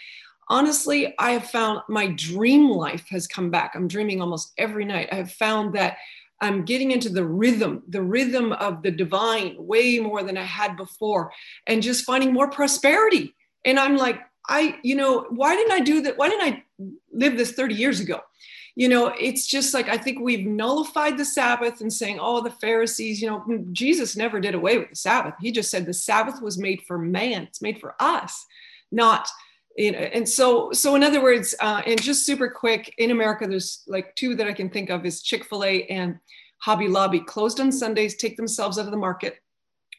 honestly, 0.50 1.14
I 1.20 1.32
have 1.32 1.50
found 1.50 1.82
my 1.88 2.08
dream 2.08 2.70
life 2.70 3.08
has 3.10 3.28
come 3.28 3.50
back. 3.50 3.74
I'm 3.76 3.88
dreaming 3.88 4.22
almost 4.22 4.54
every 4.58 4.86
night. 4.86 5.10
I 5.12 5.16
have 5.16 5.32
found 5.32 5.74
that 5.74 5.98
I'm 6.44 6.66
getting 6.66 6.92
into 6.92 7.08
the 7.08 7.26
rhythm, 7.26 7.84
the 7.88 8.02
rhythm 8.02 8.52
of 8.52 8.84
the 8.84 8.92
divine 8.92 9.56
way 9.58 10.00
more 10.00 10.24
than 10.24 10.38
I 10.38 10.44
had 10.44 10.76
before, 10.76 11.32
and 11.68 11.82
just 11.82 12.04
finding 12.04 12.34
more 12.34 12.50
prosperity. 12.50 13.34
And 13.64 13.80
I'm 13.80 13.96
like, 13.96 14.20
I, 14.50 14.76
you 14.84 14.96
know, 14.96 15.22
why 15.30 15.56
didn't 15.56 15.72
I 15.72 15.80
do 15.80 16.02
that? 16.02 16.18
Why 16.18 16.28
didn't 16.28 16.54
I 16.54 16.64
live 17.14 17.38
this 17.38 17.54
30 17.54 17.76
years 17.76 18.02
ago? 18.02 18.20
You 18.76 18.90
know, 18.90 19.14
it's 19.18 19.48
just 19.48 19.74
like 19.74 19.88
I 19.88 19.98
think 19.98 20.20
we've 20.20 20.46
nullified 20.46 21.18
the 21.18 21.24
Sabbath 21.24 21.80
and 21.80 21.94
saying, 21.94 22.20
oh, 22.20 22.42
the 22.42 22.52
Pharisees, 22.52 23.22
you 23.22 23.30
know, 23.30 23.66
Jesus 23.72 24.18
never 24.18 24.42
did 24.42 24.54
away 24.54 24.80
with 24.80 24.90
the 24.90 24.96
Sabbath. 24.98 25.36
He 25.40 25.50
just 25.52 25.72
said 25.72 25.86
the 25.86 25.94
Sabbath 25.94 26.42
was 26.42 26.58
made 26.58 26.82
for 26.86 26.98
man, 26.98 27.44
it's 27.44 27.62
made 27.62 27.80
for 27.80 27.96
us, 28.02 28.46
not 28.92 29.30
you 29.78 29.92
know 29.92 29.98
and 29.98 30.28
so 30.28 30.72
so 30.72 30.96
in 30.96 31.04
other 31.04 31.22
words 31.22 31.56
uh, 31.60 31.82
and 31.86 32.02
just 32.02 32.26
super 32.26 32.50
quick 32.50 32.94
in 32.98 33.12
america 33.12 33.48
there's 33.48 33.84
like 33.88 34.16
two 34.16 34.36
that 34.36 34.48
i 34.48 34.54
can 34.54 34.70
think 34.70 34.90
of 34.90 35.06
is 35.06 35.22
chick-fil-a 35.22 35.84
and 35.86 36.20
hobby 36.60 36.88
lobby 36.88 37.20
closed 37.20 37.60
on 37.60 37.72
sundays 37.72 38.16
take 38.16 38.38
themselves 38.38 38.78
out 38.78 38.86
of 38.86 38.92
the 38.92 38.98
market 38.98 39.40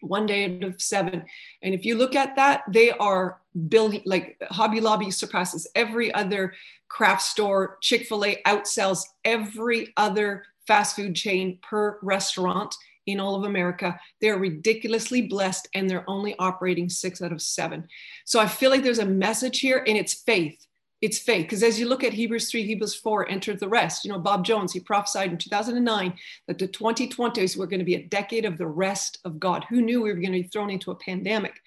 one 0.06 0.26
day 0.26 0.44
out 0.44 0.64
of 0.64 0.80
seven. 0.80 1.24
And 1.62 1.74
if 1.74 1.84
you 1.84 1.96
look 1.96 2.14
at 2.14 2.36
that 2.36 2.62
they 2.68 2.90
are 2.92 3.40
building 3.68 4.02
like 4.04 4.36
hobby 4.50 4.80
lobby 4.80 5.10
surpasses 5.10 5.66
every 5.74 6.12
other 6.14 6.54
craft 6.88 7.22
store 7.22 7.78
chick-fil-a 7.80 8.42
outsells 8.46 9.02
every 9.24 9.92
other 9.96 10.44
fast 10.66 10.96
food 10.96 11.14
chain 11.14 11.58
per 11.62 11.98
restaurant 12.02 12.74
in 13.07 13.20
all 13.20 13.34
of 13.34 13.44
America. 13.44 13.98
They're 14.20 14.38
ridiculously 14.38 15.22
blessed 15.22 15.68
and 15.74 15.88
they're 15.88 16.09
only 16.09 16.34
operating 16.38 16.88
six 16.88 17.22
out 17.22 17.32
of 17.32 17.42
seven. 17.42 17.88
So 18.24 18.40
I 18.40 18.46
feel 18.46 18.70
like 18.70 18.82
there's 18.82 18.98
a 18.98 19.07
message 19.07 19.61
here 19.61 19.84
and 19.86 19.96
it's 19.96 20.14
faith. 20.14 20.66
It's 21.00 21.18
faith. 21.18 21.42
Because 21.42 21.62
as 21.62 21.78
you 21.78 21.86
look 21.86 22.02
at 22.02 22.14
Hebrews 22.14 22.50
3, 22.50 22.62
Hebrews 22.62 22.94
4, 22.94 23.30
enter 23.30 23.55
the 23.55 23.68
rest. 23.68 24.05
You 24.05 24.12
know, 24.12 24.18
Bob 24.18 24.44
Jones, 24.44 24.72
he 24.72 24.80
prophesied 24.80 25.30
in 25.30 25.36
2009 25.36 26.14
that 26.46 26.59
the 26.59 26.68
2020s 26.68 27.57
were 27.57 27.66
going 27.66 27.80
to 27.80 27.84
be 27.84 27.96
a 27.96 28.07
decade 28.07 28.46
of 28.46 28.57
the 28.57 28.66
rest 28.66 29.18
of 29.24 29.38
God. 29.38 29.66
Who 29.68 29.82
knew 29.82 30.00
we 30.00 30.11
were 30.11 30.20
going 30.20 30.32
to 30.32 30.42
be 30.42 30.48
thrown 30.48 30.70
into 30.70 30.92
a 30.92 30.96
pandemic? 30.96 31.61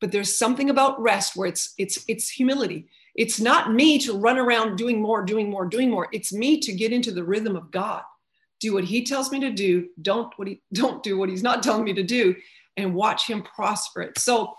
But 0.00 0.12
there's 0.12 0.34
something 0.34 0.70
about 0.70 1.00
rest 1.02 1.36
where 1.36 1.48
it's 1.48 1.74
it's 1.76 2.04
it's 2.06 2.30
humility. 2.30 2.86
It's 3.16 3.40
not 3.40 3.74
me 3.74 3.98
to 3.98 4.16
run 4.16 4.38
around 4.38 4.76
doing 4.76 5.02
more, 5.02 5.24
doing 5.24 5.50
more, 5.50 5.66
doing 5.66 5.90
more. 5.90 6.08
It's 6.12 6.32
me 6.32 6.60
to 6.60 6.72
get 6.72 6.92
into 6.92 7.10
the 7.10 7.24
rhythm 7.24 7.56
of 7.56 7.72
God 7.72 8.02
do 8.60 8.74
what 8.74 8.84
he 8.84 9.04
tells 9.04 9.30
me 9.30 9.40
to 9.40 9.50
do 9.50 9.88
don't 10.02 10.32
what 10.36 10.48
he 10.48 10.60
don't 10.72 11.02
do 11.02 11.18
what 11.18 11.28
he's 11.28 11.42
not 11.42 11.62
telling 11.62 11.84
me 11.84 11.92
to 11.92 12.02
do 12.02 12.34
and 12.76 12.94
watch 12.94 13.26
him 13.28 13.42
prosper 13.42 14.02
it. 14.02 14.18
So 14.18 14.54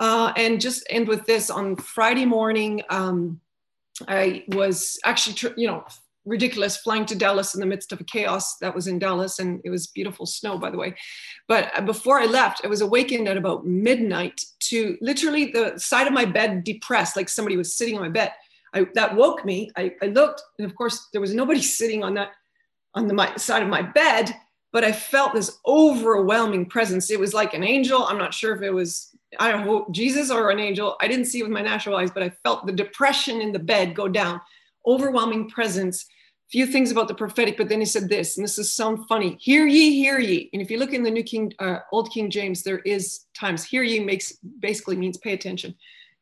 uh, 0.00 0.32
and 0.36 0.60
just 0.60 0.86
end 0.90 1.08
with 1.08 1.24
this. 1.26 1.50
On 1.50 1.76
friday 1.76 2.24
morning 2.24 2.82
um, 2.90 3.40
i 4.06 4.44
was 4.48 4.98
actually 5.04 5.54
you 5.56 5.66
know 5.66 5.84
ridiculous 6.24 6.76
flying 6.76 7.06
to 7.06 7.16
dallas 7.16 7.54
in 7.54 7.60
the 7.60 7.66
midst 7.66 7.90
of 7.90 8.00
a 8.00 8.04
chaos 8.04 8.58
that 8.58 8.74
was 8.74 8.86
in 8.86 8.98
dallas 8.98 9.38
and 9.38 9.62
it 9.64 9.70
was 9.70 9.86
beautiful 9.86 10.26
snow 10.26 10.58
by 10.58 10.70
the 10.70 10.76
way. 10.76 10.94
But 11.46 11.70
uh, 11.76 11.82
before 11.82 12.20
i 12.20 12.26
left 12.26 12.64
i 12.64 12.68
was 12.68 12.80
awakened 12.80 13.28
at 13.28 13.36
about 13.36 13.66
midnight 13.66 14.40
to 14.60 14.96
literally 15.00 15.46
the 15.46 15.78
side 15.78 16.06
of 16.06 16.12
my 16.12 16.24
bed 16.24 16.64
depressed 16.64 17.16
like 17.16 17.28
somebody 17.28 17.56
was 17.56 17.76
sitting 17.76 17.96
on 17.96 18.02
my 18.02 18.08
bed. 18.08 18.32
I, 18.74 18.86
that 18.94 19.16
woke 19.16 19.46
me. 19.46 19.70
I, 19.76 19.94
I 20.02 20.06
looked 20.06 20.42
and 20.58 20.66
of 20.66 20.76
course 20.76 21.08
there 21.12 21.20
was 21.20 21.34
nobody 21.34 21.62
sitting 21.78 22.04
on 22.04 22.14
that 22.14 22.32
on 22.98 23.06
the 23.06 23.14
my, 23.14 23.34
side 23.36 23.62
of 23.62 23.68
my 23.68 23.82
bed, 23.82 24.34
but 24.72 24.84
I 24.84 24.92
felt 24.92 25.32
this 25.32 25.58
overwhelming 25.66 26.66
presence. 26.66 27.10
It 27.10 27.20
was 27.20 27.32
like 27.32 27.54
an 27.54 27.64
angel. 27.64 28.04
I'm 28.04 28.18
not 28.18 28.34
sure 28.34 28.54
if 28.54 28.62
it 28.62 28.70
was, 28.70 29.16
I 29.38 29.50
don't 29.50 29.64
know, 29.64 29.86
Jesus 29.90 30.30
or 30.30 30.50
an 30.50 30.58
angel. 30.58 30.96
I 31.00 31.08
didn't 31.08 31.26
see 31.26 31.38
it 31.38 31.44
with 31.44 31.52
my 31.52 31.62
natural 31.62 31.96
eyes, 31.96 32.10
but 32.10 32.22
I 32.22 32.30
felt 32.42 32.66
the 32.66 32.72
depression 32.72 33.40
in 33.40 33.52
the 33.52 33.58
bed 33.58 33.94
go 33.94 34.08
down, 34.08 34.40
overwhelming 34.86 35.48
presence. 35.48 36.04
Few 36.50 36.66
things 36.66 36.90
about 36.90 37.08
the 37.08 37.14
prophetic, 37.14 37.58
but 37.58 37.68
then 37.68 37.78
he 37.80 37.84
said 37.84 38.08
this, 38.08 38.36
and 38.36 38.44
this 38.44 38.58
is 38.58 38.74
sound 38.74 39.06
funny. 39.06 39.36
Hear 39.38 39.66
ye, 39.66 39.92
hear 39.92 40.18
ye. 40.18 40.48
And 40.52 40.62
if 40.62 40.70
you 40.70 40.78
look 40.78 40.94
in 40.94 41.02
the 41.02 41.10
New 41.10 41.22
King, 41.22 41.52
uh, 41.58 41.80
Old 41.92 42.10
King 42.10 42.30
James, 42.30 42.62
there 42.62 42.78
is 42.80 43.26
times 43.38 43.64
hear 43.64 43.82
ye 43.82 44.00
makes 44.00 44.32
basically 44.58 44.96
means 44.96 45.18
pay 45.18 45.34
attention. 45.34 45.74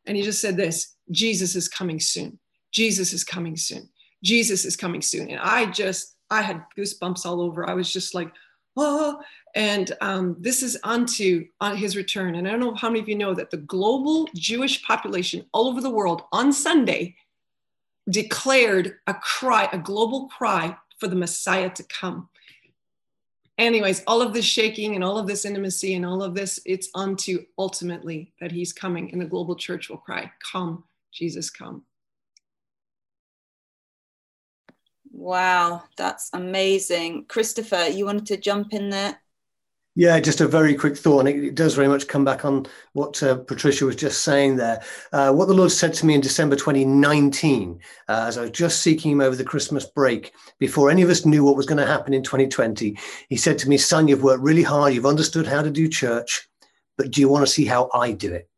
And 0.04 0.16
he 0.16 0.24
just 0.24 0.40
said 0.40 0.56
this: 0.56 0.96
Jesus 1.12 1.54
is 1.54 1.68
coming 1.68 2.00
soon. 2.00 2.40
Jesus 2.72 3.12
is 3.12 3.22
coming 3.22 3.56
soon. 3.56 3.88
Jesus 4.24 4.64
is 4.64 4.76
coming 4.76 5.00
soon. 5.00 5.30
And 5.30 5.38
I 5.38 5.66
just 5.66 6.15
I 6.30 6.42
had 6.42 6.64
goosebumps 6.76 7.24
all 7.24 7.40
over. 7.40 7.68
I 7.68 7.74
was 7.74 7.92
just 7.92 8.14
like, 8.14 8.32
oh, 8.76 9.20
and 9.54 9.92
um, 10.00 10.36
this 10.38 10.62
is 10.62 10.78
onto 10.84 11.46
on 11.60 11.76
his 11.76 11.96
return. 11.96 12.34
And 12.34 12.46
I 12.46 12.50
don't 12.50 12.60
know 12.60 12.74
how 12.74 12.88
many 12.88 13.00
of 13.00 13.08
you 13.08 13.16
know 13.16 13.34
that 13.34 13.50
the 13.50 13.56
global 13.58 14.28
Jewish 14.34 14.82
population 14.84 15.46
all 15.52 15.68
over 15.68 15.80
the 15.80 15.90
world 15.90 16.22
on 16.32 16.52
Sunday 16.52 17.16
declared 18.10 18.96
a 19.06 19.14
cry, 19.14 19.68
a 19.72 19.78
global 19.78 20.28
cry 20.28 20.76
for 20.98 21.08
the 21.08 21.16
Messiah 21.16 21.70
to 21.70 21.82
come. 21.84 22.28
Anyways, 23.58 24.02
all 24.06 24.20
of 24.20 24.34
this 24.34 24.44
shaking 24.44 24.94
and 24.94 25.02
all 25.02 25.16
of 25.16 25.26
this 25.26 25.46
intimacy 25.46 25.94
and 25.94 26.04
all 26.04 26.22
of 26.22 26.34
this, 26.34 26.60
it's 26.66 26.88
unto 26.94 27.44
ultimately 27.58 28.32
that 28.40 28.52
he's 28.52 28.72
coming, 28.72 29.10
and 29.12 29.20
the 29.20 29.26
global 29.26 29.56
church 29.56 29.88
will 29.88 29.96
cry, 29.96 30.30
Come, 30.52 30.84
Jesus, 31.10 31.48
come. 31.48 31.82
Wow, 35.16 35.84
that's 35.96 36.28
amazing. 36.34 37.24
Christopher, 37.24 37.88
you 37.88 38.04
wanted 38.04 38.26
to 38.26 38.36
jump 38.36 38.74
in 38.74 38.90
there? 38.90 39.18
Yeah, 39.94 40.20
just 40.20 40.42
a 40.42 40.46
very 40.46 40.74
quick 40.74 40.94
thought, 40.94 41.20
and 41.20 41.28
it, 41.30 41.54
does 41.54 41.74
very 41.74 41.88
much 41.88 42.06
come 42.06 42.22
back 42.22 42.44
on 42.44 42.66
what 42.92 43.22
uh, 43.22 43.36
Patricia 43.36 43.86
was 43.86 43.96
just 43.96 44.24
saying 44.24 44.56
there. 44.56 44.82
Uh, 45.14 45.32
what 45.32 45.48
the 45.48 45.54
Lord 45.54 45.72
said 45.72 45.94
to 45.94 46.06
me 46.06 46.14
in 46.14 46.20
December 46.20 46.54
2019, 46.54 47.80
uh, 48.08 48.24
as 48.28 48.36
I 48.36 48.42
was 48.42 48.50
just 48.50 48.82
seeking 48.82 49.12
Him 49.12 49.22
over 49.22 49.34
the 49.34 49.42
Christmas 49.42 49.86
break, 49.86 50.34
before 50.58 50.90
any 50.90 51.00
of 51.00 51.08
us 51.08 51.24
knew 51.24 51.42
what 51.42 51.56
was 51.56 51.64
going 51.64 51.78
to 51.78 51.86
happen 51.86 52.12
in 52.12 52.22
2020, 52.22 52.98
He 53.30 53.36
said 53.38 53.56
to 53.60 53.70
me, 53.70 53.78
Son, 53.78 54.08
you've 54.08 54.22
worked 54.22 54.42
really 54.42 54.62
hard, 54.62 54.92
you've 54.92 55.06
understood 55.06 55.46
how 55.46 55.62
to 55.62 55.70
do 55.70 55.88
church, 55.88 56.46
but 56.98 57.10
do 57.10 57.22
you 57.22 57.30
want 57.30 57.46
to 57.46 57.50
see 57.50 57.64
how 57.64 57.88
I 57.94 58.12
do 58.12 58.34
it? 58.34 58.50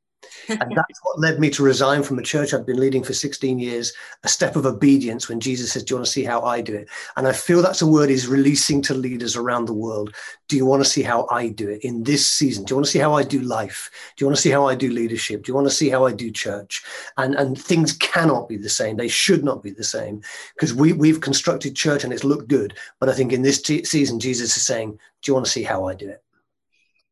And 0.48 0.76
that's 0.76 1.00
what 1.02 1.18
led 1.18 1.38
me 1.38 1.50
to 1.50 1.62
resign 1.62 2.02
from 2.02 2.18
a 2.18 2.22
church 2.22 2.52
I've 2.52 2.66
been 2.66 2.80
leading 2.80 3.02
for 3.02 3.12
16 3.12 3.58
years, 3.58 3.92
a 4.24 4.28
step 4.28 4.56
of 4.56 4.66
obedience 4.66 5.28
when 5.28 5.40
Jesus 5.40 5.72
says, 5.72 5.84
Do 5.84 5.92
you 5.92 5.96
want 5.98 6.06
to 6.06 6.12
see 6.12 6.24
how 6.24 6.42
I 6.42 6.60
do 6.60 6.74
it? 6.74 6.88
And 7.16 7.26
I 7.26 7.32
feel 7.32 7.62
that's 7.62 7.82
a 7.82 7.86
word 7.86 8.10
he's 8.10 8.26
releasing 8.26 8.80
to 8.82 8.94
leaders 8.94 9.36
around 9.36 9.66
the 9.66 9.74
world. 9.74 10.14
Do 10.48 10.56
you 10.56 10.64
want 10.64 10.82
to 10.82 10.88
see 10.88 11.02
how 11.02 11.26
I 11.30 11.48
do 11.48 11.68
it 11.68 11.84
in 11.84 12.02
this 12.02 12.26
season? 12.26 12.64
Do 12.64 12.72
you 12.72 12.76
want 12.76 12.86
to 12.86 12.92
see 12.92 12.98
how 12.98 13.14
I 13.14 13.22
do 13.22 13.40
life? 13.40 13.90
Do 14.16 14.22
you 14.22 14.26
want 14.26 14.36
to 14.36 14.42
see 14.42 14.50
how 14.50 14.66
I 14.66 14.74
do 14.74 14.90
leadership? 14.90 15.44
Do 15.44 15.50
you 15.50 15.54
want 15.54 15.66
to 15.66 15.74
see 15.74 15.90
how 15.90 16.06
I 16.06 16.12
do 16.12 16.30
church? 16.30 16.82
And, 17.16 17.34
and 17.34 17.60
things 17.60 17.92
cannot 17.92 18.48
be 18.48 18.56
the 18.56 18.68
same. 18.68 18.96
They 18.96 19.08
should 19.08 19.44
not 19.44 19.62
be 19.62 19.70
the 19.70 19.84
same 19.84 20.22
because 20.54 20.74
we, 20.74 20.92
we've 20.92 21.20
constructed 21.20 21.76
church 21.76 22.04
and 22.04 22.12
it's 22.12 22.24
looked 22.24 22.48
good. 22.48 22.76
But 23.00 23.08
I 23.08 23.14
think 23.14 23.32
in 23.32 23.42
this 23.42 23.60
t- 23.60 23.84
season, 23.84 24.20
Jesus 24.20 24.56
is 24.56 24.64
saying, 24.64 24.92
Do 25.22 25.30
you 25.30 25.34
want 25.34 25.46
to 25.46 25.52
see 25.52 25.62
how 25.62 25.86
I 25.86 25.94
do 25.94 26.08
it? 26.08 26.22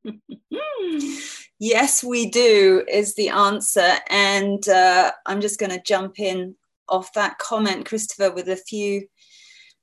Yes, 1.58 2.04
we 2.04 2.28
do, 2.30 2.84
is 2.88 3.14
the 3.14 3.30
answer. 3.30 3.94
And 4.10 4.68
uh, 4.68 5.12
I'm 5.24 5.40
just 5.40 5.58
going 5.58 5.72
to 5.72 5.82
jump 5.82 6.20
in 6.20 6.54
off 6.88 7.12
that 7.14 7.38
comment, 7.38 7.86
Christopher, 7.86 8.30
with 8.32 8.48
a 8.48 8.56
few 8.56 9.06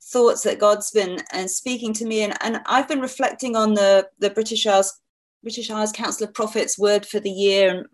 thoughts 0.00 0.42
that 0.42 0.60
God's 0.60 0.90
been 0.90 1.20
uh, 1.32 1.46
speaking 1.48 1.92
to 1.94 2.06
me. 2.06 2.22
And, 2.22 2.34
and 2.42 2.60
I've 2.66 2.88
been 2.88 3.00
reflecting 3.00 3.56
on 3.56 3.74
the, 3.74 4.08
the 4.20 4.30
British 4.30 4.66
Isles, 4.66 5.00
British 5.42 5.70
Isles 5.70 5.92
Council 5.92 6.28
of 6.28 6.34
Prophets 6.34 6.78
word 6.78 7.04
for 7.06 7.18
the 7.18 7.30
year. 7.30 7.70
And 7.70 7.86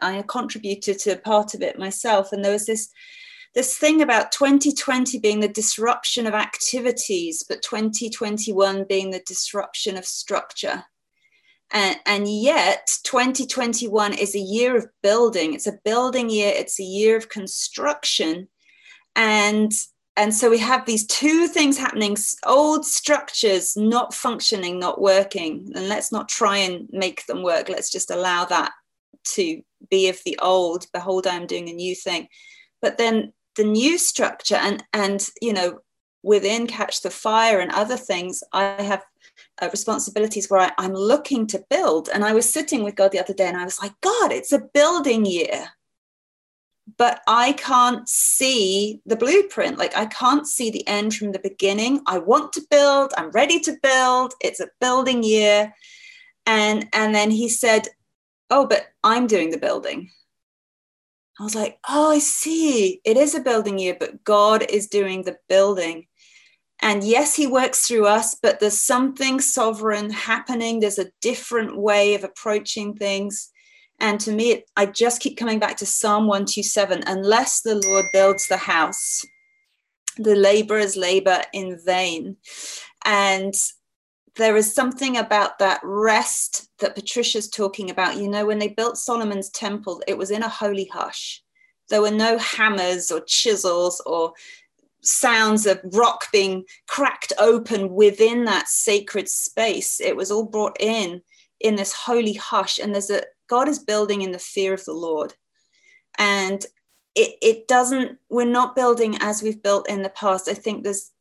I 0.00 0.22
contributed 0.22 0.98
to 1.00 1.16
part 1.16 1.54
of 1.54 1.62
it 1.62 1.78
myself. 1.78 2.32
And 2.32 2.44
there 2.44 2.52
was 2.52 2.66
this 2.66 2.90
this 3.54 3.78
thing 3.78 4.02
about 4.02 4.32
2020 4.32 5.18
being 5.18 5.40
the 5.40 5.48
disruption 5.48 6.26
of 6.26 6.34
activities, 6.34 7.42
but 7.48 7.62
2021 7.62 8.84
being 8.86 9.10
the 9.10 9.22
disruption 9.26 9.96
of 9.96 10.04
structure. 10.04 10.84
And, 11.72 11.96
and, 12.06 12.28
yet 12.28 12.96
2021 13.02 14.14
is 14.14 14.34
a 14.34 14.40
year 14.40 14.76
of 14.76 14.86
building. 15.02 15.52
It's 15.52 15.66
a 15.66 15.78
building 15.84 16.30
year. 16.30 16.52
It's 16.54 16.78
a 16.78 16.84
year 16.84 17.16
of 17.16 17.28
construction. 17.28 18.48
And 19.16 19.72
and 20.18 20.34
so 20.34 20.48
we 20.48 20.58
have 20.58 20.86
these 20.86 21.06
two 21.06 21.46
things 21.46 21.76
happening 21.76 22.16
old 22.46 22.86
structures 22.86 23.76
not 23.76 24.14
functioning 24.14 24.78
not 24.78 25.00
working. 25.00 25.70
And 25.74 25.88
let's 25.88 26.10
not 26.10 26.28
try 26.28 26.56
and 26.58 26.88
make 26.90 27.26
them 27.26 27.42
work. 27.42 27.68
Let's 27.68 27.90
just 27.90 28.10
allow 28.10 28.46
that 28.46 28.72
to 29.34 29.60
be 29.90 30.08
of 30.08 30.18
the 30.24 30.38
old. 30.40 30.86
Behold 30.92 31.26
i 31.26 31.34
am 31.34 31.46
doing 31.46 31.68
a 31.68 31.74
new 31.74 31.94
thing. 31.94 32.28
But 32.80 32.96
then 32.96 33.32
the 33.56 33.64
new 33.64 33.98
structure 33.98 34.56
and 34.56 34.84
and 34.92 35.28
you 35.42 35.52
know 35.52 35.80
within 36.22 36.66
catch 36.66 37.02
the 37.02 37.10
fire 37.10 37.60
and 37.60 37.70
other 37.72 37.96
things 37.96 38.42
i 38.52 38.62
have 38.82 39.04
uh, 39.60 39.68
responsibilities 39.70 40.48
where 40.48 40.60
I, 40.60 40.72
I'm 40.78 40.94
looking 40.94 41.46
to 41.48 41.64
build. 41.70 42.08
And 42.12 42.24
I 42.24 42.32
was 42.32 42.48
sitting 42.48 42.84
with 42.84 42.94
God 42.94 43.12
the 43.12 43.20
other 43.20 43.34
day 43.34 43.48
and 43.48 43.56
I 43.56 43.64
was 43.64 43.80
like, 43.80 43.94
God, 44.00 44.32
it's 44.32 44.52
a 44.52 44.68
building 44.74 45.24
year. 45.24 45.68
But 46.98 47.20
I 47.26 47.52
can't 47.52 48.08
see 48.08 49.00
the 49.06 49.16
blueprint. 49.16 49.76
Like, 49.76 49.96
I 49.96 50.06
can't 50.06 50.46
see 50.46 50.70
the 50.70 50.86
end 50.86 51.14
from 51.14 51.32
the 51.32 51.40
beginning. 51.40 52.00
I 52.06 52.18
want 52.18 52.52
to 52.54 52.66
build. 52.70 53.12
I'm 53.16 53.30
ready 53.30 53.58
to 53.60 53.76
build. 53.82 54.34
It's 54.40 54.60
a 54.60 54.70
building 54.80 55.22
year. 55.22 55.74
And, 56.46 56.88
and 56.92 57.14
then 57.14 57.30
he 57.30 57.48
said, 57.48 57.88
Oh, 58.48 58.66
but 58.66 58.86
I'm 59.02 59.26
doing 59.26 59.50
the 59.50 59.58
building. 59.58 60.10
I 61.40 61.42
was 61.42 61.56
like, 61.56 61.78
Oh, 61.88 62.12
I 62.12 62.18
see. 62.20 63.00
It 63.04 63.16
is 63.16 63.34
a 63.34 63.40
building 63.40 63.78
year, 63.78 63.96
but 63.98 64.22
God 64.22 64.64
is 64.70 64.86
doing 64.86 65.24
the 65.24 65.36
building. 65.48 66.06
And 66.80 67.02
yes, 67.02 67.34
he 67.34 67.46
works 67.46 67.86
through 67.86 68.06
us, 68.06 68.34
but 68.34 68.60
there's 68.60 68.80
something 68.80 69.40
sovereign 69.40 70.10
happening. 70.10 70.80
There's 70.80 70.98
a 70.98 71.10
different 71.20 71.76
way 71.76 72.14
of 72.14 72.22
approaching 72.22 72.94
things. 72.94 73.50
And 73.98 74.20
to 74.20 74.32
me, 74.32 74.64
I 74.76 74.86
just 74.86 75.20
keep 75.20 75.38
coming 75.38 75.58
back 75.58 75.78
to 75.78 75.86
Psalm 75.86 76.26
127 76.26 77.04
unless 77.06 77.62
the 77.62 77.80
Lord 77.86 78.04
builds 78.12 78.46
the 78.46 78.58
house, 78.58 79.24
the 80.18 80.36
laborers 80.36 80.96
labor 80.96 81.42
in 81.54 81.78
vain. 81.84 82.36
And 83.06 83.54
there 84.36 84.56
is 84.56 84.74
something 84.74 85.16
about 85.16 85.58
that 85.58 85.80
rest 85.82 86.68
that 86.78 86.94
Patricia's 86.94 87.48
talking 87.48 87.90
about. 87.90 88.18
You 88.18 88.28
know, 88.28 88.44
when 88.44 88.58
they 88.58 88.68
built 88.68 88.98
Solomon's 88.98 89.48
temple, 89.50 90.02
it 90.06 90.18
was 90.18 90.30
in 90.30 90.42
a 90.42 90.48
holy 90.48 90.90
hush. 90.92 91.42
There 91.88 92.02
were 92.02 92.10
no 92.10 92.36
hammers 92.36 93.10
or 93.10 93.20
chisels 93.20 94.02
or 94.04 94.32
sounds 95.06 95.66
of 95.66 95.80
rock 95.92 96.26
being 96.32 96.64
cracked 96.88 97.32
open 97.38 97.94
within 97.94 98.44
that 98.44 98.68
sacred 98.68 99.28
space. 99.28 100.00
It 100.00 100.16
was 100.16 100.30
all 100.30 100.44
brought 100.44 100.76
in 100.80 101.22
in 101.60 101.76
this 101.76 101.92
holy 101.92 102.34
hush. 102.34 102.78
And 102.78 102.92
there's 102.92 103.10
a 103.10 103.22
God 103.48 103.68
is 103.68 103.78
building 103.78 104.22
in 104.22 104.32
the 104.32 104.38
fear 104.38 104.74
of 104.74 104.84
the 104.84 104.92
Lord. 104.92 105.34
And 106.18 106.64
it, 107.14 107.36
it 107.40 107.68
doesn't, 107.68 108.18
we're 108.28 108.44
not 108.44 108.76
building 108.76 109.16
as 109.20 109.42
we've 109.42 109.62
built 109.62 109.88
in 109.88 110.02
the 110.02 110.10
past. 110.10 110.48
I 110.48 110.54
think 110.54 110.84
there's, 110.84 111.12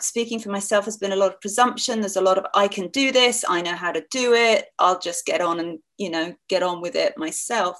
speaking 0.00 0.38
for 0.38 0.50
myself, 0.50 0.84
has 0.84 0.96
been 0.96 1.12
a 1.12 1.16
lot 1.16 1.32
of 1.32 1.40
presumption. 1.40 2.00
There's 2.00 2.16
a 2.16 2.20
lot 2.20 2.38
of, 2.38 2.46
I 2.54 2.68
can 2.68 2.88
do 2.88 3.12
this, 3.12 3.44
I 3.48 3.62
know 3.62 3.74
how 3.74 3.92
to 3.92 4.04
do 4.10 4.34
it, 4.34 4.66
I'll 4.78 4.98
just 4.98 5.26
get 5.26 5.40
on 5.40 5.60
and, 5.60 5.78
you 5.98 6.10
know, 6.10 6.34
get 6.48 6.62
on 6.62 6.80
with 6.80 6.94
it 6.94 7.18
myself. 7.18 7.78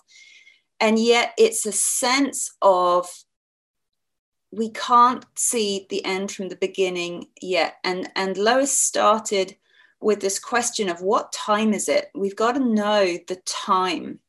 And 0.81 0.99
yet 0.99 1.33
it's 1.39 1.65
a 1.65 1.73
sense 1.73 2.51
of 2.61 3.09
we 4.53 4.69
can't 4.69 5.25
see 5.35 5.87
the 5.89 6.05
end 6.05 6.31
from 6.31 6.49
the 6.49 6.57
beginning 6.57 7.29
yet. 7.41 7.77
And, 7.85 8.11
and 8.15 8.37
Lois 8.37 8.79
started 8.79 9.57
with 10.01 10.21
this 10.21 10.39
question 10.39 10.91
of 10.91 11.01
what 11.01 11.33
time 11.33 11.73
is 11.73 11.89
it? 11.89 12.11
We've 12.15 12.37
got 12.37 12.53
to 12.53 12.61
know 12.61 13.17
the 13.27 13.41
time. 13.47 14.21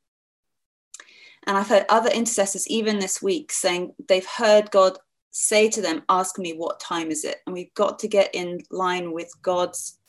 And 1.45 1.57
I've 1.57 1.67
heard 1.67 1.86
other 1.89 2.09
intercessors, 2.09 2.67
even 2.69 2.99
this 2.99 3.21
week, 3.21 3.51
saying 3.51 3.93
they've 4.07 4.26
heard 4.26 4.71
God 4.71 4.97
say 5.32 5.69
to 5.69 5.82
them, 5.82 6.03
Ask 6.07 6.39
me, 6.39 6.53
what 6.53 6.80
time 6.80 7.11
is 7.11 7.26
it? 7.26 7.41
And 7.45 7.53
we've 7.53 7.74
got 7.74 7.99
to 7.99 8.07
get 8.07 8.34
in 8.34 8.61
line 8.71 9.11
with 9.11 9.30
God's 9.41 9.99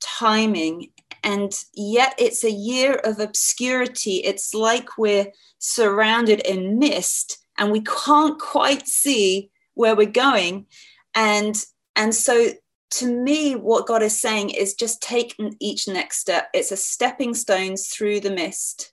timing. 0.00 0.90
And 1.22 1.52
yet 1.74 2.14
it's 2.18 2.42
a 2.42 2.50
year 2.50 2.94
of 3.04 3.20
obscurity. 3.20 4.16
It's 4.16 4.52
like 4.52 4.98
we're 4.98 5.28
surrounded 5.58 6.40
in 6.40 6.80
mist 6.80 7.43
and 7.58 7.70
we 7.70 7.80
can't 7.80 8.38
quite 8.40 8.86
see 8.86 9.50
where 9.74 9.96
we're 9.96 10.06
going. 10.06 10.66
And 11.14 11.62
and 11.96 12.14
so 12.14 12.48
to 12.90 13.06
me 13.06 13.56
what 13.56 13.86
god 13.86 14.02
is 14.02 14.20
saying 14.20 14.50
is 14.50 14.74
just 14.74 15.02
take 15.02 15.36
each 15.60 15.88
next 15.88 16.18
step. 16.18 16.48
It's 16.54 16.72
a 16.72 16.76
stepping 16.76 17.34
stones 17.34 17.88
through 17.88 18.20
the 18.20 18.30
mist 18.30 18.92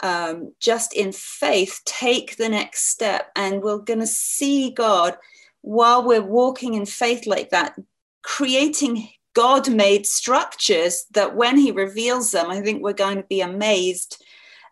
um, 0.00 0.52
just 0.60 0.94
in 0.94 1.12
faith 1.12 1.80
take 1.84 2.36
the 2.36 2.48
next 2.48 2.88
step. 2.88 3.30
And 3.34 3.62
we're 3.62 3.78
going 3.78 4.00
to 4.00 4.06
see 4.06 4.70
god 4.70 5.16
while 5.62 6.04
we're 6.04 6.22
walking 6.22 6.74
in 6.74 6.86
faith 6.86 7.26
like 7.26 7.50
that 7.50 7.74
creating 8.22 9.08
god 9.34 9.70
made 9.70 10.06
structures 10.06 11.04
that 11.12 11.36
when 11.36 11.56
he 11.56 11.70
reveals 11.70 12.30
them 12.30 12.50
i 12.50 12.60
think 12.60 12.82
we're 12.82 12.92
going 12.92 13.16
to 13.16 13.26
be 13.28 13.40
amazed 13.40 14.22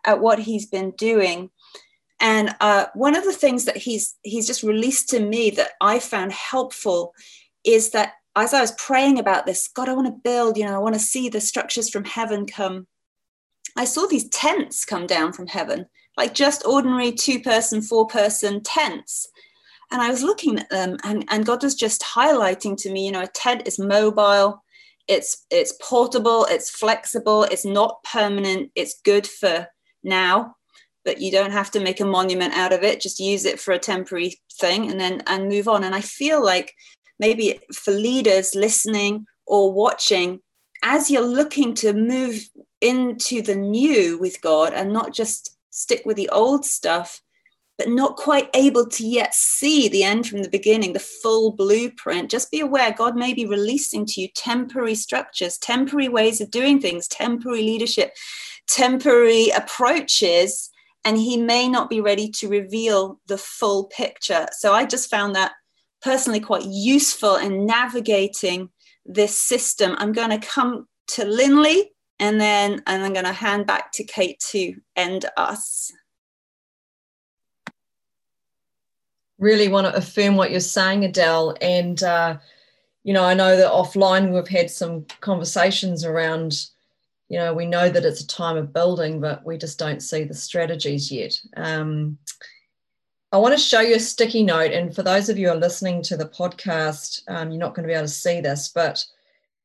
at 0.05 0.19
what 0.19 0.39
he's 0.39 0.65
been 0.65 0.91
doing 0.91 1.49
and 2.19 2.55
uh, 2.61 2.85
one 2.93 3.15
of 3.15 3.23
the 3.23 3.33
things 3.33 3.65
that 3.65 3.77
he's 3.77 4.15
he's 4.23 4.47
just 4.47 4.63
released 4.63 5.09
to 5.09 5.19
me 5.19 5.49
that 5.51 5.71
I 5.81 5.99
found 5.99 6.31
helpful 6.31 7.13
is 7.63 7.91
that 7.91 8.13
as 8.35 8.53
I 8.53 8.61
was 8.61 8.71
praying 8.73 9.19
about 9.19 9.45
this, 9.45 9.67
God, 9.67 9.89
I 9.89 9.93
want 9.93 10.07
to 10.07 10.21
build, 10.23 10.57
you 10.57 10.65
know, 10.65 10.75
I 10.75 10.79
want 10.79 10.95
to 10.95 10.99
see 10.99 11.27
the 11.27 11.41
structures 11.41 11.89
from 11.89 12.05
heaven 12.05 12.45
come. 12.45 12.87
I 13.75 13.85
saw 13.85 14.07
these 14.07 14.29
tents 14.29 14.85
come 14.85 15.07
down 15.07 15.33
from 15.33 15.47
heaven, 15.47 15.87
like 16.17 16.33
just 16.33 16.65
ordinary 16.65 17.11
two 17.11 17.39
person, 17.41 17.81
four 17.81 18.07
person 18.07 18.61
tents. 18.61 19.27
And 19.91 20.01
I 20.01 20.09
was 20.09 20.21
looking 20.21 20.59
at 20.59 20.69
them, 20.69 20.97
and, 21.03 21.25
and 21.29 21.45
God 21.45 21.63
was 21.63 21.73
just 21.73 22.01
highlighting 22.01 22.75
to 22.77 22.91
me, 22.91 23.05
you 23.05 23.11
know, 23.11 23.21
a 23.21 23.27
tent 23.27 23.67
is 23.67 23.79
mobile, 23.79 24.63
it's 25.07 25.45
it's 25.49 25.73
portable, 25.81 26.45
it's 26.49 26.69
flexible, 26.69 27.43
it's 27.43 27.65
not 27.65 28.03
permanent, 28.03 28.71
it's 28.75 29.01
good 29.03 29.25
for 29.25 29.67
now 30.03 30.55
but 31.07 31.21
you 31.21 31.31
don't 31.31 31.51
have 31.53 31.71
to 31.71 31.79
make 31.79 32.01
a 32.01 32.05
monument 32.05 32.53
out 32.53 32.73
of 32.73 32.83
it 32.83 32.99
just 32.99 33.17
use 33.17 33.45
it 33.45 33.61
for 33.61 33.71
a 33.71 33.79
temporary 33.79 34.35
thing 34.59 34.91
and 34.91 34.99
then 34.99 35.23
and 35.25 35.47
move 35.47 35.69
on. 35.69 35.85
And 35.85 35.95
i 35.95 36.01
feel 36.01 36.43
like 36.43 36.73
maybe 37.17 37.61
for 37.73 37.91
leaders 37.91 38.53
listening 38.53 39.25
or 39.47 39.71
watching 39.71 40.41
as 40.83 41.09
you're 41.09 41.21
looking 41.39 41.73
to 41.75 41.93
move 41.93 42.43
into 42.81 43.41
the 43.41 43.55
new 43.55 44.19
with 44.19 44.41
god 44.41 44.73
and 44.73 44.91
not 44.91 45.13
just 45.13 45.57
stick 45.69 46.01
with 46.05 46.17
the 46.17 46.29
old 46.29 46.65
stuff 46.65 47.21
but 47.77 47.89
not 47.89 48.17
quite 48.17 48.49
able 48.53 48.87
to 48.87 49.05
yet 49.05 49.33
see 49.35 49.87
the 49.87 50.03
end 50.03 50.25
from 50.25 50.41
the 50.41 50.49
beginning, 50.49 50.93
the 50.93 50.99
full 50.99 51.51
blueprint, 51.51 52.31
just 52.31 52.49
be 52.49 52.59
aware 52.59 52.91
God 52.91 53.15
may 53.15 53.35
be 53.35 53.45
releasing 53.45 54.03
to 54.07 54.21
you 54.21 54.29
temporary 54.35 54.95
structures, 54.95 55.59
temporary 55.59 56.09
ways 56.09 56.41
of 56.41 56.49
doing 56.49 56.81
things, 56.81 57.07
temporary 57.07 57.61
leadership, 57.61 58.15
temporary 58.67 59.49
approaches 59.49 60.71
and 61.07 61.17
he 61.17 61.37
may 61.37 61.69
not 61.69 61.89
be 61.89 62.01
ready 62.01 62.27
to 62.27 62.49
reveal 62.49 63.17
the 63.27 63.37
full 63.37 63.85
picture. 63.85 64.45
So 64.51 64.73
I 64.73 64.85
just 64.85 65.09
found 65.09 65.35
that 65.35 65.53
personally 66.01 66.41
quite 66.41 66.65
useful 66.65 67.37
in 67.37 67.65
navigating 67.65 68.71
this 69.05 69.41
system. 69.41 69.95
I'm 69.99 70.11
going 70.11 70.37
to 70.37 70.45
come 70.45 70.85
to 71.11 71.23
Linley 71.23 71.93
and 72.19 72.41
then 72.41 72.83
and 72.85 73.05
I'm 73.05 73.13
going 73.13 73.23
to 73.23 73.31
hand 73.31 73.65
back 73.65 73.93
to 73.93 74.03
Kate 74.03 74.37
to 74.49 74.75
end 74.97 75.23
us. 75.37 75.93
Really 79.39 79.69
want 79.69 79.87
to 79.87 79.95
affirm 79.95 80.35
what 80.35 80.51
you're 80.51 80.59
saying, 80.59 81.05
Adele. 81.05 81.55
And, 81.61 82.03
uh, 82.03 82.39
you 83.05 83.13
know, 83.13 83.23
I 83.23 83.33
know 83.33 83.55
that 83.55 83.71
offline 83.71 84.33
we've 84.33 84.45
had 84.45 84.69
some 84.69 85.05
conversations 85.21 86.03
around 86.03 86.67
you 87.29 87.37
know, 87.37 87.53
we 87.53 87.65
know 87.65 87.89
that 87.89 88.05
it's 88.05 88.21
a 88.21 88.27
time 88.27 88.57
of 88.57 88.73
building, 88.73 89.19
but 89.19 89.45
we 89.45 89.57
just 89.57 89.77
don't 89.77 90.01
see 90.01 90.23
the 90.23 90.33
strategies 90.33 91.11
yet. 91.11 91.39
Um, 91.57 92.17
I 93.31 93.37
want 93.37 93.53
to 93.53 93.59
show 93.59 93.81
you 93.81 93.95
a 93.95 93.99
sticky 93.99 94.43
note. 94.43 94.71
And 94.71 94.95
for 94.95 95.03
those 95.03 95.27
of 95.27 95.37
you 95.37 95.47
who 95.47 95.53
are 95.53 95.59
listening 95.59 96.01
to 96.03 96.15
the 96.15 96.29
podcast, 96.29 97.21
um, 97.27 97.51
you're 97.51 97.59
not 97.59 97.75
going 97.75 97.83
to 97.83 97.91
be 97.91 97.93
able 97.93 98.05
to 98.05 98.11
see 98.11 98.39
this, 98.39 98.69
but 98.73 99.03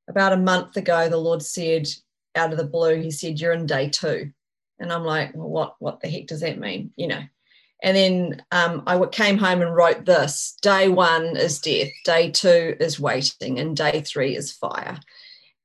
about 0.09 0.33
a 0.33 0.37
month 0.37 0.77
ago, 0.77 1.09
the 1.09 1.17
Lord 1.17 1.43
said 1.43 1.89
out 2.35 2.51
of 2.51 2.59
the 2.59 2.65
blue, 2.65 3.01
He 3.01 3.13
said, 3.13 3.39
You're 3.39 3.53
in 3.53 3.67
day 3.67 3.89
two. 3.89 4.33
And 4.81 4.93
I'm 4.93 5.05
like, 5.05 5.31
well, 5.35 5.49
what, 5.49 5.77
what 5.79 6.01
the 6.01 6.09
heck 6.09 6.27
does 6.27 6.41
that 6.41 6.59
mean? 6.59 6.93
You 6.97 7.07
know. 7.07 7.23
And 7.85 7.97
then 7.97 8.43
um, 8.51 8.83
I 8.87 9.05
came 9.07 9.39
home 9.39 9.63
and 9.63 9.75
wrote 9.75 10.05
this 10.05 10.57
day 10.63 10.89
one 10.89 11.37
is 11.37 11.61
death, 11.61 11.91
day 12.05 12.31
two 12.31 12.77
is 12.81 12.99
waiting, 12.99 13.61
and 13.61 13.77
day 13.77 14.01
three 14.01 14.37
is 14.37 14.53
fire 14.53 14.99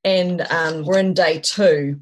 and 0.04 0.42
um, 0.50 0.84
we're 0.84 0.98
in 0.98 1.14
day 1.14 1.40
two. 1.40 2.00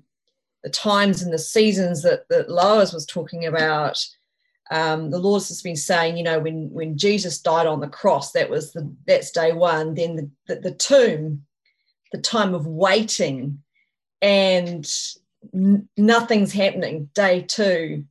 The 0.63 0.71
times 0.71 1.23
and 1.23 1.33
the 1.33 1.39
seasons 1.39 2.03
that, 2.03 2.29
that 2.29 2.51
Lois 2.51 2.93
was 2.93 3.07
talking 3.07 3.47
about, 3.47 4.05
um, 4.71 5.11
the 5.11 5.19
Lord 5.19 5.43
has 5.43 5.63
been 5.63 5.77
saying, 5.77 6.17
you 6.17 6.25
know, 6.25 6.41
when 6.41 6.71
when 6.71 6.99
Jesus 6.99 7.39
died 7.39 7.67
on 7.67 7.81
the 7.81 7.89
cross, 7.89 8.33
that 8.33 8.51
was 8.51 8.73
the 8.73 8.93
that's 9.07 9.31
day 9.31 9.53
one. 9.53 9.95
Then 9.95 10.17
the, 10.17 10.31
the, 10.49 10.61
the 10.61 10.75
tomb, 10.75 11.45
the 12.11 12.19
time 12.19 12.53
of 12.53 12.67
waiting, 12.67 13.63
and 14.21 14.91
n- 15.55 15.89
nothing's 15.97 16.53
happening. 16.53 17.11
Day 17.15 17.43
two 17.43 18.05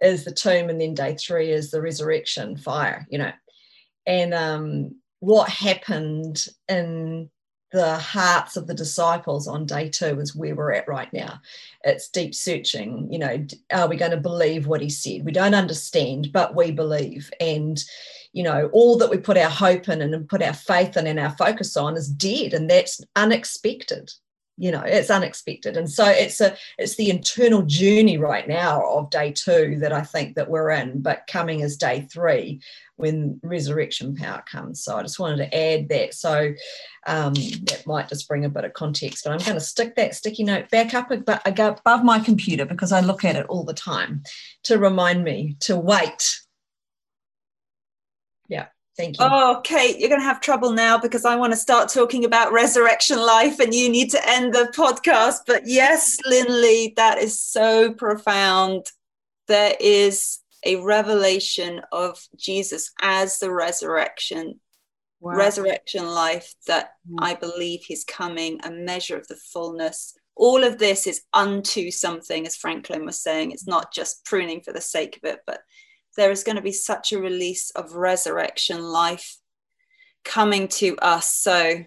is 0.00 0.24
the 0.24 0.32
tomb, 0.32 0.70
and 0.70 0.80
then 0.80 0.94
day 0.94 1.14
three 1.14 1.50
is 1.50 1.70
the 1.70 1.82
resurrection, 1.82 2.56
fire. 2.56 3.06
You 3.10 3.18
know, 3.18 3.32
and 4.06 4.32
um, 4.32 4.94
what 5.20 5.50
happened 5.50 6.46
in 6.68 7.28
the 7.72 7.96
hearts 7.98 8.56
of 8.56 8.66
the 8.66 8.74
disciples 8.74 9.46
on 9.46 9.66
day 9.66 9.88
two 9.88 10.18
is 10.20 10.34
where 10.34 10.54
we're 10.54 10.72
at 10.72 10.88
right 10.88 11.12
now. 11.12 11.40
It's 11.84 12.08
deep 12.08 12.34
searching. 12.34 13.12
You 13.12 13.18
know, 13.18 13.46
are 13.72 13.88
we 13.88 13.96
going 13.96 14.12
to 14.12 14.16
believe 14.16 14.66
what 14.66 14.80
he 14.80 14.88
said? 14.90 15.24
We 15.24 15.32
don't 15.32 15.54
understand, 15.54 16.30
but 16.32 16.54
we 16.56 16.70
believe. 16.70 17.30
And, 17.40 17.78
you 18.32 18.42
know, 18.42 18.70
all 18.72 18.96
that 18.98 19.10
we 19.10 19.18
put 19.18 19.36
our 19.36 19.50
hope 19.50 19.88
in 19.88 20.00
and 20.00 20.28
put 20.28 20.42
our 20.42 20.54
faith 20.54 20.96
in 20.96 21.06
and 21.06 21.18
our 21.18 21.34
focus 21.36 21.76
on 21.76 21.96
is 21.96 22.08
dead, 22.08 22.54
and 22.54 22.70
that's 22.70 23.00
unexpected. 23.16 24.10
you 24.60 24.72
know 24.72 24.82
it's 24.84 25.08
unexpected 25.10 25.76
and 25.76 25.88
so 25.88 26.04
it's 26.04 26.40
a 26.40 26.56
it's 26.78 26.96
the 26.96 27.10
internal 27.10 27.62
journey 27.62 28.18
right 28.18 28.48
now 28.48 28.82
of 28.92 29.08
day 29.08 29.30
two 29.32 29.76
that 29.78 29.92
i 29.92 30.02
think 30.02 30.34
that 30.34 30.50
we're 30.50 30.70
in 30.70 31.00
but 31.00 31.28
coming 31.28 31.60
is 31.60 31.76
day 31.76 32.00
three 32.12 32.60
when 32.98 33.40
resurrection 33.42 34.14
power 34.14 34.42
comes 34.50 34.82
so 34.82 34.96
i 34.96 35.02
just 35.02 35.18
wanted 35.18 35.36
to 35.36 35.56
add 35.56 35.88
that 35.88 36.12
so 36.12 36.52
um, 37.06 37.32
that 37.32 37.84
might 37.86 38.08
just 38.08 38.28
bring 38.28 38.44
a 38.44 38.48
bit 38.50 38.64
of 38.64 38.74
context 38.74 39.24
but 39.24 39.32
i'm 39.32 39.38
going 39.38 39.54
to 39.54 39.60
stick 39.60 39.94
that 39.96 40.14
sticky 40.14 40.44
note 40.44 40.68
back 40.70 40.92
up 40.94 41.10
above 41.10 42.04
my 42.04 42.18
computer 42.18 42.66
because 42.66 42.92
i 42.92 43.00
look 43.00 43.24
at 43.24 43.36
it 43.36 43.46
all 43.46 43.64
the 43.64 43.72
time 43.72 44.22
to 44.64 44.78
remind 44.78 45.24
me 45.24 45.56
to 45.60 45.76
wait 45.76 46.40
yeah 48.48 48.66
Thank 48.98 49.20
you. 49.20 49.26
Oh, 49.30 49.60
Kate, 49.62 50.00
you're 50.00 50.08
going 50.08 50.20
to 50.20 50.26
have 50.26 50.40
trouble 50.40 50.72
now 50.72 50.98
because 50.98 51.24
I 51.24 51.36
want 51.36 51.52
to 51.52 51.56
start 51.56 51.88
talking 51.88 52.24
about 52.24 52.50
resurrection 52.50 53.18
life 53.18 53.60
and 53.60 53.72
you 53.72 53.88
need 53.88 54.10
to 54.10 54.28
end 54.28 54.52
the 54.52 54.72
podcast. 54.76 55.42
But 55.46 55.62
yes, 55.66 56.18
Linley, 56.26 56.94
that 56.96 57.18
is 57.18 57.40
so 57.40 57.92
profound. 57.92 58.86
There 59.46 59.74
is 59.78 60.40
a 60.64 60.76
revelation 60.76 61.80
of 61.92 62.18
Jesus 62.36 62.90
as 63.00 63.38
the 63.38 63.52
resurrection, 63.52 64.60
wow. 65.20 65.34
resurrection 65.34 66.06
life 66.06 66.54
that 66.66 66.90
mm. 67.10 67.16
I 67.20 67.34
believe 67.34 67.80
he's 67.82 68.04
coming, 68.04 68.60
a 68.64 68.70
measure 68.70 69.16
of 69.16 69.28
the 69.28 69.36
fullness. 69.52 70.16
All 70.34 70.62
of 70.64 70.78
this 70.78 71.06
is 71.06 71.22
unto 71.32 71.90
something, 71.90 72.46
as 72.46 72.56
Franklin 72.56 73.04
was 73.04 73.22
saying. 73.22 73.52
It's 73.52 73.66
not 73.66 73.92
just 73.92 74.24
pruning 74.24 74.60
for 74.60 74.72
the 74.72 74.80
sake 74.80 75.18
of 75.22 75.28
it, 75.28 75.40
but 75.46 75.60
there 76.16 76.30
is 76.30 76.44
going 76.44 76.56
to 76.56 76.62
be 76.62 76.72
such 76.72 77.12
a 77.12 77.20
release 77.20 77.70
of 77.70 77.92
resurrection 77.92 78.82
life 78.82 79.38
coming 80.24 80.68
to 80.68 80.96
us. 80.98 81.32
So 81.32 81.84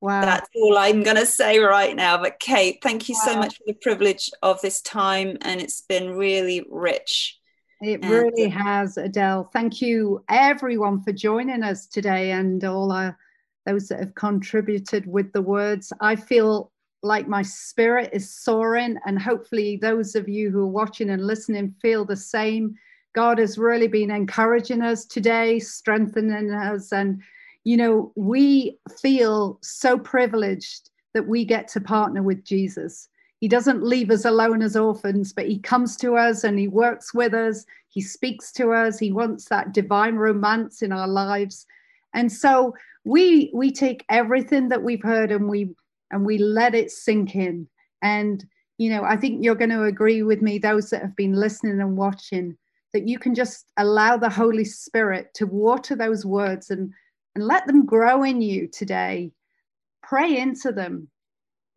wow. 0.00 0.20
that's 0.22 0.48
all 0.56 0.78
I'm 0.78 1.02
going 1.02 1.16
to 1.16 1.26
say 1.26 1.58
right 1.58 1.94
now. 1.94 2.18
But 2.18 2.40
Kate, 2.40 2.78
thank 2.82 3.08
you 3.08 3.14
wow. 3.24 3.32
so 3.32 3.38
much 3.38 3.56
for 3.56 3.64
the 3.66 3.74
privilege 3.74 4.30
of 4.42 4.60
this 4.60 4.80
time. 4.80 5.36
And 5.42 5.60
it's 5.60 5.82
been 5.82 6.16
really 6.16 6.66
rich. 6.70 7.39
It 7.82 8.02
and 8.02 8.10
really 8.10 8.48
has, 8.48 8.98
Adele. 8.98 9.48
Thank 9.52 9.80
you, 9.80 10.22
everyone, 10.28 11.02
for 11.02 11.12
joining 11.12 11.62
us 11.62 11.86
today 11.86 12.32
and 12.32 12.62
all 12.64 12.92
our, 12.92 13.16
those 13.64 13.88
that 13.88 14.00
have 14.00 14.14
contributed 14.14 15.06
with 15.06 15.32
the 15.32 15.42
words. 15.42 15.92
I 16.00 16.16
feel 16.16 16.72
like 17.02 17.26
my 17.26 17.42
spirit 17.42 18.10
is 18.12 18.34
soaring, 18.34 18.98
and 19.06 19.20
hopefully, 19.20 19.78
those 19.80 20.14
of 20.14 20.28
you 20.28 20.50
who 20.50 20.60
are 20.60 20.66
watching 20.66 21.10
and 21.10 21.26
listening 21.26 21.74
feel 21.80 22.04
the 22.04 22.16
same. 22.16 22.74
God 23.14 23.38
has 23.38 23.58
really 23.58 23.88
been 23.88 24.10
encouraging 24.10 24.82
us 24.82 25.04
today, 25.04 25.58
strengthening 25.58 26.52
us. 26.52 26.92
And, 26.92 27.20
you 27.64 27.76
know, 27.76 28.12
we 28.14 28.78
feel 29.00 29.58
so 29.62 29.98
privileged 29.98 30.90
that 31.14 31.26
we 31.26 31.44
get 31.44 31.66
to 31.68 31.80
partner 31.80 32.22
with 32.22 32.44
Jesus. 32.44 33.08
He 33.40 33.48
doesn't 33.48 33.82
leave 33.82 34.10
us 34.10 34.24
alone 34.24 34.62
as 34.62 34.76
orphans, 34.76 35.32
but 35.32 35.48
he 35.48 35.58
comes 35.58 35.96
to 35.96 36.16
us 36.16 36.44
and 36.44 36.58
he 36.58 36.68
works 36.68 37.14
with 37.14 37.32
us. 37.32 37.64
He 37.88 38.02
speaks 38.02 38.52
to 38.52 38.72
us. 38.72 38.98
He 38.98 39.12
wants 39.12 39.46
that 39.46 39.72
divine 39.72 40.16
romance 40.16 40.82
in 40.82 40.92
our 40.92 41.08
lives. 41.08 41.66
And 42.14 42.30
so 42.30 42.74
we 43.04 43.50
we 43.54 43.72
take 43.72 44.04
everything 44.10 44.68
that 44.68 44.82
we've 44.82 45.02
heard 45.02 45.32
and 45.32 45.48
we 45.48 45.70
and 46.10 46.26
we 46.26 46.38
let 46.38 46.74
it 46.74 46.90
sink 46.90 47.34
in. 47.34 47.66
And 48.02 48.44
you 48.80 48.88
know, 48.88 49.04
I 49.04 49.16
think 49.18 49.44
you're 49.44 49.54
going 49.54 49.68
to 49.70 49.84
agree 49.84 50.22
with 50.22 50.40
me, 50.40 50.58
those 50.58 50.88
that 50.88 51.02
have 51.02 51.14
been 51.14 51.34
listening 51.34 51.82
and 51.82 51.98
watching, 51.98 52.56
that 52.94 53.06
you 53.06 53.18
can 53.18 53.34
just 53.34 53.66
allow 53.76 54.16
the 54.16 54.30
Holy 54.30 54.64
Spirit 54.64 55.34
to 55.34 55.46
water 55.46 55.94
those 55.94 56.24
words 56.24 56.70
and, 56.70 56.90
and 57.34 57.46
let 57.46 57.66
them 57.66 57.84
grow 57.84 58.22
in 58.22 58.40
you 58.40 58.68
today. 58.68 59.32
Pray 60.02 60.38
into 60.38 60.72
them. 60.72 61.09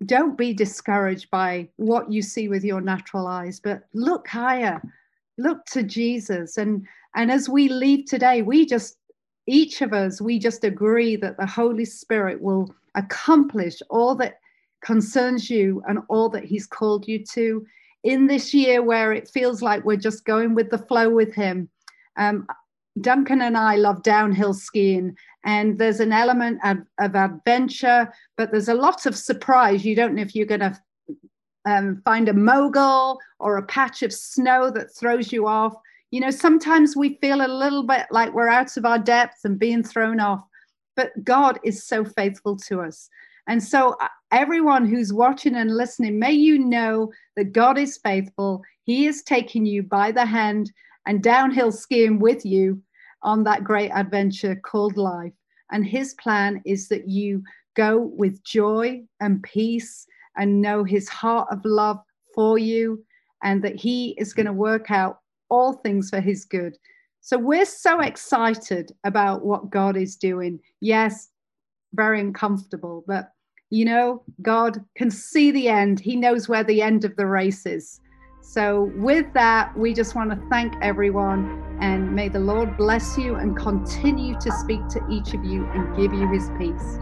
Don't 0.06 0.38
be 0.38 0.54
discouraged 0.54 1.30
by 1.30 1.70
what 1.78 2.12
you 2.12 2.22
see 2.22 2.48
with 2.48 2.64
your 2.64 2.82
natural 2.82 3.28
eyes, 3.28 3.60
but 3.60 3.84
look 3.94 4.28
higher. 4.28 4.82
Look 5.38 5.66
to 5.68 5.84
Jesus. 5.84 6.58
And, 6.58 6.86
and 7.16 7.32
as 7.32 7.50
we 7.50 7.70
leave 7.70 8.06
today, 8.06 8.42
we 8.42 8.66
just, 8.66 8.98
each 9.48 9.82
of 9.82 9.94
us, 9.94 10.22
we 10.22 10.40
just 10.40 10.64
agree 10.64 11.16
that 11.18 11.38
the 11.38 11.46
Holy 11.46 11.86
Spirit 11.86 12.42
will 12.42 12.74
accomplish 12.96 13.82
all 13.90 14.16
that 14.16 14.40
concerns 14.84 15.50
you 15.50 15.82
and 15.88 16.00
all 16.10 16.30
that 16.30 16.44
He's 16.44 16.68
called 16.68 17.08
you 17.08 17.24
to 17.34 17.66
in 18.04 18.28
this 18.28 18.54
year 18.54 18.84
where 18.84 19.14
it 19.14 19.30
feels 19.30 19.62
like 19.62 19.86
we're 19.86 19.96
just 19.96 20.26
going 20.26 20.54
with 20.54 20.70
the 20.70 20.78
flow 20.78 21.10
with 21.10 21.34
him. 21.34 21.70
Um, 22.18 22.46
Duncan 23.02 23.42
and 23.42 23.58
I 23.58 23.76
love 23.76 24.04
downhill 24.04 24.54
skiing, 24.54 25.16
and 25.46 25.78
there's 25.78 26.00
an 26.00 26.14
element 26.14 26.60
of, 26.64 26.78
of, 27.00 27.16
adventure, 27.16 28.12
but 28.38 28.52
there's 28.52 28.70
a 28.70 28.74
lot 28.74 29.06
of 29.06 29.18
surprise. 29.18 29.84
You 29.84 29.96
don't 29.96 30.16
know 30.16 30.22
if 30.22 30.36
you're 30.36 30.46
going 30.46 30.62
to 30.62 30.80
um, 31.66 32.02
find 32.06 32.30
a 32.30 32.34
mogul 32.34 33.20
or 33.40 33.58
a 33.58 33.66
patch 33.66 34.04
of 34.04 34.14
snow 34.14 34.72
that 34.72 34.96
throws 34.96 35.32
you 35.32 35.48
off. 35.48 35.74
You 36.12 36.22
know, 36.22 36.30
sometimes 36.30 36.96
we 36.96 37.18
feel 37.22 37.46
a 37.46 37.48
little 37.48 37.84
bit 37.84 38.08
like 38.12 38.34
we're 38.34 38.50
out 38.50 38.78
of 38.78 38.86
our 38.86 39.00
depth 39.00 39.40
and 39.44 39.60
being 39.60 39.84
thrown 39.84 40.20
off, 40.20 40.44
but 40.96 41.12
God 41.24 41.60
is 41.64 41.86
so 41.86 42.06
faithful 42.06 42.56
to 42.68 42.82
us. 42.82 43.10
And 43.48 43.62
so, 43.62 43.98
uh, 44.00 44.08
everyone 44.32 44.86
who's 44.88 45.12
watching 45.12 45.56
and 45.56 45.76
listening, 45.76 46.18
may 46.18 46.32
you 46.32 46.58
know 46.58 47.12
that 47.36 47.52
God 47.52 47.78
is 47.78 47.98
faithful. 47.98 48.64
He 48.84 49.06
is 49.06 49.22
taking 49.24 49.66
you 49.66 49.84
by 49.84 50.14
the 50.14 50.26
hand 50.26 50.72
and 51.06 51.22
downhill 51.22 51.72
skiing 51.72 52.20
with 52.20 52.46
you 52.46 52.82
on 53.24 53.44
that 53.44 53.64
great 53.64 53.92
adventure 53.92 54.56
called 54.56 54.98
life. 54.98 55.34
And 55.72 55.86
His 55.86 56.14
plan 56.16 56.62
is 56.66 56.88
that 56.90 57.10
you 57.10 57.44
go 57.76 58.12
with 58.16 58.44
joy 58.44 59.04
and 59.20 59.42
peace 59.44 60.06
and 60.38 60.62
know 60.62 60.84
His 60.84 61.10
heart 61.10 61.48
of 61.52 61.62
love 61.66 62.00
for 62.36 62.58
you, 62.58 63.04
and 63.44 63.64
that 63.64 63.76
He 63.76 64.16
is 64.18 64.34
going 64.34 64.46
to 64.46 64.54
work 64.54 64.92
out 64.92 65.20
all 65.50 65.74
things 65.74 66.10
for 66.10 66.20
His 66.20 66.46
good. 66.46 66.78
So, 67.22 67.38
we're 67.38 67.66
so 67.66 68.02
excited 68.02 68.92
about 69.04 69.46
what 69.46 69.70
God 69.70 69.96
is 69.96 70.16
doing. 70.16 70.60
Yes, 70.82 71.30
very 71.94 72.20
uncomfortable, 72.20 73.04
but 73.08 73.32
you 73.70 73.86
know, 73.86 74.22
God 74.44 74.84
can 74.96 75.10
see 75.10 75.50
the 75.50 75.68
end. 75.68 76.00
He 76.00 76.16
knows 76.16 76.48
where 76.48 76.64
the 76.64 76.84
end 76.84 77.06
of 77.06 77.16
the 77.16 77.26
race 77.26 77.66
is. 77.66 78.00
So, 78.46 78.92
with 78.98 79.32
that, 79.36 79.76
we 79.78 79.94
just 79.94 80.16
want 80.16 80.30
to 80.30 80.36
thank 80.50 80.74
everyone 80.82 81.78
and 81.80 82.14
may 82.14 82.28
the 82.28 82.40
Lord 82.40 82.76
bless 82.76 83.18
you 83.18 83.36
and 83.36 83.56
continue 83.56 84.38
to 84.38 84.52
speak 84.52 84.86
to 84.90 85.02
each 85.10 85.34
of 85.34 85.46
you 85.46 85.66
and 85.68 85.96
give 85.96 86.14
you 86.14 86.28
his 86.28 86.50
peace. 86.58 87.00